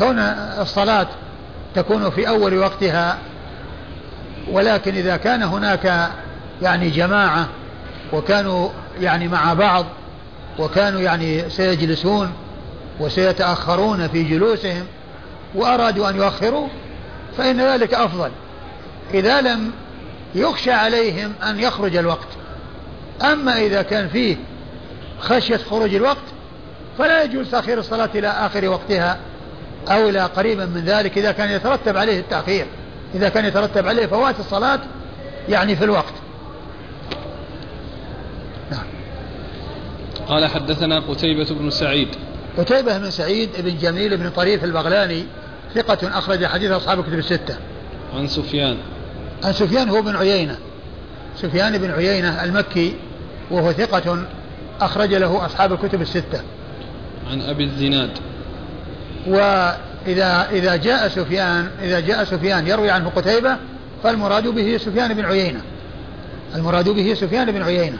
[0.00, 0.18] كون
[0.60, 1.06] الصلاة
[1.74, 3.18] تكون في أول وقتها
[4.50, 6.10] ولكن إذا كان هناك
[6.62, 7.48] يعني جماعة
[8.12, 8.68] وكانوا
[9.00, 9.86] يعني مع بعض
[10.58, 12.32] وكانوا يعني سيجلسون
[13.00, 14.84] وسيتأخرون في جلوسهم
[15.54, 16.68] وأرادوا أن يؤخروا
[17.38, 18.30] فإن ذلك أفضل.
[19.14, 19.72] إذا لم
[20.34, 22.28] يخشى عليهم أن يخرج الوقت.
[23.22, 24.36] أما إذا كان فيه
[25.20, 26.16] خشية خروج الوقت
[26.98, 29.18] فلا يجوز تأخير الصلاة إلى آخر وقتها.
[29.88, 32.66] أو إلى قريبا من ذلك إذا كان يترتب عليه التأخير.
[33.14, 34.80] إذا كان يترتب عليه فوات الصلاة
[35.48, 36.14] يعني في الوقت.
[38.70, 38.86] نعم.
[40.28, 42.08] قال حدثنا قتيبة بن سعيد.
[42.58, 45.24] قتيبة بن سعيد بن جميل بن طريف البغلاني
[45.74, 47.56] ثقة أخرج حديث أصحاب الكتب الستة.
[48.14, 48.76] عن سفيان.
[49.44, 50.58] عن سفيان هو بن عيينة.
[51.36, 52.94] سفيان بن عيينة المكي
[53.50, 54.24] وهو ثقة
[54.80, 56.42] أخرج له أصحاب الكتب الستة.
[57.30, 58.10] عن أبي الزناد.
[59.26, 63.56] وإذا إذا جاء سفيان إذا جاء سفيان يروي عنه قتيبة
[64.02, 65.60] فالمراد به سفيان بن عيينة.
[66.54, 67.98] المراد به سفيان بن عيينة.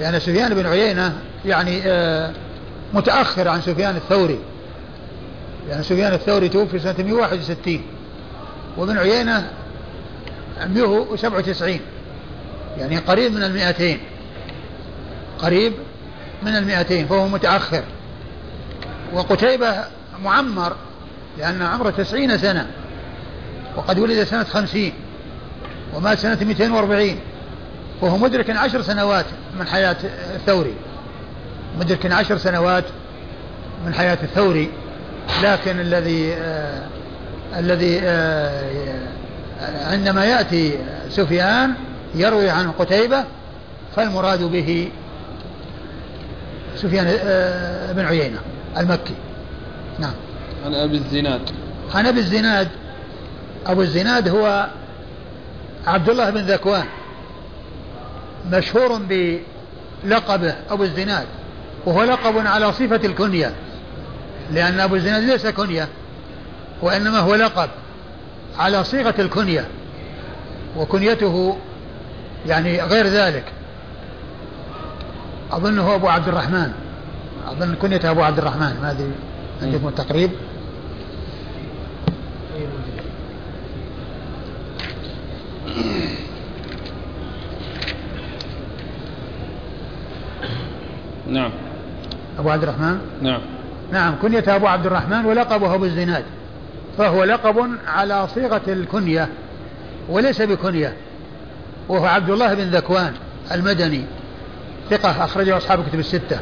[0.00, 2.32] لأن سفيان بن عيينة يعني آه
[2.94, 4.38] متأخر عن سفيان الثوري.
[5.68, 7.82] لأن سفيان الثوري توفي سنة 161
[8.76, 9.50] وابن عيينة
[10.66, 11.80] 197
[12.78, 13.98] يعني قريب من المئتين.
[15.38, 15.72] قريب
[16.42, 17.82] من المئتين فهو متأخر.
[19.12, 19.84] وقتيبة
[20.24, 20.76] معمر
[21.38, 22.66] لأن عمره تسعين سنة
[23.76, 24.92] وقد ولد سنة خمسين
[25.94, 27.18] ومات سنة 240
[28.00, 29.24] وهو مدرك عشر سنوات
[29.58, 29.96] من حياة
[30.34, 30.74] الثوري.
[31.80, 32.84] مدرك عشر سنوات
[33.86, 34.70] من حياة الثوري
[35.42, 36.86] لكن الذي آه
[37.56, 39.08] الذي آه
[39.90, 40.78] عندما يأتي
[41.08, 41.74] سفيان
[42.14, 43.24] يروي عن قتيبة
[43.96, 44.88] فالمراد به
[46.76, 48.38] سفيان آه بن عيينة
[48.78, 49.14] المكي.
[49.98, 50.14] نعم.
[50.64, 51.40] عن أبي الزناد.
[51.94, 52.68] عن أبي الزناد.
[53.66, 54.66] أبو الزناد هو
[55.86, 56.84] عبد الله بن ذكوان.
[58.52, 61.26] مشهور بلقبه أبو الزناد
[61.86, 63.52] وهو لقب على صفة الكنية
[64.52, 65.88] لأن أبو الزناد ليس كنية
[66.82, 67.68] وإنما هو لقب
[68.58, 69.66] على صيغة الكنية
[70.76, 71.58] وكنيته
[72.46, 73.44] يعني غير ذلك.
[75.52, 76.72] أظنه أبو عبد الرحمن.
[77.48, 79.12] أظن كنيته أبو عبد الرحمن ما أدري.
[79.62, 80.30] عندكم التقريب.
[91.28, 91.50] نعم.
[92.38, 93.40] أبو عبد الرحمن؟ نعم.
[93.92, 96.24] نعم كنيته أبو عبد الرحمن ولقبه أبو الزناد.
[96.98, 99.28] فهو لقب على صيغة الكنية
[100.08, 100.96] وليس بكنية
[101.88, 103.12] وهو عبد الله بن ذكوان
[103.52, 104.04] المدني
[104.90, 106.40] ثقة أخرجه أصحاب الكتب الستة.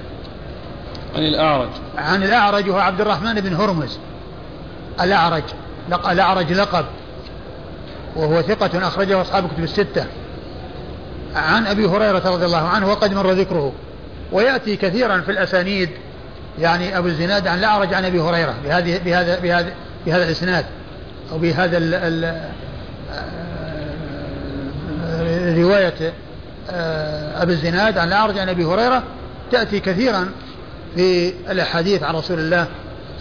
[1.17, 1.69] عن الأعرج.
[1.99, 3.99] عن الأعرج وهو عبد الرحمن بن هرمز.
[5.01, 5.43] الأعرج
[6.11, 6.85] الأعرج لقب.
[8.17, 10.07] وهو ثقة أخرجه أصحاب الكتب الستة.
[11.35, 13.73] عن أبي هريرة رضي الله عنه وقد مر ذكره.
[14.33, 15.91] ويأتي كثيرا في الأسانيد
[16.59, 19.73] يعني أبو الزناد عن الأعرج عن أبي هريرة بهذه بهذا بهذا
[20.07, 20.65] بهذا الإسناد.
[21.33, 22.51] أو بهذا ال ال
[25.59, 26.13] رواية
[27.43, 29.03] أبي الزناد عن الأعرج عن أبي هريرة.
[29.53, 30.29] تأتي كثيرا
[30.95, 32.67] في الأحاديث عن رسول الله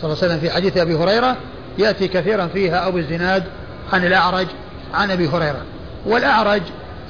[0.01, 1.37] صلى الله عليه وسلم في حديث أبي هريرة
[1.77, 3.43] يأتي كثيرا فيها أبو الزناد
[3.93, 4.47] عن الأعرج
[4.93, 5.61] عن أبي هريرة.
[6.05, 6.61] والأعرج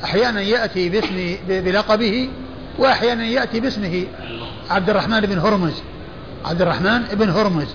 [0.03, 2.30] أحيانا يأتي باسم بلقبه
[2.77, 4.06] وأحيانا يأتي باسمه
[4.69, 5.73] عبد الرحمن بن هرمز.
[6.45, 7.68] عبد الرحمن بن هرمز.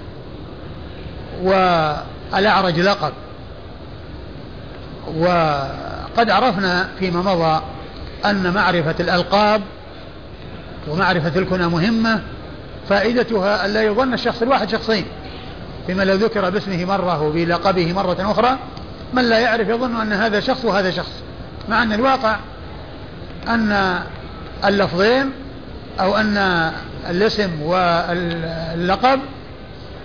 [1.43, 3.13] والأعرج لقب.
[5.17, 7.63] وقد عرفنا فيما مضى
[8.25, 9.63] أن معرفة الألقاب
[10.89, 12.23] ومعرفة الكنى مهمة
[12.89, 15.05] فائدتها أن لا يظن الشخص الواحد شخصين
[15.87, 18.59] فيما لو ذكر باسمه مرة وبلقبه مرة أخرى
[19.13, 21.13] من لا يعرف يظن أن هذا شخص وهذا شخص
[21.69, 22.37] مع أن الواقع
[23.49, 23.99] أن
[24.65, 25.31] اللفظين
[26.01, 26.73] أو أن
[27.11, 29.21] الاسم واللقب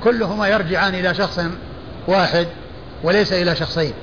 [0.04, 1.40] كلهما يرجعان إلى شخص
[2.08, 2.48] واحد
[3.04, 3.94] وليس إلى شخصين.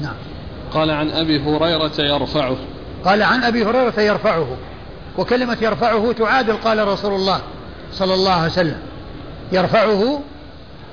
[0.00, 0.14] نعم.
[0.72, 2.56] قال عن أبي هريرة يرفعه.
[3.04, 4.56] قال عن أبي هريرة يرفعه.
[5.18, 7.40] وكلمة يرفعه تعادل قال رسول الله
[7.92, 8.78] صلى الله عليه وسلم.
[9.52, 10.20] يرفعه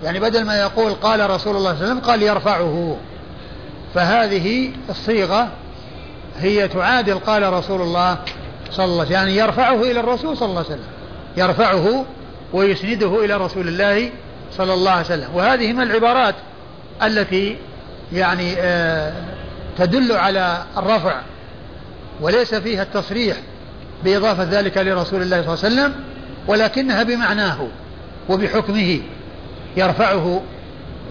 [0.04, 2.98] يعني بدل ما يقول قال رسول الله صلى الله عليه وسلم قال يرفعه.
[3.94, 5.48] فهذه الصيغة
[6.38, 8.18] هي تعادل قال رسول الله
[8.72, 10.88] صلى الله عليه وسلم يعني يرفعه إلى الرسول صلى الله عليه وسلم.
[11.38, 12.06] يرفعه
[12.54, 14.10] ويسنده إلى رسول الله
[14.58, 15.36] صلى الله عليه وسلم.
[15.36, 16.36] وهذه من العبارات
[17.04, 17.58] التي
[18.14, 19.14] يعني آه
[19.78, 21.22] تدل على الرفع
[22.22, 23.38] وليس فيها التصريح.
[24.06, 25.94] بإضافة ذلك لرسول الله صلى الله عليه وسلم
[26.48, 27.68] ولكنها بمعناه
[28.30, 29.00] وبحكمه
[29.78, 30.42] يرفعه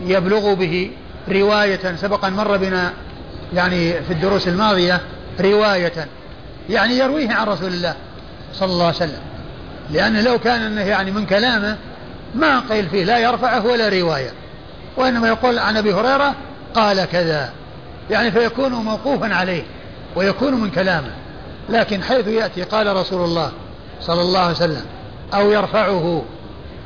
[0.06, 0.90] يبلغ به
[1.28, 2.92] رواية سبقا مر بنا
[3.54, 5.00] يعني في الدروس الماضية
[5.40, 6.08] رواية
[6.70, 7.94] يعني يرويه عن رسول الله
[8.54, 9.20] صلى الله عليه وسلم.
[9.90, 11.76] لأنه لو كان أنه يعني من كلامه
[12.34, 14.30] ما قيل فيه لا يرفعه ولا رواية
[14.96, 16.34] وإنما يقول عن أبي هريرة
[16.74, 17.52] قال كذا
[18.10, 19.62] يعني فيكون موقوفا عليه
[20.16, 21.10] ويكون من كلامه.
[21.68, 23.52] لكن حيث يأتي قال رسول الله
[24.00, 24.84] صلى الله عليه وسلم
[25.34, 26.24] أو يرفعه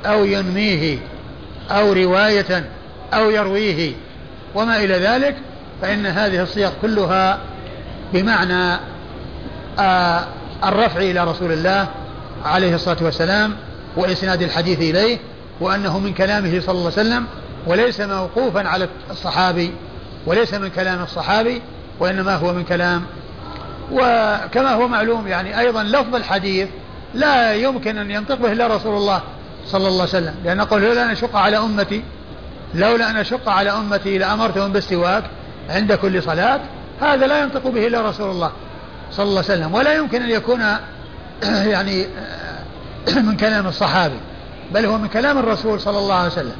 [0.07, 0.99] أو ينميه
[1.71, 2.65] أو رواية
[3.15, 3.93] أو يرويه
[4.55, 5.37] وما إلى ذلك
[5.83, 7.39] فإن هذه الصيغ كلها
[8.13, 8.81] بمعنى
[9.79, 10.25] آه
[10.65, 11.89] الرفع إلى رسول الله
[12.45, 13.57] عليه الصلاة والسلام
[13.97, 15.19] وإسناد الحديث إليه
[15.61, 17.27] وأنه من كلامه صلى الله عليه وسلم
[17.67, 19.73] وليس موقوفا على الصحابي
[20.27, 21.63] وليس من كلام الصحابي
[22.01, 23.03] وإنما هو من كلام
[23.93, 26.69] وكما هو معلوم يعني أيضا لفظ الحديث
[27.15, 29.23] لا يمكن أن ينطق به إلا رسول الله
[29.67, 30.35] صلى الله عليه وسلم.
[30.45, 32.03] لأن قول لولا أن أشق على أمتي
[32.75, 35.25] لولا أن أشق على أمتي لأمرتهم بالسواك
[35.71, 36.61] عند كل صلاة
[37.01, 38.53] هذا لا ينطق به إلا رسول الله
[39.13, 39.75] صلى الله عليه وسلم.
[39.75, 40.61] ولا يمكن أن يكون
[41.75, 42.07] يعني
[43.27, 44.19] من كلام الصحابي
[44.75, 46.57] بل هو من كلام الرسول صلى الله عليه وسلم.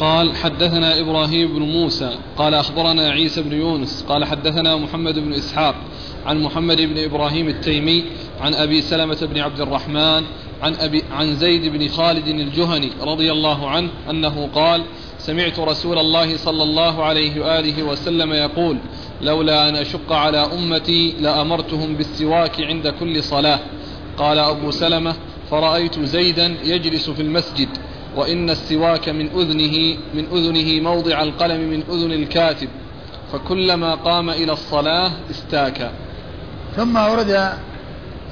[0.00, 5.74] قال حدثنا إبراهيم بن موسى قال أخبرنا عيسى بن يونس قال حدثنا محمد بن إسحاق
[6.26, 8.04] عن محمد بن إبراهيم التيمي
[8.40, 10.24] عن أبي سلمة بن عبد الرحمن
[10.62, 14.82] عن, أبي عن زيد بن خالد الجهني رضي الله عنه أنه قال
[15.18, 18.78] سمعت رسول الله صلى الله عليه وآله وسلم يقول
[19.22, 23.60] لولا أن أشق على أمتي لأمرتهم بالسواك عند كل صلاة
[24.16, 25.14] قال أبو سلمة
[25.50, 27.68] فرأيت زيدا يجلس في المسجد
[28.16, 32.68] وإن السواك من أذنه من أذنه موضع القلم من أذن الكاتب
[33.32, 35.90] فكلما قام إلى الصلاة استاك.
[36.76, 37.50] ثم ورد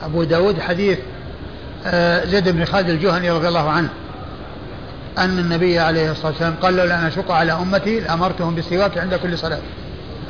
[0.03, 0.99] أبو داود حديث
[1.87, 3.89] آه، زيد بن خالد الجهني رضي الله عنه
[5.19, 9.39] أن النبي عليه الصلاة والسلام قال لولا أن أشق على أمتي لأمرتهم بالسواك عند كل
[9.39, 9.59] صلاة.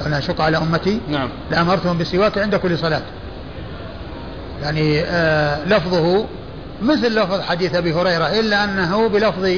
[0.01, 1.29] لولا أن أشق على أمتي نعم.
[1.51, 3.03] لأمرتهم بالسواك عند كل صلاة.
[4.63, 6.27] يعني آه لفظه
[6.83, 9.51] مثل لفظ حديث أبي هريرة إلا أنه بلفظ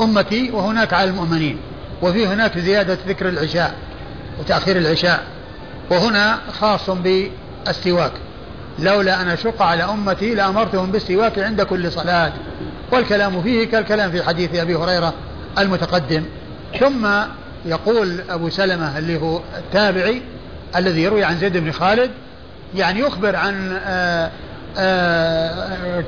[0.00, 1.58] أمتي وهناك على المؤمنين
[2.02, 3.74] وفي هناك زيادة ذكر العشاء
[4.40, 5.22] وتأخير العشاء
[5.90, 8.12] وهنا خاص بالسواك.
[8.78, 12.32] لولا أن أشق على أمتي لأمرتهم بالسواك عند كل صلاة
[12.92, 15.14] والكلام فيه كالكلام في حديث أبي هريرة
[15.58, 16.24] المتقدم.
[16.80, 17.08] ثم
[17.64, 20.22] يقول أبو سلمة اللي هو التابعي
[20.76, 22.10] الذي يروي عن زيد بن خالد
[22.74, 24.30] يعني يخبر عن آآ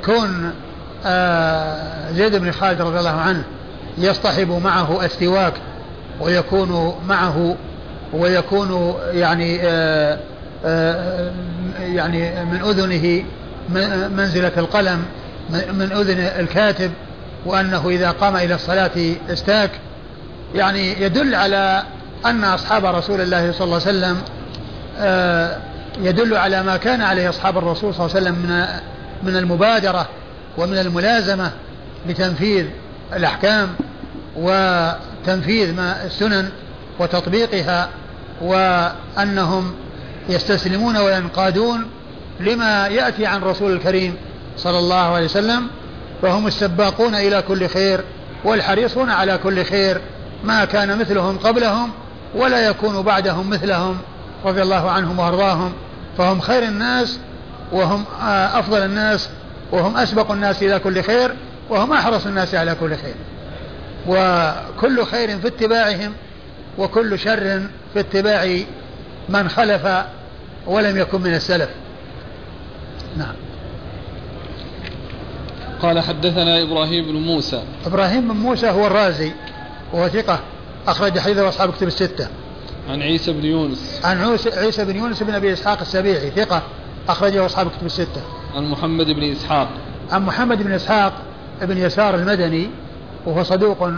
[0.04, 0.52] كون
[1.06, 3.42] آآ زيد بن خالد رضي الله عنه
[3.98, 5.52] يصطحب معه السواك
[6.20, 7.56] ويكون معه
[8.12, 10.18] ويكون يعني آآ
[11.78, 13.24] يعني من أذنه
[14.16, 15.02] منزلة القلم
[15.50, 16.90] من أذن الكاتب
[17.46, 18.90] وأنه إذا قام إلى الصلاة
[19.30, 19.70] استاك.
[20.54, 21.82] يعني يدل على
[22.26, 24.16] أن أصحاب رسول الله صلى الله عليه وسلم
[25.98, 28.66] يدل على ما كان عليه أصحاب الرسول صلى الله عليه وسلم من
[29.22, 30.08] من المبادرة
[30.58, 31.50] ومن الملازمة
[32.08, 32.66] لتنفيذ
[33.12, 33.68] الأحكام
[34.36, 36.48] وتنفيذ ما السنن
[36.98, 37.88] وتطبيقها
[38.40, 39.74] وأنهم
[40.28, 41.86] يستسلمون وينقادون
[42.40, 44.16] لما يأتي عن رسول الكريم
[44.56, 45.66] صلى الله عليه وسلم
[46.22, 48.00] فهم السباقون إلى كل خير
[48.44, 50.00] والحريصون على كل خير
[50.44, 51.90] ما كان مثلهم قبلهم
[52.34, 53.98] ولا يكون بعدهم مثلهم.
[54.44, 55.72] رضي الله عنهم وأرضاهم
[56.18, 57.18] فهم خير الناس
[57.72, 58.04] وهم
[58.54, 59.28] أفضل الناس
[59.72, 61.34] وهم أسبق الناس إلى كل خير
[61.70, 63.14] وهم أحرص الناس على كل خير.
[64.06, 66.12] وكل خير في اتباعهم
[66.78, 67.62] وكل شر
[67.94, 68.58] في اتباع
[69.28, 69.88] من خلف
[70.66, 71.68] ولم يكن من السلف.
[73.16, 73.34] نعم.
[75.82, 77.62] قال حدثنا إبراهيم بن موسى.
[77.86, 79.32] إبراهيم بن موسى هو الرازي
[79.92, 80.40] وهو ثقة
[80.86, 82.28] أخرج حديثه أصحاب كتب الستة.
[82.90, 84.00] عن عيسى بن يونس.
[84.04, 86.62] عن عيسى بن يونس بن أبي إسحاق السبيعي ثقة
[87.08, 88.22] أخرجه أصحاب كتب الستة.
[88.54, 89.68] عن محمد بن إسحاق.
[90.10, 91.12] عن محمد بن إسحاق
[91.62, 92.70] بن يسار المدني
[93.26, 93.90] وهو صدوق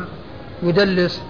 [0.63, 1.21] يدلس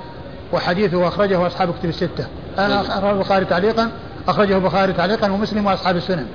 [0.52, 2.26] وحديثه أخرجه أصحاب كتب الستة.
[2.58, 3.90] أخرجه البخاري تعليقا
[4.28, 6.26] أخرجه البخاري تعليقا ومسلم وأصحاب السنن.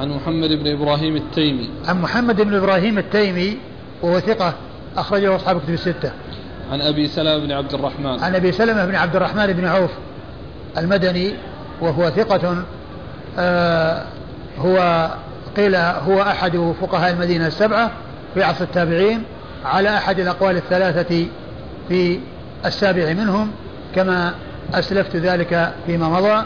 [0.00, 1.70] عن محمد بن إبراهيم التيمي.
[1.86, 3.56] عن محمد بن إبراهيم التيمي
[4.02, 4.54] وهو ثقة
[4.96, 6.12] أخرجه أصحاب كتب الستة.
[6.72, 8.22] عن أبي سلمة بن عبد الرحمن.
[8.22, 9.90] عن أبي سلمة بن عبد الرحمن بن عوف.
[10.78, 11.34] المدني
[11.80, 12.64] وهو ثقة
[13.38, 14.04] آه
[14.58, 15.08] هو
[15.56, 17.90] قيل هو أحد فقهاء المدينة السبعة
[18.34, 19.22] في عصر التابعين
[19.64, 21.26] على أحد الأقوال الثلاثة
[21.88, 22.20] في
[22.66, 23.50] السابع منهم
[23.94, 24.34] كما
[24.74, 26.44] أسلفت ذلك فيما مضى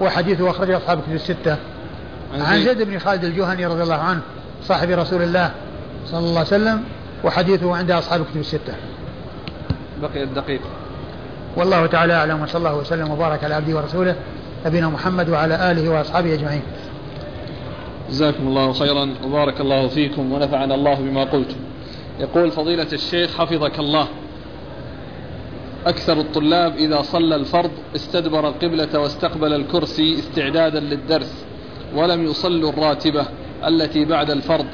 [0.00, 1.56] وحديثه أخرجه أصحاب كتب الستة.
[2.34, 4.20] عن زيد بن خالد الجهني رضي الله عنه
[4.64, 5.50] صاحب رسول الله
[6.06, 6.82] صلى الله عليه وسلم
[7.24, 8.74] وحديثه عند أصحاب كتب الستة.
[10.02, 10.60] بقي الدقيق.
[11.56, 14.16] والله تعالى أعلم وصلى الله وسلم وبارك على عبده ورسوله
[14.66, 16.62] نبينا محمد وعلى آله وأصحابه أجمعين.
[18.10, 21.56] جزاكم الله خيرا وبارك الله فيكم ونفعنا الله بما قلتم
[22.20, 24.08] يقول فضيلة الشيخ حفظك الله.
[25.86, 31.44] أكثر الطلاب إذا صلى الفرض استدبر القبلة واستقبل الكرسي استعدادا للدرس
[31.94, 33.26] ولم يصلوا الراتبة
[33.66, 34.66] التي بعد الفرض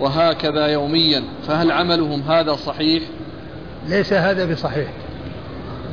[0.00, 3.02] وهكذا يوميا فهل عملهم هذا صحيح؟
[3.88, 4.88] ليس هذا بصحيح.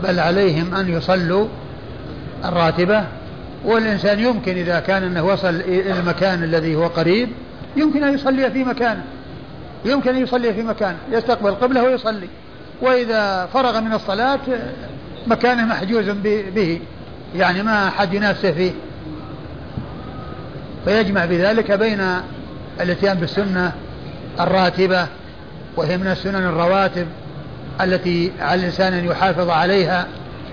[0.04, 1.48] بل عليهم أن يصلوا
[2.46, 3.04] الراتبة
[3.66, 7.30] والإنسان يمكن إذا كان أنه وصل إلى المكان الذي هو قريب
[7.78, 9.04] يمكن أن يصلي في مكانه
[9.86, 12.28] يمكن أن يصلي في مكانه يستقبل القبلة ويصلي.
[12.82, 14.40] وإذا فرغ من الصلاة
[15.28, 16.10] مكانه محجوز
[16.56, 16.82] به
[17.36, 18.72] يعني ما أحد ينافسه فيه.
[20.86, 22.02] فيجمع بذلك بين
[22.82, 23.72] الاتيان بالسنة
[24.40, 25.08] الراتبة
[25.78, 27.08] وهي من السنن الرواتب.
[27.84, 30.08] التي على الإنسان أن يحافظ عليها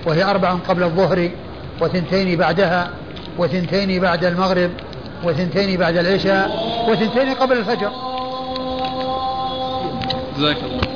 [0.07, 1.31] وهي أربع قبل الظهر
[1.81, 2.91] وثنتين بعدها
[3.39, 4.71] وثنتين بعد المغرب
[5.25, 6.51] وثنتين بعد العشاء
[6.89, 7.91] وثنتين قبل الفجر.
[10.39, 10.88] جزاك الله.